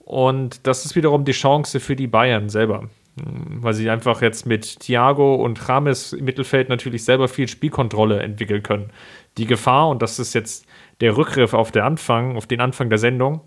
Und 0.00 0.66
das 0.66 0.84
ist 0.84 0.96
wiederum 0.96 1.24
die 1.24 1.32
Chance 1.32 1.80
für 1.80 1.94
die 1.94 2.06
Bayern 2.06 2.48
selber. 2.48 2.88
Hm, 3.18 3.62
weil 3.62 3.74
sie 3.74 3.90
einfach 3.90 4.22
jetzt 4.22 4.46
mit 4.46 4.80
Thiago 4.80 5.34
und 5.34 5.68
Rames 5.68 6.12
im 6.12 6.24
Mittelfeld 6.24 6.68
natürlich 6.68 7.04
selber 7.04 7.28
viel 7.28 7.48
Spielkontrolle 7.48 8.20
entwickeln 8.20 8.62
können. 8.62 8.90
Die 9.36 9.46
Gefahr, 9.46 9.88
und 9.88 10.02
das 10.02 10.18
ist 10.18 10.34
jetzt 10.34 10.66
der 11.00 11.16
Rückgriff 11.16 11.54
auf, 11.54 11.70
der 11.70 11.84
Anfang, 11.84 12.36
auf 12.36 12.46
den 12.46 12.60
Anfang 12.60 12.88
der 12.88 12.98
Sendung, 12.98 13.40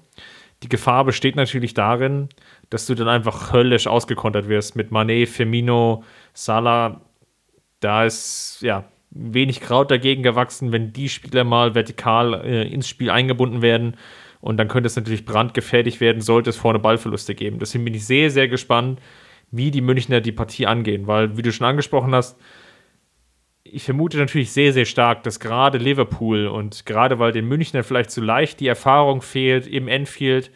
die 0.63 0.69
Gefahr 0.69 1.05
besteht 1.05 1.35
natürlich 1.35 1.73
darin, 1.73 2.29
dass 2.69 2.85
du 2.85 2.93
dann 2.93 3.07
einfach 3.07 3.51
höllisch 3.51 3.87
ausgekontert 3.87 4.47
wirst 4.47 4.75
mit 4.75 4.91
Manet, 4.91 5.29
Firmino, 5.29 6.03
Salah. 6.33 7.01
Da 7.79 8.05
ist 8.05 8.59
ja 8.61 8.85
wenig 9.11 9.59
Kraut 9.61 9.91
dagegen 9.91 10.23
gewachsen, 10.23 10.71
wenn 10.71 10.93
die 10.93 11.09
Spieler 11.09 11.43
mal 11.43 11.75
vertikal 11.75 12.33
äh, 12.45 12.67
ins 12.67 12.87
Spiel 12.87 13.09
eingebunden 13.09 13.61
werden. 13.61 13.97
Und 14.39 14.57
dann 14.57 14.67
könnte 14.67 14.87
es 14.87 14.95
natürlich 14.95 15.25
brandgefährlich 15.25 15.99
werden, 15.99 16.21
sollte 16.21 16.49
es 16.49 16.57
vorne 16.57 16.79
Ballverluste 16.79 17.35
geben. 17.35 17.59
Deswegen 17.59 17.85
bin 17.85 17.93
ich 17.93 18.05
sehr, 18.05 18.31
sehr 18.31 18.47
gespannt, 18.47 18.99
wie 19.51 19.69
die 19.69 19.81
Münchner 19.81 20.21
die 20.21 20.31
Partie 20.31 20.65
angehen, 20.65 21.07
weil, 21.07 21.37
wie 21.37 21.41
du 21.41 21.51
schon 21.51 21.67
angesprochen 21.67 22.15
hast, 22.15 22.39
ich 23.63 23.83
vermute 23.83 24.17
natürlich 24.17 24.51
sehr, 24.51 24.73
sehr 24.73 24.85
stark, 24.85 25.23
dass 25.23 25.39
gerade 25.39 25.77
Liverpool 25.77 26.47
und 26.47 26.85
gerade 26.85 27.19
weil 27.19 27.31
den 27.31 27.47
Münchner 27.47 27.83
vielleicht 27.83 28.11
so 28.11 28.21
leicht 28.21 28.59
die 28.59 28.67
Erfahrung 28.67 29.21
fehlt 29.21 29.67
im 29.67 29.87
Enfield, 29.87 30.51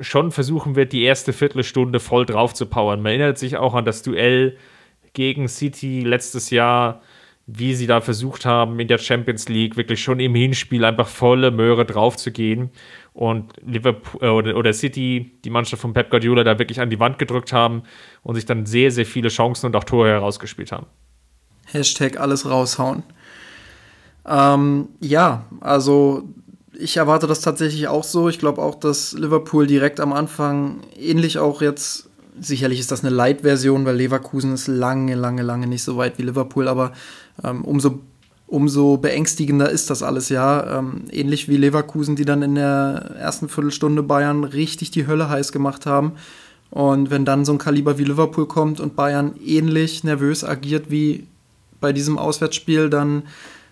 schon 0.00 0.30
versuchen 0.30 0.76
wird, 0.76 0.92
die 0.92 1.04
erste 1.04 1.32
Viertelstunde 1.32 2.00
voll 2.00 2.26
drauf 2.26 2.54
zu 2.54 2.66
powern. 2.66 3.02
Man 3.02 3.12
erinnert 3.12 3.38
sich 3.38 3.56
auch 3.56 3.74
an 3.74 3.84
das 3.84 4.02
Duell 4.02 4.56
gegen 5.12 5.48
City 5.48 6.00
letztes 6.00 6.50
Jahr, 6.50 7.02
wie 7.52 7.74
sie 7.74 7.86
da 7.86 8.00
versucht 8.00 8.44
haben, 8.44 8.78
in 8.78 8.88
der 8.88 8.98
Champions 8.98 9.48
League 9.48 9.76
wirklich 9.76 10.02
schon 10.02 10.20
im 10.20 10.34
Hinspiel 10.34 10.84
einfach 10.84 11.08
volle 11.08 11.50
Möhre 11.50 11.84
drauf 11.84 12.16
zu 12.16 12.30
gehen 12.30 12.70
und 13.12 13.52
Liverpool 13.66 14.22
äh, 14.22 14.28
oder, 14.28 14.56
oder 14.56 14.72
City, 14.72 15.32
die 15.44 15.50
Mannschaft 15.50 15.82
von 15.82 15.92
Pep 15.92 16.10
Guardiola, 16.10 16.44
da 16.44 16.58
wirklich 16.58 16.80
an 16.80 16.90
die 16.90 17.00
Wand 17.00 17.18
gedrückt 17.18 17.52
haben 17.52 17.82
und 18.22 18.36
sich 18.36 18.46
dann 18.46 18.66
sehr, 18.66 18.90
sehr 18.90 19.06
viele 19.06 19.28
Chancen 19.28 19.66
und 19.66 19.76
auch 19.76 19.84
Tore 19.84 20.08
herausgespielt 20.10 20.70
haben. 20.70 20.86
Hashtag 21.66 22.18
alles 22.20 22.48
raushauen. 22.48 23.02
Ähm, 24.26 24.88
ja, 25.00 25.46
also 25.60 26.28
ich 26.78 26.96
erwarte 26.96 27.26
das 27.26 27.40
tatsächlich 27.40 27.88
auch 27.88 28.04
so. 28.04 28.28
Ich 28.28 28.38
glaube 28.38 28.62
auch, 28.62 28.74
dass 28.76 29.12
Liverpool 29.12 29.66
direkt 29.66 29.98
am 29.98 30.12
Anfang 30.12 30.80
ähnlich 30.96 31.38
auch 31.38 31.62
jetzt 31.62 32.10
sicherlich 32.38 32.80
ist 32.80 32.90
das 32.90 33.04
eine 33.04 33.14
Light-Version, 33.14 33.84
weil 33.84 33.96
Leverkusen 33.96 34.54
ist 34.54 34.66
lange, 34.66 35.14
lange, 35.14 35.42
lange 35.42 35.66
nicht 35.66 35.82
so 35.82 35.96
weit 35.96 36.18
wie 36.18 36.22
Liverpool, 36.22 36.68
aber 36.68 36.92
umso, 37.42 38.00
umso 38.46 38.96
beängstigender 38.96 39.70
ist 39.70 39.90
das 39.90 40.02
alles 40.02 40.28
ja. 40.28 40.78
Ähm, 40.78 41.04
ähnlich 41.10 41.48
wie 41.48 41.56
Leverkusen, 41.56 42.16
die 42.16 42.24
dann 42.24 42.42
in 42.42 42.56
der 42.56 43.14
ersten 43.18 43.48
Viertelstunde 43.48 44.02
Bayern 44.02 44.44
richtig 44.44 44.90
die 44.90 45.06
Hölle 45.06 45.28
heiß 45.28 45.52
gemacht 45.52 45.86
haben. 45.86 46.12
Und 46.70 47.10
wenn 47.10 47.24
dann 47.24 47.44
so 47.44 47.52
ein 47.52 47.58
Kaliber 47.58 47.98
wie 47.98 48.04
Liverpool 48.04 48.46
kommt 48.46 48.80
und 48.80 48.96
Bayern 48.96 49.34
ähnlich 49.44 50.04
nervös 50.04 50.44
agiert 50.44 50.90
wie 50.90 51.26
bei 51.80 51.92
diesem 51.92 52.18
Auswärtsspiel, 52.18 52.90
dann, 52.90 53.24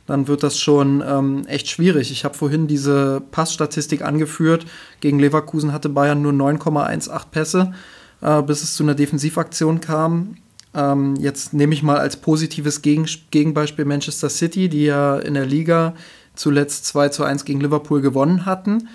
dann 0.07 0.27
wird 0.27 0.43
das 0.43 0.59
schon 0.59 1.03
ähm, 1.07 1.47
echt 1.47 1.69
schwierig. 1.69 2.11
Ich 2.11 2.25
habe 2.25 2.35
vorhin 2.35 2.67
diese 2.67 3.23
Passstatistik 3.31 4.03
angeführt. 4.03 4.67
Gegen 5.01 5.19
Leverkusen 5.19 5.73
hatte 5.73 5.89
Bayern 5.89 6.23
nur 6.23 6.33
9,18 6.33 7.23
Pässe, 7.31 7.73
äh, 8.21 8.43
bis 8.43 8.63
es 8.63 8.75
zu 8.75 8.83
einer 8.83 8.95
Defensivaktion 8.95 9.81
kam. 9.81 10.37
Ähm, 10.75 11.17
jetzt 11.17 11.55
nehme 11.55 11.75
ich 11.75 11.83
mal 11.83 11.99
als 11.99 12.17
positives 12.17 12.83
Gegen 12.83 13.07
Gegenbeispiel 13.31 13.85
Manchester 13.85 14.29
City, 14.29 14.69
die 14.69 14.85
ja 14.85 15.19
in 15.19 15.35
der 15.35 15.47
Liga 15.47 15.95
zuletzt 16.35 16.87
2 16.87 17.09
zu 17.09 17.25
1 17.25 17.45
gegen 17.45 17.61
Liverpool 17.61 18.01
gewonnen 18.01 18.47
hatten. 18.47 18.89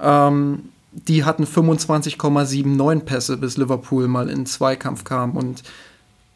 Ähm, 0.00 0.70
die 0.92 1.24
hatten 1.24 1.44
25,79 1.44 3.00
Pässe, 3.00 3.36
bis 3.36 3.56
Liverpool 3.56 4.08
mal 4.08 4.28
in 4.30 4.46
Zweikampf 4.46 5.04
kam. 5.04 5.36
Und 5.36 5.62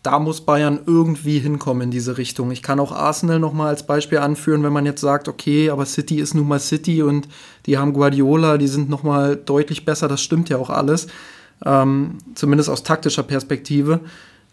da 0.02 0.18
muss 0.18 0.40
Bayern 0.40 0.80
irgendwie 0.86 1.38
hinkommen 1.38 1.82
in 1.82 1.90
diese 1.90 2.18
Richtung. 2.18 2.50
Ich 2.50 2.62
kann 2.62 2.80
auch 2.80 2.92
Arsenal 2.92 3.38
noch 3.38 3.52
mal 3.52 3.68
als 3.68 3.86
Beispiel 3.86 4.18
anführen, 4.18 4.62
wenn 4.62 4.72
man 4.72 4.84
jetzt 4.84 5.00
sagt, 5.00 5.28
okay, 5.28 5.70
aber 5.70 5.86
City 5.86 6.16
ist 6.16 6.34
nun 6.34 6.48
mal 6.48 6.58
City 6.58 7.02
und 7.02 7.28
die 7.66 7.78
haben 7.78 7.92
Guardiola, 7.92 8.58
die 8.58 8.66
sind 8.66 8.90
noch 8.90 9.04
mal 9.04 9.36
deutlich 9.36 9.84
besser. 9.84 10.08
Das 10.08 10.20
stimmt 10.20 10.48
ja 10.48 10.58
auch 10.58 10.70
alles, 10.70 11.06
ähm, 11.64 12.18
zumindest 12.34 12.68
aus 12.68 12.82
taktischer 12.82 13.22
Perspektive. 13.22 14.00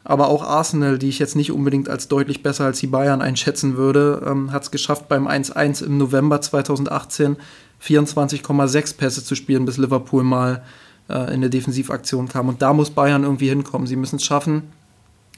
Aber 0.03 0.29
auch 0.29 0.43
Arsenal, 0.43 0.97
die 0.97 1.09
ich 1.09 1.19
jetzt 1.19 1.35
nicht 1.35 1.51
unbedingt 1.51 1.89
als 1.89 2.07
deutlich 2.07 2.41
besser 2.41 2.65
als 2.65 2.79
die 2.79 2.87
Bayern 2.87 3.21
einschätzen 3.21 3.77
würde, 3.77 4.23
ähm, 4.25 4.51
hat 4.51 4.63
es 4.63 4.71
geschafft, 4.71 5.07
beim 5.09 5.27
1-1 5.27 5.83
im 5.83 5.97
November 5.97 6.41
2018 6.41 7.37
24,6 7.81 8.97
Pässe 8.97 9.23
zu 9.23 9.35
spielen, 9.35 9.65
bis 9.65 9.77
Liverpool 9.77 10.23
mal 10.23 10.63
äh, 11.09 11.13
in 11.27 11.35
eine 11.35 11.49
Defensivaktion 11.49 12.27
kam. 12.27 12.49
Und 12.49 12.61
da 12.61 12.73
muss 12.73 12.91
Bayern 12.91 13.23
irgendwie 13.23 13.49
hinkommen. 13.49 13.87
Sie 13.87 13.95
müssen 13.95 14.17
es 14.17 14.25
schaffen, 14.25 14.63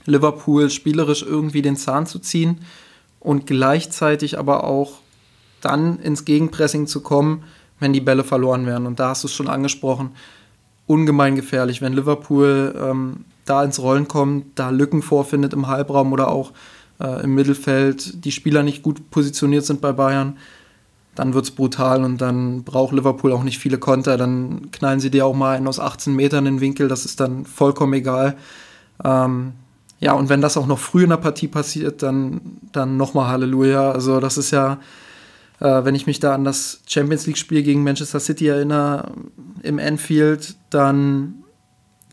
Liverpool 0.05 0.69
spielerisch 0.69 1.23
irgendwie 1.23 1.61
den 1.61 1.77
Zahn 1.77 2.05
zu 2.05 2.19
ziehen 2.19 2.59
und 3.19 3.45
gleichzeitig 3.45 4.39
aber 4.39 4.63
auch 4.63 4.93
dann 5.61 5.99
ins 5.99 6.25
Gegenpressing 6.25 6.87
zu 6.87 7.01
kommen, 7.01 7.43
wenn 7.79 7.93
die 7.93 8.01
Bälle 8.01 8.23
verloren 8.23 8.65
werden. 8.65 8.87
Und 8.87 8.99
da 8.99 9.09
hast 9.09 9.23
du 9.23 9.27
es 9.27 9.33
schon 9.33 9.47
angesprochen, 9.47 10.11
ungemein 10.87 11.35
gefährlich, 11.35 11.81
wenn 11.81 11.93
Liverpool 11.93 12.75
ähm, 12.79 13.25
da 13.45 13.63
ins 13.63 13.79
Rollen 13.79 14.07
kommt, 14.07 14.45
da 14.55 14.69
Lücken 14.69 15.01
vorfindet 15.01 15.53
im 15.53 15.67
Halbraum 15.67 16.13
oder 16.13 16.29
auch 16.29 16.51
äh, 16.99 17.23
im 17.23 17.35
Mittelfeld, 17.35 18.23
die 18.25 18.31
Spieler 18.31 18.63
nicht 18.63 18.83
gut 18.83 19.09
positioniert 19.11 19.65
sind 19.65 19.81
bei 19.81 19.91
Bayern, 19.91 20.37
dann 21.15 21.33
wird 21.33 21.45
es 21.45 21.51
brutal 21.51 22.03
und 22.03 22.19
dann 22.19 22.63
braucht 22.63 22.93
Liverpool 22.93 23.33
auch 23.33 23.43
nicht 23.43 23.59
viele 23.59 23.77
Konter. 23.77 24.17
Dann 24.17 24.71
knallen 24.71 24.99
sie 24.99 25.11
dir 25.11 25.25
auch 25.25 25.35
mal 25.35 25.57
einen 25.57 25.67
aus 25.67 25.79
18 25.79 26.15
Metern 26.15 26.45
in 26.45 26.55
den 26.55 26.61
Winkel, 26.61 26.87
das 26.87 27.05
ist 27.05 27.19
dann 27.19 27.45
vollkommen 27.45 27.93
egal. 27.93 28.37
Ähm, 29.03 29.53
ja, 29.99 30.13
und 30.13 30.29
wenn 30.29 30.41
das 30.41 30.57
auch 30.57 30.65
noch 30.65 30.79
früh 30.79 31.03
in 31.03 31.09
der 31.09 31.17
Partie 31.17 31.47
passiert, 31.47 32.01
dann, 32.01 32.41
dann 32.71 32.97
nochmal 32.97 33.27
Halleluja. 33.27 33.91
Also, 33.91 34.19
das 34.19 34.37
ist 34.37 34.51
ja, 34.51 34.79
äh, 35.59 35.83
wenn 35.85 35.93
ich 35.93 36.07
mich 36.07 36.19
da 36.19 36.33
an 36.33 36.43
das 36.43 36.81
Champions 36.87 37.27
League-Spiel 37.27 37.61
gegen 37.61 37.83
Manchester 37.83 38.19
City 38.19 38.47
erinnere, 38.47 39.11
im 39.61 39.77
Anfield, 39.77 40.55
dann 40.71 41.40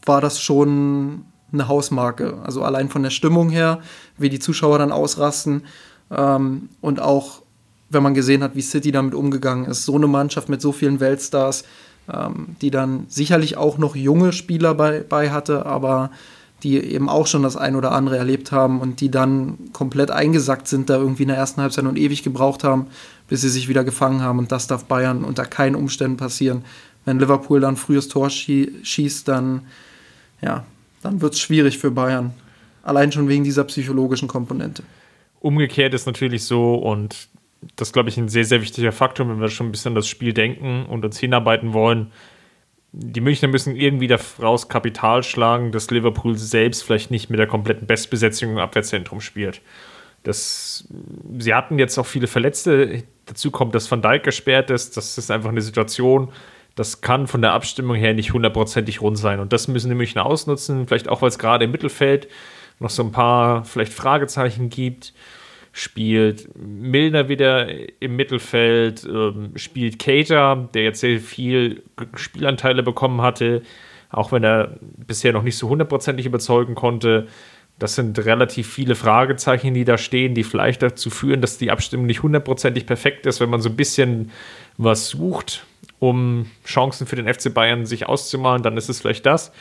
war 0.04 0.20
das 0.20 0.40
schon 0.40 1.24
eine 1.52 1.68
Hausmarke. 1.68 2.38
Also 2.44 2.62
allein 2.62 2.88
von 2.88 3.02
der 3.02 3.10
Stimmung 3.10 3.50
her, 3.50 3.80
wie 4.16 4.28
die 4.28 4.38
Zuschauer 4.38 4.78
dann 4.78 4.92
ausrasten 4.92 5.62
ähm, 6.10 6.68
und 6.80 7.00
auch, 7.00 7.42
wenn 7.90 8.02
man 8.02 8.14
gesehen 8.14 8.42
hat, 8.42 8.54
wie 8.54 8.62
City 8.62 8.92
damit 8.92 9.14
umgegangen 9.14 9.64
ist. 9.64 9.84
So 9.84 9.94
eine 9.94 10.06
Mannschaft 10.06 10.48
mit 10.48 10.60
so 10.60 10.72
vielen 10.72 11.00
Weltstars, 11.00 11.64
ähm, 12.12 12.56
die 12.60 12.70
dann 12.70 13.06
sicherlich 13.08 13.56
auch 13.56 13.78
noch 13.78 13.96
junge 13.96 14.32
Spieler 14.32 14.74
bei, 14.74 15.00
bei 15.00 15.30
hatte, 15.30 15.66
aber 15.66 16.10
die 16.62 16.76
eben 16.76 17.08
auch 17.08 17.26
schon 17.26 17.44
das 17.44 17.56
ein 17.56 17.76
oder 17.76 17.92
andere 17.92 18.16
erlebt 18.16 18.50
haben 18.50 18.80
und 18.80 19.00
die 19.00 19.10
dann 19.10 19.58
komplett 19.72 20.10
eingesackt 20.10 20.66
sind, 20.66 20.90
da 20.90 20.96
irgendwie 20.96 21.22
in 21.22 21.28
der 21.28 21.36
ersten 21.36 21.60
Halbzeit 21.60 21.84
und 21.84 21.96
ewig 21.96 22.24
gebraucht 22.24 22.64
haben, 22.64 22.88
bis 23.28 23.42
sie 23.42 23.48
sich 23.48 23.68
wieder 23.68 23.84
gefangen 23.84 24.22
haben. 24.22 24.40
Und 24.40 24.50
das 24.50 24.66
darf 24.66 24.84
Bayern 24.86 25.22
unter 25.22 25.44
keinen 25.44 25.76
Umständen 25.76 26.16
passieren. 26.16 26.64
Wenn 27.04 27.20
Liverpool 27.20 27.60
dann 27.60 27.76
frühes 27.76 28.08
Tor 28.08 28.28
schießt, 28.28 29.28
dann, 29.28 29.62
ja, 30.40 30.64
dann 31.02 31.20
wird 31.20 31.34
es 31.34 31.40
schwierig 31.40 31.78
für 31.78 31.90
Bayern. 31.90 32.32
Allein 32.82 33.12
schon 33.12 33.28
wegen 33.28 33.44
dieser 33.44 33.64
psychologischen 33.64 34.28
Komponente. 34.28 34.82
Umgekehrt 35.40 35.94
ist 35.94 36.06
natürlich 36.06 36.44
so, 36.44 36.74
und 36.74 37.28
das 37.76 37.92
glaube 37.92 38.08
ich 38.08 38.16
ein 38.16 38.28
sehr, 38.28 38.44
sehr 38.44 38.60
wichtiger 38.62 38.92
Faktor, 38.92 39.28
wenn 39.28 39.40
wir 39.40 39.48
schon 39.48 39.68
ein 39.68 39.72
bisschen 39.72 39.94
das 39.94 40.08
Spiel 40.08 40.32
denken 40.32 40.86
und 40.86 41.04
uns 41.04 41.18
hinarbeiten 41.18 41.72
wollen 41.72 42.10
die 42.92 43.20
Münchner 43.20 43.48
müssen 43.48 43.76
irgendwie 43.76 44.06
daraus 44.06 44.68
Kapital 44.68 45.22
schlagen, 45.22 45.72
dass 45.72 45.90
Liverpool 45.90 46.36
selbst 46.36 46.82
vielleicht 46.82 47.10
nicht 47.10 47.28
mit 47.30 47.38
der 47.38 47.46
kompletten 47.46 47.86
Bestbesetzung 47.86 48.52
im 48.52 48.58
Abwehrzentrum 48.58 49.20
spielt. 49.20 49.60
Das, 50.22 50.88
sie 51.38 51.54
hatten 51.54 51.78
jetzt 51.78 51.98
auch 51.98 52.06
viele 52.06 52.26
Verletzte. 52.26 53.04
Dazu 53.26 53.50
kommt, 53.50 53.74
dass 53.74 53.90
Van 53.90 54.02
Dijk 54.02 54.24
gesperrt 54.24 54.70
ist. 54.70 54.96
Das 54.96 55.16
ist 55.16 55.30
einfach 55.30 55.50
eine 55.50 55.60
Situation, 55.60 56.32
das 56.78 57.00
kann 57.00 57.26
von 57.26 57.42
der 57.42 57.52
Abstimmung 57.52 57.96
her 57.96 58.14
nicht 58.14 58.32
hundertprozentig 58.32 59.00
rund 59.00 59.18
sein. 59.18 59.40
Und 59.40 59.52
das 59.52 59.68
müssen 59.68 59.88
die 59.88 59.94
Münchner 59.94 60.26
ausnutzen. 60.26 60.86
Vielleicht 60.86 61.08
auch, 61.08 61.22
weil 61.22 61.28
es 61.28 61.38
gerade 61.38 61.64
im 61.64 61.70
Mittelfeld 61.70 62.28
noch 62.78 62.90
so 62.90 63.02
ein 63.02 63.12
paar 63.12 63.64
vielleicht 63.64 63.92
Fragezeichen 63.92 64.70
gibt 64.70 65.12
spielt 65.78 66.48
Milner 66.56 67.28
wieder 67.28 67.68
im 68.00 68.16
Mittelfeld, 68.16 69.04
ähm, 69.04 69.52
spielt 69.56 69.98
Cater, 69.98 70.68
der 70.74 70.82
jetzt 70.82 71.00
sehr 71.00 71.20
viel 71.20 71.82
Spielanteile 72.14 72.82
bekommen 72.82 73.22
hatte, 73.22 73.62
auch 74.10 74.32
wenn 74.32 74.44
er 74.44 74.78
bisher 74.80 75.32
noch 75.32 75.42
nicht 75.42 75.56
so 75.56 75.68
hundertprozentig 75.68 76.26
überzeugen 76.26 76.74
konnte. 76.74 77.28
Das 77.78 77.94
sind 77.94 78.18
relativ 78.24 78.72
viele 78.72 78.96
Fragezeichen, 78.96 79.72
die 79.72 79.84
da 79.84 79.98
stehen, 79.98 80.34
die 80.34 80.42
vielleicht 80.42 80.82
dazu 80.82 81.10
führen, 81.10 81.40
dass 81.40 81.58
die 81.58 81.70
Abstimmung 81.70 82.06
nicht 82.06 82.24
hundertprozentig 82.24 82.86
perfekt 82.86 83.26
ist, 83.26 83.40
wenn 83.40 83.50
man 83.50 83.60
so 83.60 83.68
ein 83.68 83.76
bisschen 83.76 84.32
was 84.78 85.08
sucht, 85.08 85.64
um 85.98 86.46
Chancen 86.64 87.06
für 87.06 87.16
den 87.16 87.32
FC 87.32 87.52
Bayern 87.52 87.86
sich 87.86 88.06
auszumalen, 88.06 88.62
dann 88.62 88.76
ist 88.76 88.88
es 88.88 89.00
vielleicht 89.00 89.26
das. 89.26 89.52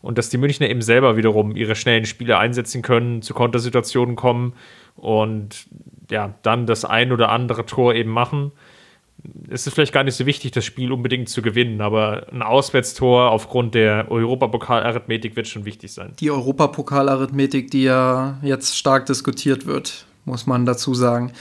Und 0.00 0.18
dass 0.18 0.30
die 0.30 0.38
Münchner 0.38 0.68
eben 0.68 0.82
selber 0.82 1.16
wiederum 1.16 1.54
ihre 1.54 1.76
schnellen 1.76 2.06
Spiele 2.06 2.38
einsetzen 2.38 2.82
können, 2.82 3.22
zu 3.22 3.34
Kontersituationen 3.34 4.16
kommen 4.16 4.54
und 4.96 5.66
ja, 6.10 6.34
dann 6.42 6.66
das 6.66 6.84
ein 6.84 7.12
oder 7.12 7.28
andere 7.28 7.66
Tor 7.66 7.94
eben 7.94 8.10
machen. 8.10 8.52
Es 9.48 9.66
ist 9.66 9.74
vielleicht 9.74 9.92
gar 9.92 10.02
nicht 10.02 10.16
so 10.16 10.26
wichtig, 10.26 10.50
das 10.50 10.64
Spiel 10.64 10.90
unbedingt 10.90 11.28
zu 11.28 11.42
gewinnen, 11.42 11.80
aber 11.80 12.26
ein 12.32 12.42
Auswärtstor 12.42 13.30
aufgrund 13.30 13.74
der 13.74 14.10
Europapokal-Arithmetik 14.10 15.36
wird 15.36 15.46
schon 15.46 15.64
wichtig 15.64 15.92
sein. 15.92 16.12
Die 16.18 16.30
Europapokal-Arithmetik, 16.30 17.70
die 17.70 17.84
ja 17.84 18.38
jetzt 18.42 18.76
stark 18.76 19.06
diskutiert 19.06 19.66
wird, 19.66 20.06
muss 20.24 20.46
man 20.46 20.66
dazu 20.66 20.94
sagen. 20.94 21.32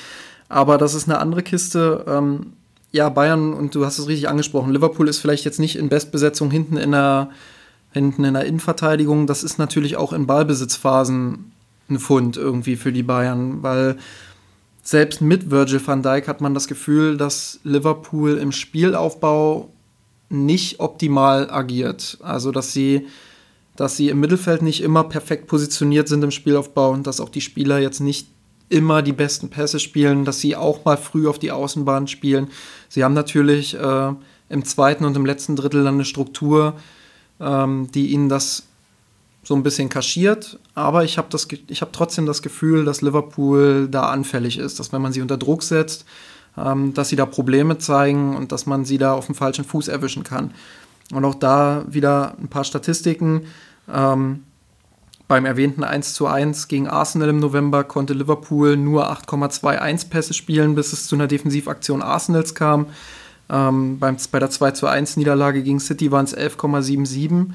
Aber 0.47 0.78
das 0.78 0.93
ist 0.93 1.10
eine 1.10 1.18
andere 1.18 1.41
Kiste. 1.41 2.06
Ähm, 2.08 2.54
ja, 2.92 3.10
Bayern, 3.10 3.54
und 3.54 3.74
du 3.76 3.86
hast 3.86 4.00
es 4.00 4.08
richtig 4.08 4.28
angesprochen, 4.28 4.72
Liverpool 4.72 5.08
ist 5.08 5.20
vielleicht 5.20 5.46
jetzt 5.46 5.60
nicht 5.60 5.78
in 5.78 5.89
Bestbesetzung 5.89 6.52
hinten 6.52 6.78
in 6.78 6.92
der, 6.92 7.30
hinten 7.94 8.24
in 8.24 8.34
der 8.34 8.46
Innenverteidigung. 8.46 9.28
Das 9.28 9.44
ist 9.44 9.58
natürlich 9.58 9.96
auch 9.96 10.14
in 10.14 10.28
Ballbesitzphasen 10.28 11.52
ein 11.89 12.00
Fund 12.00 12.38
irgendwie 12.38 12.76
für 12.76 12.92
die 12.92 13.04
Bayern, 13.04 13.64
weil 13.64 13.98
selbst 14.84 15.22
mit 15.22 15.52
Virgil 15.52 15.86
van 15.86 16.02
Dijk 16.02 16.28
hat 16.28 16.42
man 16.42 16.54
das 16.54 16.68
Gefühl, 16.68 17.18
dass 17.18 17.60
Liverpool 17.64 18.38
im 18.38 18.52
Spielaufbau 18.52 19.70
nicht 20.30 20.80
optimal 20.80 21.52
agiert. 21.52 22.18
Also, 22.22 22.52
dass 22.52 22.74
sie, 22.74 23.08
dass 23.76 23.98
sie 23.98 24.10
im 24.10 24.20
Mittelfeld 24.20 24.62
nicht 24.62 24.82
immer 24.82 25.04
perfekt 25.04 25.48
positioniert 25.48 26.08
sind 26.08 26.24
im 26.24 26.32
Spielaufbau 26.32 26.92
und 26.92 27.06
dass 27.06 27.20
auch 27.20 27.30
die 27.30 27.42
Spieler 27.42 27.80
jetzt 27.80 28.00
nicht 28.00 28.28
immer 28.70 29.02
die 29.02 29.12
besten 29.12 29.50
Pässe 29.50 29.80
spielen, 29.80 30.24
dass 30.24 30.39
sie 30.39 30.56
auch 30.56 30.86
mal 30.86 30.98
früh 30.98 31.28
auf 31.28 31.38
die 31.38 31.52
Außenbahn 31.52 32.08
spielen. 32.08 32.48
Sie 32.92 33.06
haben 33.06 33.14
natürlich 33.14 33.74
äh, 33.74 34.14
im 34.50 34.66
zweiten 34.66 35.06
und 35.06 35.16
im 35.16 35.26
letzten 35.26 35.56
Drittel 35.56 35.86
dann 35.86 35.94
eine 35.94 36.04
Struktur, 36.04 36.74
ähm, 37.39 37.89
die 37.94 38.08
ihnen 38.08 38.28
das 38.28 38.64
so 39.44 39.56
ein 39.56 39.64
bisschen 39.64 39.88
kaschiert, 39.88 40.60
aber 40.76 41.06
ich 41.06 41.18
habe 41.18 41.30
hab 41.38 41.94
trotzdem 41.94 42.26
das 42.26 42.42
Gefühl, 42.42 42.84
dass 42.84 43.02
Liverpool 43.02 43.88
da 43.89 44.10
anfällig 44.10 44.58
ist, 44.58 44.78
dass 44.78 44.92
wenn 44.92 45.02
man 45.02 45.14
sie 45.14 45.22
unter 45.22 45.38
Druck 45.38 45.64
setzt, 45.64 46.04
ähm, 46.58 46.94
dass 46.94 47.08
sie 47.08 47.16
da 47.16 47.26
Probleme 47.26 47.78
zeigen 47.78 48.36
und 48.36 48.52
dass 48.52 48.66
man 48.66 48.84
sie 48.84 48.98
da 48.98 49.14
auf 49.14 49.28
dem 49.28 49.36
falschen 49.36 49.64
Fuß 49.64 49.88
erwischen 49.88 50.26
kann. 50.26 50.52
Und 51.14 51.24
auch 51.24 51.36
da 51.36 51.86
wieder 51.88 52.36
ein 52.42 52.50
paar 52.50 52.66
Statistiken. 52.66 53.44
Ähm, 53.89 54.44
beim 55.32 55.46
erwähnten 55.46 55.86
1 55.86 56.14
zu 56.14 56.28
1 56.28 56.68
gegen 56.68 56.90
Arsenal 56.90 57.30
im 57.30 57.40
November 57.40 57.86
konnte 57.86 58.12
Liverpool 58.12 58.76
nur 58.76 59.10
8,21 59.10 60.10
Pässe 60.10 60.34
spielen, 60.34 60.76
bis 60.76 60.92
es 60.92 61.08
zu 61.08 61.16
einer 61.16 61.28
Defensivaktion 61.28 62.02
Arsenals 62.02 62.54
kam. 62.54 62.88
Ähm, 63.50 63.98
beim, 63.98 64.18
bei 64.30 64.40
der 64.40 64.50
2 64.50 64.72
zu 64.72 64.88
1 64.88 65.16
Niederlage 65.16 65.64
gegen 65.64 65.80
City 65.80 66.12
waren 66.12 66.26
es 66.26 66.36
11,77. 66.36 67.46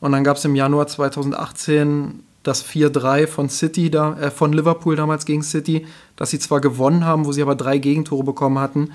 Und 0.00 0.12
dann 0.12 0.24
gab 0.24 0.38
es 0.38 0.46
im 0.46 0.54
Januar 0.54 0.86
2018 0.86 2.22
das 2.44 2.64
4-3 2.64 3.26
von 3.26 3.50
City, 3.50 3.90
da, 3.90 4.18
äh, 4.18 4.30
von 4.30 4.54
Liverpool 4.54 4.96
damals 4.96 5.26
gegen 5.26 5.42
City, 5.42 5.86
dass 6.16 6.30
sie 6.30 6.38
zwar 6.38 6.62
gewonnen 6.62 7.04
haben, 7.04 7.26
wo 7.26 7.32
sie 7.32 7.42
aber 7.42 7.56
drei 7.56 7.76
Gegentore 7.76 8.24
bekommen 8.24 8.58
hatten. 8.58 8.92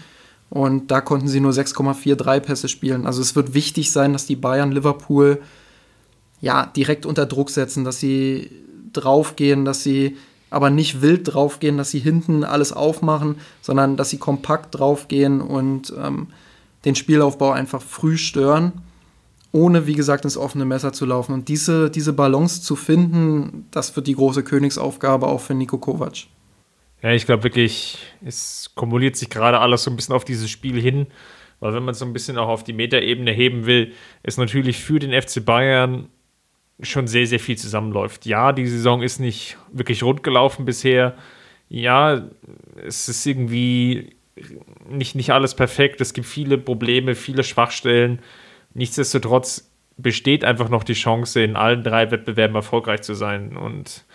Und 0.49 0.89
da 0.89 1.01
konnten 1.01 1.27
sie 1.27 1.39
nur 1.39 1.51
6,43 1.51 2.39
Pässe 2.39 2.67
spielen. 2.67 3.05
Also 3.05 3.21
es 3.21 3.35
wird 3.35 3.53
wichtig 3.53 3.91
sein, 3.91 4.11
dass 4.11 4.25
die 4.25 4.35
Bayern 4.35 4.71
Liverpool 4.71 5.39
ja 6.43 6.65
direkt 6.65 7.05
unter 7.05 7.25
Druck 7.25 7.49
setzen, 7.49 7.85
dass 7.85 7.99
sie 7.99 8.51
draufgehen, 8.91 9.63
dass 9.63 9.81
sie 9.81 10.17
aber 10.49 10.69
nicht 10.69 11.01
wild 11.01 11.33
draufgehen, 11.33 11.77
dass 11.77 11.89
sie 11.89 11.99
hinten 11.99 12.43
alles 12.43 12.73
aufmachen, 12.73 13.37
sondern 13.61 13.95
dass 13.95 14.09
sie 14.09 14.17
kompakt 14.17 14.77
draufgehen 14.77 15.41
und 15.41 15.93
ähm, 15.97 16.27
den 16.83 16.95
Spielaufbau 16.95 17.51
einfach 17.51 17.81
früh 17.81 18.17
stören 18.17 18.73
ohne, 19.53 19.85
wie 19.85 19.93
gesagt, 19.93 20.25
ins 20.25 20.35
offene 20.35 20.65
Messer 20.65 20.93
zu 20.93 21.05
laufen. 21.05 21.31
Und 21.31 21.47
diese, 21.47 21.89
diese 21.91 22.11
Balance 22.11 22.63
zu 22.63 22.75
finden, 22.75 23.67
das 23.69 23.95
wird 23.95 24.07
die 24.07 24.15
große 24.15 24.43
Königsaufgabe 24.43 25.27
auch 25.27 25.41
für 25.41 25.53
Nico 25.53 25.77
Kovac. 25.77 26.25
Ja, 27.03 27.11
ich 27.11 27.25
glaube 27.25 27.43
wirklich, 27.43 27.99
es 28.25 28.71
kumuliert 28.73 29.15
sich 29.15 29.29
gerade 29.29 29.59
alles 29.59 29.83
so 29.83 29.91
ein 29.91 29.95
bisschen 29.95 30.15
auf 30.15 30.25
dieses 30.25 30.49
Spiel 30.49 30.81
hin, 30.81 31.05
weil 31.59 31.73
wenn 31.73 31.83
man 31.83 31.93
so 31.93 32.03
ein 32.03 32.13
bisschen 32.13 32.37
auch 32.39 32.47
auf 32.47 32.63
die 32.63 32.73
Metaebene 32.73 33.31
heben 33.31 33.67
will, 33.67 33.93
ist 34.23 34.39
natürlich 34.39 34.79
für 34.79 34.97
den 34.97 35.11
FC 35.11 35.45
Bayern 35.45 36.09
schon 36.81 37.07
sehr, 37.07 37.27
sehr 37.27 37.39
viel 37.39 37.57
zusammenläuft. 37.57 38.25
Ja, 38.25 38.51
die 38.51 38.67
Saison 38.67 39.01
ist 39.01 39.19
nicht 39.19 39.57
wirklich 39.71 40.03
rund 40.03 40.23
gelaufen 40.23 40.65
bisher. 40.65 41.15
Ja, 41.69 42.23
es 42.83 43.09
ist 43.09 43.25
irgendwie 43.25 44.15
nicht, 44.89 45.15
nicht 45.15 45.31
alles 45.31 45.55
perfekt. 45.55 46.01
Es 46.01 46.13
gibt 46.13 46.27
viele 46.27 46.57
Probleme, 46.57 47.15
viele 47.15 47.43
Schwachstellen. 47.43 48.19
Nichtsdestotrotz 48.73 49.69
besteht 49.97 50.43
einfach 50.43 50.69
noch 50.69 50.83
die 50.83 50.93
Chance, 50.93 51.43
in 51.43 51.55
allen 51.55 51.83
drei 51.83 52.09
Wettbewerben 52.09 52.55
erfolgreich 52.55 53.01
zu 53.01 53.13
sein. 53.13 53.55
Und 53.55 54.05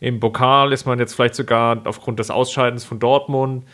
im 0.00 0.20
Pokal 0.20 0.72
ist 0.72 0.84
man 0.84 0.98
jetzt 0.98 1.14
vielleicht 1.14 1.34
sogar 1.34 1.82
aufgrund 1.84 2.18
des 2.18 2.30
Ausscheidens 2.30 2.84
von 2.84 2.98
Dortmund 2.98 3.64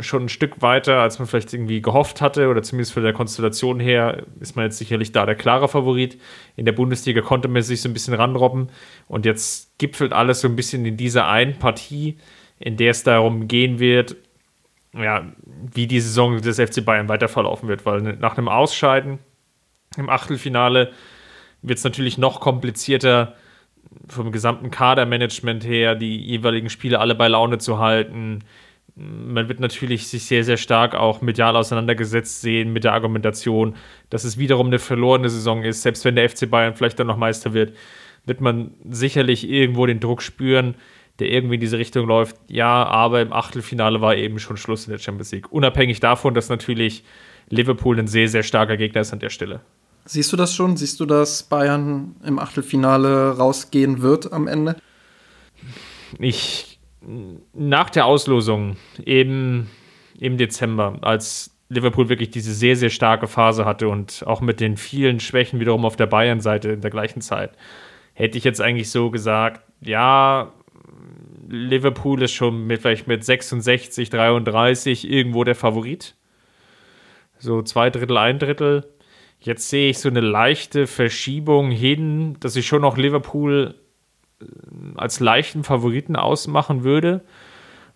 schon 0.00 0.24
ein 0.24 0.28
Stück 0.28 0.62
weiter, 0.62 1.00
als 1.00 1.18
man 1.18 1.28
vielleicht 1.28 1.52
irgendwie 1.52 1.82
gehofft 1.82 2.20
hatte, 2.20 2.48
oder 2.48 2.62
zumindest 2.62 2.92
von 2.92 3.02
der 3.02 3.12
Konstellation 3.12 3.80
her 3.80 4.24
ist 4.40 4.56
man 4.56 4.64
jetzt 4.64 4.78
sicherlich 4.78 5.12
da 5.12 5.26
der 5.26 5.34
klare 5.34 5.68
Favorit. 5.68 6.20
In 6.56 6.64
der 6.64 6.72
Bundesliga 6.72 7.20
konnte 7.20 7.48
man 7.48 7.62
sich 7.62 7.82
so 7.82 7.88
ein 7.88 7.92
bisschen 7.92 8.14
ranrobben 8.14 8.70
und 9.08 9.26
jetzt 9.26 9.78
gipfelt 9.78 10.12
alles 10.12 10.40
so 10.40 10.48
ein 10.48 10.56
bisschen 10.56 10.84
in 10.86 10.96
dieser 10.96 11.28
einen 11.28 11.58
Partie, 11.58 12.18
in 12.58 12.76
der 12.76 12.92
es 12.92 13.02
darum 13.02 13.48
gehen 13.48 13.78
wird, 13.78 14.16
ja, 14.94 15.32
wie 15.74 15.86
die 15.86 16.00
Saison 16.00 16.40
des 16.40 16.60
FC 16.60 16.84
Bayern 16.84 17.08
weiter 17.08 17.28
verlaufen 17.28 17.68
wird, 17.68 17.86
weil 17.86 18.02
nach 18.02 18.36
einem 18.36 18.48
Ausscheiden 18.48 19.18
im 19.96 20.08
Achtelfinale 20.08 20.92
wird 21.62 21.78
es 21.78 21.84
natürlich 21.84 22.18
noch 22.18 22.40
komplizierter, 22.40 23.34
vom 24.08 24.32
gesamten 24.32 24.70
Kadermanagement 24.70 25.64
her, 25.64 25.94
die 25.94 26.16
jeweiligen 26.16 26.70
Spiele 26.70 26.98
alle 26.98 27.14
bei 27.14 27.28
Laune 27.28 27.58
zu 27.58 27.78
halten. 27.78 28.44
Man 28.94 29.48
wird 29.48 29.58
natürlich 29.58 30.08
sich 30.08 30.24
sehr, 30.24 30.44
sehr 30.44 30.58
stark 30.58 30.94
auch 30.94 31.22
medial 31.22 31.56
auseinandergesetzt 31.56 32.42
sehen 32.42 32.72
mit 32.72 32.84
der 32.84 32.92
Argumentation, 32.92 33.74
dass 34.10 34.24
es 34.24 34.36
wiederum 34.36 34.66
eine 34.66 34.78
verlorene 34.78 35.30
Saison 35.30 35.62
ist. 35.62 35.82
Selbst 35.82 36.04
wenn 36.04 36.16
der 36.16 36.28
FC 36.28 36.50
Bayern 36.50 36.74
vielleicht 36.74 36.98
dann 36.98 37.06
noch 37.06 37.16
Meister 37.16 37.54
wird, 37.54 37.74
wird 38.26 38.40
man 38.40 38.74
sicherlich 38.88 39.48
irgendwo 39.48 39.86
den 39.86 40.00
Druck 40.00 40.20
spüren, 40.20 40.74
der 41.18 41.30
irgendwie 41.30 41.54
in 41.54 41.60
diese 41.60 41.78
Richtung 41.78 42.06
läuft. 42.06 42.36
Ja, 42.48 42.84
aber 42.84 43.22
im 43.22 43.32
Achtelfinale 43.32 44.00
war 44.00 44.16
eben 44.16 44.38
schon 44.38 44.56
Schluss 44.56 44.86
in 44.86 44.92
der 44.92 44.98
Champions 44.98 45.32
League. 45.32 45.50
Unabhängig 45.50 46.00
davon, 46.00 46.34
dass 46.34 46.48
natürlich 46.48 47.04
Liverpool 47.48 47.98
ein 47.98 48.06
sehr, 48.08 48.28
sehr 48.28 48.42
starker 48.42 48.76
Gegner 48.76 49.02
ist 49.02 49.12
an 49.12 49.20
der 49.20 49.30
Stelle. 49.30 49.60
Siehst 50.04 50.32
du 50.32 50.36
das 50.36 50.54
schon? 50.54 50.76
Siehst 50.76 50.98
du, 51.00 51.06
dass 51.06 51.44
Bayern 51.44 52.16
im 52.24 52.38
Achtelfinale 52.38 53.36
rausgehen 53.36 54.02
wird 54.02 54.32
am 54.32 54.48
Ende? 54.48 54.76
Ich, 56.18 56.71
nach 57.52 57.90
der 57.90 58.06
Auslosung 58.06 58.76
eben 59.04 59.68
im 60.18 60.36
Dezember, 60.36 60.98
als 61.02 61.56
Liverpool 61.68 62.08
wirklich 62.08 62.30
diese 62.30 62.52
sehr, 62.52 62.76
sehr 62.76 62.90
starke 62.90 63.26
Phase 63.26 63.64
hatte 63.64 63.88
und 63.88 64.24
auch 64.26 64.40
mit 64.40 64.60
den 64.60 64.76
vielen 64.76 65.20
Schwächen 65.20 65.58
wiederum 65.58 65.84
auf 65.84 65.96
der 65.96 66.06
Bayern-Seite 66.06 66.70
in 66.70 66.80
der 66.80 66.90
gleichen 66.90 67.22
Zeit, 67.22 67.52
hätte 68.14 68.36
ich 68.36 68.44
jetzt 68.44 68.60
eigentlich 68.60 68.90
so 68.90 69.10
gesagt, 69.10 69.62
ja, 69.80 70.52
Liverpool 71.48 72.22
ist 72.22 72.32
schon 72.32 72.66
mit, 72.66 72.82
vielleicht 72.82 73.08
mit 73.08 73.24
66, 73.24 74.10
33 74.10 75.10
irgendwo 75.10 75.44
der 75.44 75.54
Favorit. 75.54 76.14
So 77.38 77.62
zwei 77.62 77.90
Drittel, 77.90 78.16
ein 78.16 78.38
Drittel. 78.38 78.86
Jetzt 79.40 79.68
sehe 79.68 79.90
ich 79.90 79.98
so 79.98 80.08
eine 80.08 80.20
leichte 80.20 80.86
Verschiebung 80.86 81.70
hin, 81.70 82.36
dass 82.40 82.54
ich 82.54 82.66
schon 82.66 82.82
noch 82.82 82.96
Liverpool 82.96 83.74
als 84.96 85.20
leichten 85.20 85.64
Favoriten 85.64 86.16
ausmachen 86.16 86.84
würde, 86.84 87.22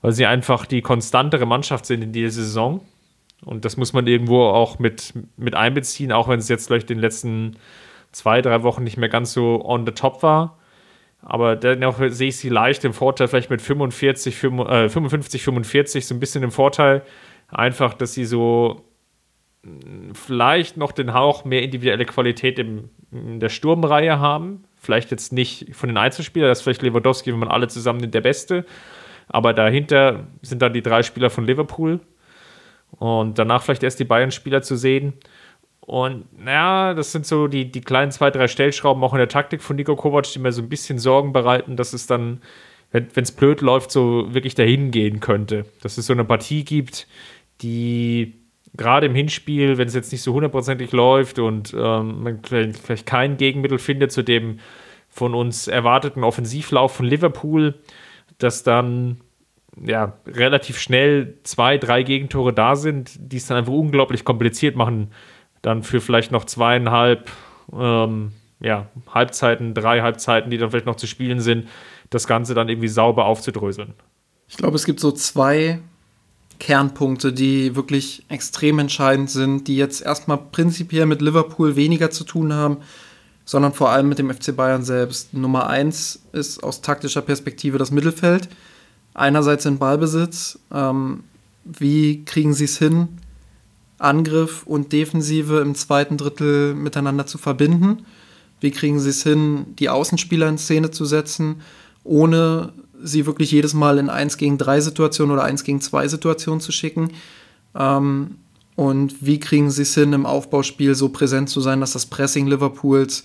weil 0.02 0.12
sie 0.12 0.26
einfach 0.26 0.66
die 0.66 0.82
konstantere 0.82 1.46
Mannschaft 1.46 1.86
sind 1.86 2.02
in 2.02 2.12
dieser 2.12 2.42
Saison. 2.42 2.80
Und 3.44 3.64
das 3.64 3.76
muss 3.76 3.92
man 3.92 4.06
irgendwo 4.06 4.42
auch 4.44 4.78
mit, 4.78 5.12
mit 5.36 5.54
einbeziehen, 5.54 6.12
auch 6.12 6.28
wenn 6.28 6.38
es 6.38 6.48
jetzt 6.48 6.66
vielleicht 6.66 6.90
in 6.90 6.98
den 6.98 7.02
letzten 7.02 7.56
zwei, 8.12 8.40
drei 8.40 8.62
Wochen 8.62 8.84
nicht 8.84 8.96
mehr 8.96 9.08
ganz 9.08 9.32
so 9.32 9.64
on 9.64 9.84
the 9.86 9.92
top 9.92 10.22
war. 10.22 10.58
Aber 11.20 11.56
dennoch 11.56 11.98
sehe 12.08 12.28
ich 12.28 12.36
sie 12.36 12.48
leicht 12.48 12.84
im 12.84 12.92
Vorteil, 12.92 13.28
vielleicht 13.28 13.50
mit 13.50 13.60
45, 13.60 14.36
55, 14.36 15.42
45, 15.42 16.06
so 16.06 16.14
ein 16.14 16.20
bisschen 16.20 16.42
im 16.42 16.52
Vorteil. 16.52 17.02
Einfach, 17.48 17.94
dass 17.94 18.14
sie 18.14 18.24
so 18.24 18.84
vielleicht 20.12 20.76
noch 20.76 20.92
den 20.92 21.12
Hauch 21.12 21.44
mehr 21.44 21.62
individuelle 21.62 22.04
Qualität 22.04 22.58
im, 22.58 22.90
in 23.12 23.40
der 23.40 23.48
Sturmreihe 23.48 24.18
haben. 24.18 24.64
Vielleicht 24.76 25.10
jetzt 25.10 25.32
nicht 25.32 25.74
von 25.74 25.88
den 25.88 25.96
Einzelspielern, 25.96 26.48
das 26.48 26.58
ist 26.58 26.64
vielleicht 26.64 26.82
Lewandowski, 26.82 27.32
wenn 27.32 27.38
man 27.38 27.48
alle 27.48 27.68
zusammen 27.68 28.00
nimmt, 28.00 28.14
der 28.14 28.20
Beste. 28.20 28.64
Aber 29.28 29.52
dahinter 29.52 30.26
sind 30.42 30.62
dann 30.62 30.72
die 30.72 30.82
drei 30.82 31.02
Spieler 31.02 31.30
von 31.30 31.44
Liverpool. 31.44 32.00
Und 32.90 33.38
danach 33.38 33.62
vielleicht 33.62 33.82
erst 33.82 33.98
die 33.98 34.04
Bayern-Spieler 34.04 34.62
zu 34.62 34.76
sehen. 34.76 35.14
Und 35.80 36.26
naja, 36.38 36.94
das 36.94 37.12
sind 37.12 37.26
so 37.26 37.46
die, 37.46 37.70
die 37.70 37.80
kleinen 37.80 38.10
zwei, 38.10 38.30
drei 38.30 38.48
Stellschrauben 38.48 39.02
auch 39.02 39.12
in 39.12 39.18
der 39.18 39.28
Taktik 39.28 39.62
von 39.62 39.76
Nico 39.76 39.94
Kovac, 39.96 40.30
die 40.32 40.38
mir 40.38 40.52
so 40.52 40.62
ein 40.62 40.68
bisschen 40.68 40.98
Sorgen 40.98 41.32
bereiten, 41.32 41.76
dass 41.76 41.92
es 41.92 42.06
dann, 42.06 42.40
wenn 42.90 43.08
es 43.14 43.32
blöd 43.32 43.60
läuft, 43.60 43.90
so 43.90 44.32
wirklich 44.34 44.54
dahin 44.54 44.90
gehen 44.90 45.20
könnte. 45.20 45.64
Dass 45.82 45.98
es 45.98 46.06
so 46.06 46.12
eine 46.12 46.24
Partie 46.24 46.64
gibt, 46.64 47.06
die 47.62 48.34
gerade 48.76 49.06
im 49.06 49.14
Hinspiel, 49.14 49.78
wenn 49.78 49.88
es 49.88 49.94
jetzt 49.94 50.12
nicht 50.12 50.22
so 50.22 50.32
hundertprozentig 50.32 50.92
läuft 50.92 51.38
und 51.38 51.74
ähm, 51.74 52.22
man 52.22 52.40
vielleicht 52.42 53.06
kein 53.06 53.36
Gegenmittel 53.36 53.78
findet 53.78 54.12
zu 54.12 54.22
dem 54.22 54.58
von 55.08 55.34
uns 55.34 55.66
erwarteten 55.66 56.24
Offensivlauf 56.24 56.94
von 56.94 57.06
Liverpool, 57.06 57.74
dass 58.38 58.62
dann 58.62 59.20
ja 59.82 60.18
relativ 60.26 60.78
schnell 60.78 61.38
zwei, 61.42 61.78
drei 61.78 62.02
Gegentore 62.02 62.52
da 62.52 62.76
sind, 62.76 63.12
die 63.18 63.36
es 63.36 63.46
dann 63.46 63.58
einfach 63.58 63.72
unglaublich 63.72 64.24
kompliziert 64.24 64.76
machen, 64.76 65.10
dann 65.62 65.82
für 65.82 66.00
vielleicht 66.00 66.32
noch 66.32 66.44
zweieinhalb 66.44 67.30
ähm, 67.72 68.32
ja, 68.60 68.88
Halbzeiten, 69.12 69.74
drei 69.74 70.00
Halbzeiten, 70.00 70.50
die 70.50 70.58
dann 70.58 70.70
vielleicht 70.70 70.86
noch 70.86 70.96
zu 70.96 71.06
spielen 71.06 71.40
sind, 71.40 71.68
das 72.10 72.26
Ganze 72.26 72.54
dann 72.54 72.68
irgendwie 72.68 72.88
sauber 72.88 73.26
aufzudröseln. 73.26 73.94
Ich 74.48 74.56
glaube, 74.56 74.76
es 74.76 74.84
gibt 74.84 75.00
so 75.00 75.12
zwei 75.12 75.80
Kernpunkte, 76.58 77.32
die 77.32 77.76
wirklich 77.76 78.24
extrem 78.28 78.78
entscheidend 78.78 79.30
sind, 79.30 79.68
die 79.68 79.76
jetzt 79.76 80.02
erstmal 80.02 80.38
prinzipiell 80.38 81.06
mit 81.06 81.22
Liverpool 81.22 81.76
weniger 81.76 82.10
zu 82.10 82.24
tun 82.24 82.52
haben, 82.52 82.78
sondern 83.44 83.72
vor 83.72 83.90
allem 83.90 84.08
mit 84.08 84.18
dem 84.18 84.30
FC 84.30 84.54
Bayern 84.54 84.84
selbst. 84.84 85.34
Nummer 85.34 85.68
eins 85.68 86.20
ist 86.32 86.62
aus 86.62 86.80
taktischer 86.80 87.22
Perspektive 87.22 87.78
das 87.78 87.90
Mittelfeld. 87.90 88.48
Einerseits 89.14 89.64
in 89.64 89.78
Ballbesitz. 89.78 90.58
Ähm, 90.72 91.24
wie 91.64 92.24
kriegen 92.24 92.54
sie 92.54 92.64
es 92.64 92.78
hin, 92.78 93.08
Angriff 93.98 94.62
und 94.66 94.92
Defensive 94.92 95.60
im 95.60 95.74
zweiten 95.74 96.16
Drittel 96.16 96.74
miteinander 96.74 97.26
zu 97.26 97.38
verbinden? 97.38 98.06
Wie 98.60 98.70
kriegen 98.70 99.00
sie 99.00 99.10
es 99.10 99.22
hin, 99.22 99.74
die 99.78 99.88
Außenspieler 99.88 100.48
in 100.48 100.58
Szene 100.58 100.90
zu 100.90 101.04
setzen, 101.04 101.62
ohne 102.04 102.72
sie 103.02 103.26
wirklich 103.26 103.50
jedes 103.50 103.74
Mal 103.74 103.98
in 103.98 104.08
1 104.08 104.36
gegen 104.36 104.58
3 104.58 104.80
Situationen 104.80 105.32
oder 105.32 105.44
1 105.44 105.64
gegen 105.64 105.80
2 105.80 106.08
Situationen 106.08 106.60
zu 106.60 106.72
schicken. 106.72 107.12
Ähm, 107.74 108.36
und 108.74 109.24
wie 109.24 109.40
kriegen 109.40 109.70
sie 109.70 109.82
es 109.82 109.94
hin, 109.94 110.12
im 110.12 110.26
Aufbauspiel 110.26 110.94
so 110.94 111.08
präsent 111.08 111.48
zu 111.48 111.60
sein, 111.60 111.80
dass 111.80 111.92
das 111.92 112.06
Pressing 112.06 112.46
Liverpools 112.46 113.24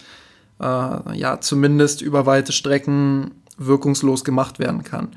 äh, 0.59 1.17
ja 1.17 1.39
zumindest 1.41 2.01
über 2.01 2.25
weite 2.25 2.53
Strecken 2.53 3.31
wirkungslos 3.57 4.23
gemacht 4.23 4.59
werden 4.59 4.83
kann. 4.83 5.09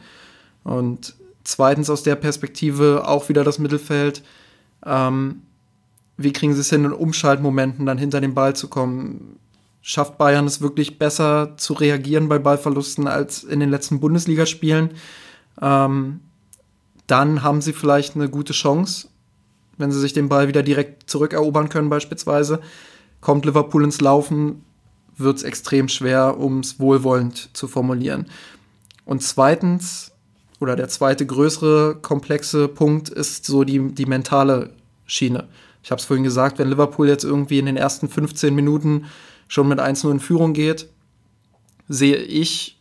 Und 0.64 1.14
zweitens 1.44 1.90
aus 1.90 2.02
der 2.02 2.16
Perspektive 2.16 3.06
auch 3.06 3.28
wieder 3.28 3.44
das 3.44 3.58
Mittelfeld. 3.58 4.22
Ähm, 4.84 5.42
wie 6.16 6.32
kriegen 6.32 6.54
sie 6.54 6.60
es 6.60 6.70
hin, 6.70 6.84
in 6.84 6.92
Umschaltmomenten 6.92 7.86
dann 7.86 7.98
hinter 7.98 8.20
den 8.20 8.34
Ball 8.34 8.54
zu 8.56 8.68
kommen? 8.68 9.38
Schafft 9.86 10.16
Bayern 10.16 10.46
es 10.46 10.62
wirklich 10.62 10.98
besser 10.98 11.58
zu 11.58 11.74
reagieren 11.74 12.26
bei 12.26 12.38
Ballverlusten 12.38 13.06
als 13.06 13.44
in 13.44 13.60
den 13.60 13.68
letzten 13.68 14.00
Bundesligaspielen. 14.00 14.92
Ähm, 15.60 16.20
dann 17.06 17.42
haben 17.42 17.60
sie 17.60 17.74
vielleicht 17.74 18.16
eine 18.16 18.30
gute 18.30 18.54
Chance, 18.54 19.08
wenn 19.76 19.92
sie 19.92 20.00
sich 20.00 20.14
den 20.14 20.30
Ball 20.30 20.48
wieder 20.48 20.62
direkt 20.62 21.10
zurückerobern 21.10 21.68
können 21.68 21.90
beispielsweise. 21.90 22.60
Kommt 23.20 23.44
Liverpool 23.44 23.84
ins 23.84 24.00
Laufen, 24.00 24.64
wird 25.18 25.36
es 25.36 25.42
extrem 25.42 25.88
schwer, 25.88 26.38
um 26.38 26.60
es 26.60 26.80
wohlwollend 26.80 27.50
zu 27.52 27.68
formulieren. 27.68 28.24
Und 29.04 29.22
zweitens, 29.22 30.12
oder 30.60 30.76
der 30.76 30.88
zweite 30.88 31.26
größere 31.26 31.96
komplexe 31.96 32.68
Punkt 32.68 33.10
ist 33.10 33.44
so 33.44 33.64
die, 33.64 33.92
die 33.92 34.06
mentale 34.06 34.70
Schiene. 35.04 35.46
Ich 35.82 35.90
habe 35.90 36.00
es 36.00 36.06
vorhin 36.06 36.24
gesagt, 36.24 36.58
wenn 36.58 36.70
Liverpool 36.70 37.06
jetzt 37.06 37.24
irgendwie 37.24 37.58
in 37.58 37.66
den 37.66 37.76
ersten 37.76 38.08
15 38.08 38.54
Minuten 38.54 39.04
schon 39.54 39.68
mit 39.68 39.78
1-0 39.78 40.10
in 40.10 40.18
Führung 40.18 40.52
geht, 40.52 40.88
sehe 41.86 42.16
ich 42.16 42.80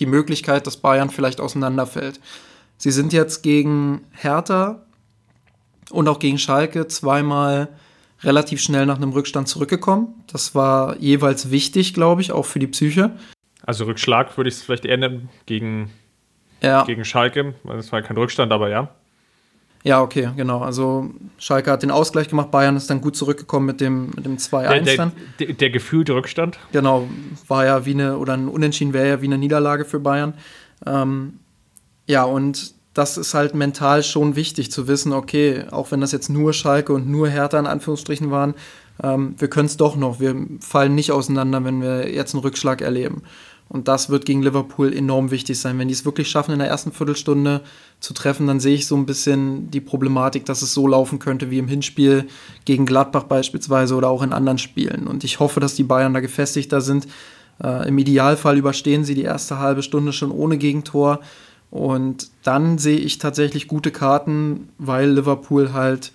die 0.00 0.06
Möglichkeit, 0.06 0.66
dass 0.66 0.76
Bayern 0.76 1.08
vielleicht 1.08 1.40
auseinanderfällt. 1.40 2.18
Sie 2.78 2.90
sind 2.90 3.12
jetzt 3.12 3.42
gegen 3.44 4.00
Hertha 4.10 4.84
und 5.90 6.08
auch 6.08 6.18
gegen 6.18 6.38
Schalke 6.38 6.88
zweimal 6.88 7.68
relativ 8.24 8.60
schnell 8.60 8.86
nach 8.86 8.96
einem 8.96 9.12
Rückstand 9.12 9.46
zurückgekommen. 9.46 10.08
Das 10.26 10.56
war 10.56 10.96
jeweils 10.98 11.52
wichtig, 11.52 11.94
glaube 11.94 12.22
ich, 12.22 12.32
auch 12.32 12.46
für 12.46 12.58
die 12.58 12.66
Psyche. 12.66 13.12
Also 13.64 13.84
Rückschlag 13.84 14.36
würde 14.36 14.48
ich 14.48 14.56
es 14.56 14.62
vielleicht 14.62 14.84
eher 14.84 14.96
nennen 14.96 15.28
gegen, 15.46 15.92
ja. 16.60 16.82
gegen 16.82 17.04
Schalke. 17.04 17.54
Das 17.64 17.92
war 17.92 18.02
kein 18.02 18.16
Rückstand, 18.16 18.50
aber 18.50 18.68
ja. 18.68 18.92
Ja, 19.84 20.00
okay, 20.00 20.30
genau. 20.36 20.60
Also 20.60 21.10
Schalke 21.38 21.70
hat 21.70 21.82
den 21.82 21.90
Ausgleich 21.90 22.28
gemacht, 22.28 22.50
Bayern 22.50 22.76
ist 22.76 22.88
dann 22.88 23.00
gut 23.00 23.16
zurückgekommen 23.16 23.66
mit 23.66 23.80
dem, 23.80 24.10
mit 24.14 24.24
dem 24.24 24.36
2-1 24.36 24.82
Der, 24.84 24.96
dann. 24.96 25.12
der, 25.38 25.46
der, 25.46 25.56
der 25.56 25.70
gefühlte 25.70 26.14
Rückstand. 26.14 26.58
Genau, 26.70 27.08
war 27.48 27.64
ja 27.66 27.84
wie 27.84 27.94
eine, 27.94 28.18
oder 28.18 28.34
ein 28.34 28.48
Unentschieden 28.48 28.92
wäre 28.92 29.08
ja 29.08 29.22
wie 29.22 29.26
eine 29.26 29.38
Niederlage 29.38 29.84
für 29.84 29.98
Bayern. 29.98 30.34
Ähm, 30.86 31.40
ja, 32.06 32.22
und 32.24 32.74
das 32.94 33.16
ist 33.16 33.34
halt 33.34 33.54
mental 33.54 34.02
schon 34.02 34.36
wichtig 34.36 34.70
zu 34.70 34.86
wissen, 34.86 35.12
okay, 35.12 35.64
auch 35.70 35.90
wenn 35.90 36.00
das 36.00 36.12
jetzt 36.12 36.28
nur 36.28 36.52
Schalke 36.52 36.92
und 36.92 37.08
nur 37.08 37.28
Hertha 37.28 37.58
in 37.58 37.66
Anführungsstrichen 37.66 38.30
waren, 38.30 38.54
ähm, 39.02 39.34
wir 39.38 39.48
können 39.48 39.66
es 39.66 39.76
doch 39.76 39.96
noch. 39.96 40.20
Wir 40.20 40.36
fallen 40.60 40.94
nicht 40.94 41.10
auseinander, 41.10 41.64
wenn 41.64 41.80
wir 41.80 42.12
jetzt 42.12 42.34
einen 42.34 42.42
Rückschlag 42.42 42.82
erleben. 42.82 43.22
Und 43.72 43.88
das 43.88 44.10
wird 44.10 44.26
gegen 44.26 44.42
Liverpool 44.42 44.92
enorm 44.92 45.30
wichtig 45.30 45.58
sein. 45.58 45.78
Wenn 45.78 45.88
die 45.88 45.94
es 45.94 46.04
wirklich 46.04 46.28
schaffen, 46.28 46.52
in 46.52 46.58
der 46.58 46.68
ersten 46.68 46.92
Viertelstunde 46.92 47.62
zu 48.00 48.12
treffen, 48.12 48.46
dann 48.46 48.60
sehe 48.60 48.74
ich 48.74 48.86
so 48.86 48.94
ein 48.96 49.06
bisschen 49.06 49.70
die 49.70 49.80
Problematik, 49.80 50.44
dass 50.44 50.60
es 50.60 50.74
so 50.74 50.86
laufen 50.86 51.18
könnte 51.18 51.50
wie 51.50 51.56
im 51.56 51.68
Hinspiel 51.68 52.26
gegen 52.66 52.84
Gladbach 52.84 53.22
beispielsweise 53.22 53.94
oder 53.94 54.10
auch 54.10 54.22
in 54.22 54.34
anderen 54.34 54.58
Spielen. 54.58 55.06
Und 55.06 55.24
ich 55.24 55.40
hoffe, 55.40 55.58
dass 55.58 55.74
die 55.74 55.84
Bayern 55.84 56.12
da 56.12 56.20
gefestigter 56.20 56.82
sind. 56.82 57.08
Äh, 57.64 57.88
Im 57.88 57.96
Idealfall 57.96 58.58
überstehen 58.58 59.04
sie 59.04 59.14
die 59.14 59.22
erste 59.22 59.58
halbe 59.58 59.82
Stunde 59.82 60.12
schon 60.12 60.32
ohne 60.32 60.58
Gegentor. 60.58 61.20
Und 61.70 62.28
dann 62.42 62.76
sehe 62.76 62.98
ich 62.98 63.16
tatsächlich 63.16 63.68
gute 63.68 63.90
Karten, 63.90 64.68
weil 64.76 65.12
Liverpool 65.12 65.72
halt 65.72 66.12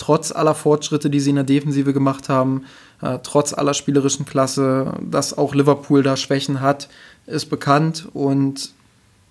trotz 0.00 0.32
aller 0.32 0.54
Fortschritte, 0.54 1.10
die 1.10 1.20
sie 1.20 1.30
in 1.30 1.36
der 1.36 1.44
Defensive 1.44 1.92
gemacht 1.92 2.28
haben, 2.28 2.64
äh, 3.02 3.18
trotz 3.22 3.52
aller 3.52 3.74
spielerischen 3.74 4.26
Klasse, 4.26 4.94
dass 5.00 5.36
auch 5.36 5.54
Liverpool 5.54 6.02
da 6.02 6.16
Schwächen 6.16 6.60
hat, 6.60 6.88
ist 7.26 7.46
bekannt 7.46 8.08
und 8.12 8.72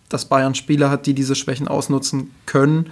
dass 0.08 0.26
Bayern 0.26 0.56
Spieler 0.56 0.90
hat, 0.90 1.06
die 1.06 1.14
diese 1.14 1.36
Schwächen 1.36 1.68
ausnutzen 1.68 2.32
können, 2.46 2.92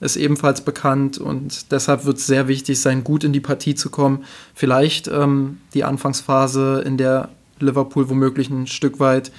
ist 0.00 0.16
ebenfalls 0.16 0.60
bekannt 0.60 1.18
und 1.18 1.72
deshalb 1.72 2.04
wird 2.04 2.18
es 2.18 2.26
sehr 2.26 2.48
wichtig 2.48 2.80
sein, 2.80 3.04
gut 3.04 3.24
in 3.24 3.32
die 3.32 3.40
Partie 3.40 3.74
zu 3.74 3.90
kommen. 3.90 4.24
Vielleicht 4.54 5.08
ähm, 5.08 5.60
die 5.74 5.84
Anfangsphase, 5.84 6.82
in 6.84 6.96
der 6.96 7.30
Liverpool 7.58 8.08
womöglich 8.08 8.48
ein 8.48 8.66
Stück 8.66 9.00
weit 9.00 9.32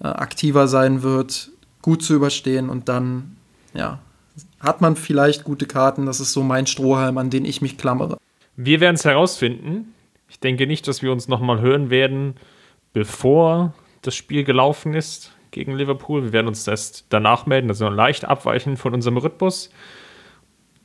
äh, 0.00 0.06
aktiver 0.06 0.68
sein 0.68 1.02
wird, 1.02 1.50
gut 1.80 2.02
zu 2.02 2.14
überstehen 2.14 2.68
und 2.68 2.88
dann, 2.88 3.36
ja, 3.72 3.98
hat 4.64 4.80
man 4.80 4.96
vielleicht 4.96 5.44
gute 5.44 5.66
Karten. 5.66 6.06
Das 6.06 6.20
ist 6.20 6.32
so 6.32 6.42
mein 6.42 6.66
Strohhalm, 6.66 7.18
an 7.18 7.30
den 7.30 7.44
ich 7.44 7.62
mich 7.62 7.78
klammere. 7.78 8.16
Wir 8.56 8.80
werden 8.80 8.94
es 8.94 9.04
herausfinden. 9.04 9.94
Ich 10.28 10.40
denke 10.40 10.66
nicht, 10.66 10.88
dass 10.88 11.02
wir 11.02 11.12
uns 11.12 11.28
nochmal 11.28 11.60
hören 11.60 11.90
werden, 11.90 12.34
bevor 12.92 13.74
das 14.02 14.14
Spiel 14.14 14.44
gelaufen 14.44 14.94
ist 14.94 15.32
gegen 15.50 15.76
Liverpool. 15.76 16.24
Wir 16.24 16.32
werden 16.32 16.48
uns 16.48 16.66
erst 16.66 17.06
danach 17.10 17.46
melden, 17.46 17.68
also 17.68 17.88
leicht 17.88 18.24
abweichen 18.24 18.76
von 18.76 18.94
unserem 18.94 19.16
Rhythmus. 19.16 19.70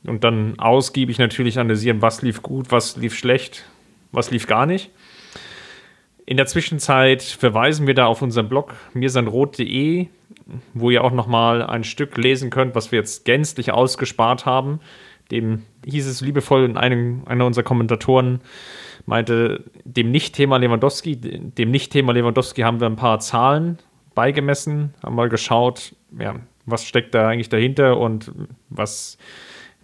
Und 0.04 0.24
dann 0.24 0.58
ausgiebig 0.58 1.18
natürlich 1.18 1.58
analysieren, 1.58 2.00
was 2.00 2.22
lief 2.22 2.42
gut, 2.42 2.70
was 2.70 2.96
lief 2.96 3.16
schlecht, 3.16 3.64
was 4.12 4.30
lief 4.30 4.46
gar 4.46 4.66
nicht. 4.66 4.90
In 6.24 6.36
der 6.36 6.46
Zwischenzeit 6.46 7.22
verweisen 7.22 7.86
wir 7.86 7.94
da 7.94 8.06
auf 8.06 8.22
unseren 8.22 8.48
Blog 8.48 8.74
mirsanrot.de, 8.94 10.06
wo 10.74 10.90
ihr 10.90 11.04
auch 11.04 11.12
nochmal 11.12 11.62
ein 11.62 11.84
Stück 11.84 12.16
lesen 12.16 12.50
könnt, 12.50 12.74
was 12.74 12.92
wir 12.92 12.98
jetzt 12.98 13.24
gänzlich 13.24 13.72
ausgespart 13.72 14.46
haben. 14.46 14.80
Dem 15.30 15.62
hieß 15.84 16.06
es 16.06 16.20
liebevoll 16.20 16.64
in 16.64 16.76
einem, 16.76 17.22
einer 17.26 17.46
unserer 17.46 17.64
Kommentatoren, 17.64 18.40
meinte, 19.06 19.64
dem 19.84 20.10
Nicht-Thema 20.10 20.56
Lewandowski, 20.58 21.16
dem 21.16 21.70
Nicht-Thema 21.70 22.12
Lewandowski 22.12 22.62
haben 22.62 22.80
wir 22.80 22.86
ein 22.86 22.96
paar 22.96 23.20
Zahlen 23.20 23.78
beigemessen, 24.14 24.94
haben 25.02 25.14
mal 25.14 25.28
geschaut, 25.28 25.94
ja, 26.18 26.36
was 26.66 26.84
steckt 26.84 27.14
da 27.14 27.28
eigentlich 27.28 27.48
dahinter 27.48 27.98
und 27.98 28.32
was 28.68 29.18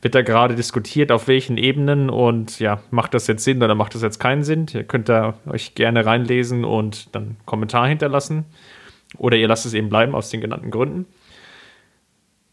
wird 0.02 0.14
da 0.14 0.22
gerade 0.22 0.54
diskutiert, 0.54 1.10
auf 1.10 1.26
welchen 1.26 1.56
Ebenen 1.56 2.10
und 2.10 2.60
ja, 2.60 2.80
macht 2.90 3.14
das 3.14 3.26
jetzt 3.26 3.44
Sinn 3.44 3.62
oder 3.62 3.74
macht 3.74 3.94
das 3.94 4.02
jetzt 4.02 4.18
keinen 4.18 4.44
Sinn? 4.44 4.66
Ihr 4.72 4.84
könnt 4.84 5.08
da 5.08 5.34
euch 5.46 5.74
gerne 5.74 6.04
reinlesen 6.04 6.64
und 6.64 7.14
dann 7.14 7.22
einen 7.22 7.36
Kommentar 7.46 7.88
hinterlassen. 7.88 8.44
Oder 9.18 9.36
ihr 9.36 9.48
lasst 9.48 9.66
es 9.66 9.74
eben 9.74 9.88
bleiben 9.88 10.14
aus 10.14 10.30
den 10.30 10.40
genannten 10.40 10.70
Gründen. 10.70 11.06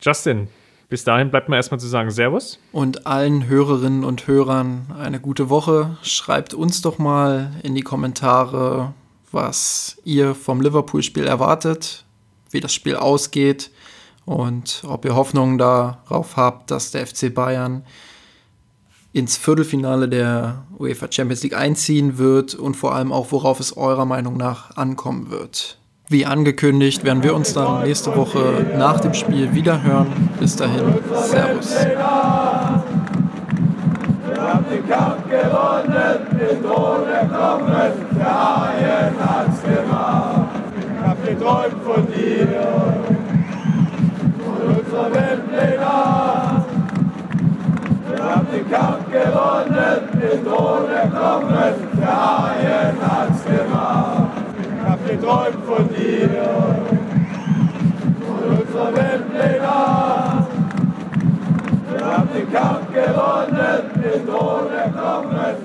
Justin, 0.01 0.47
bis 0.89 1.03
dahin 1.03 1.31
bleibt 1.31 1.49
mir 1.49 1.55
erstmal 1.55 1.79
zu 1.79 1.87
sagen 1.87 2.11
Servus. 2.11 2.59
Und 2.71 3.07
allen 3.07 3.47
Hörerinnen 3.47 4.03
und 4.03 4.27
Hörern 4.27 4.85
eine 4.97 5.19
gute 5.19 5.49
Woche. 5.49 5.97
Schreibt 6.03 6.53
uns 6.53 6.81
doch 6.81 6.99
mal 6.99 7.51
in 7.63 7.73
die 7.73 7.81
Kommentare, 7.81 8.93
was 9.31 9.97
ihr 10.03 10.35
vom 10.35 10.61
Liverpool-Spiel 10.61 11.25
erwartet, 11.25 12.05
wie 12.51 12.59
das 12.59 12.73
Spiel 12.73 12.95
ausgeht 12.95 13.71
und 14.25 14.83
ob 14.85 15.05
ihr 15.05 15.15
Hoffnung 15.15 15.57
darauf 15.57 16.37
habt, 16.37 16.69
dass 16.69 16.91
der 16.91 17.07
FC 17.07 17.33
Bayern 17.33 17.83
ins 19.11 19.37
Viertelfinale 19.37 20.09
der 20.09 20.65
UEFA 20.77 21.11
Champions 21.11 21.43
League 21.43 21.55
einziehen 21.55 22.17
wird 22.17 22.55
und 22.55 22.75
vor 22.75 22.93
allem 22.93 23.11
auch, 23.11 23.31
worauf 23.31 23.59
es 23.59 23.77
eurer 23.77 24.05
Meinung 24.05 24.37
nach 24.37 24.75
ankommen 24.75 25.29
wird. 25.29 25.77
Wie 26.13 26.27
angekündigt, 26.27 27.03
werden 27.03 27.23
wir 27.23 27.33
uns 27.33 27.55
dann 27.55 27.81
nächste 27.81 28.15
Woche 28.15 28.67
nach 28.77 28.99
dem 28.99 29.15
Spiel 29.15 29.55
wieder 29.55 29.81
hören. 29.81 30.29
Bis 30.39 30.55
dahin, 30.55 30.83
Servus. 31.11 31.75
Wir 31.75 31.99
haben 34.39 34.65
den 34.71 34.87
Kampf 34.87 35.23
gewonnen, 35.27 36.19
den 36.39 36.61
Thron 36.61 37.07
erkommen, 37.07 37.93
der 38.15 38.25
Haien 38.25 39.15
hat's 39.19 39.63
gemacht. 39.63 40.51
Wir 40.91 41.03
haben 48.23 48.47
den 48.53 48.69
Kampf 48.69 49.05
gewonnen, 49.11 49.95
den 50.21 50.45
Thron 50.45 50.91
erkommen, 50.91 51.73
der 51.99 52.07
Haien 52.07 52.97
hat's. 53.01 53.42
Ich 55.13 55.19
hab 55.19 55.45
geträumt 55.45 55.65
von 55.65 55.89
dir, 55.89 56.29
von 58.25 58.57
unserer 58.57 58.95
Weltpläne. 58.95 59.69
Wir 61.91 62.05
haben 62.05 62.29
den 62.33 62.51
Kampf 62.51 62.87
gewonnen, 62.91 63.81
den 63.95 64.25
Thron 64.25 64.71
erkommen, 64.71 65.55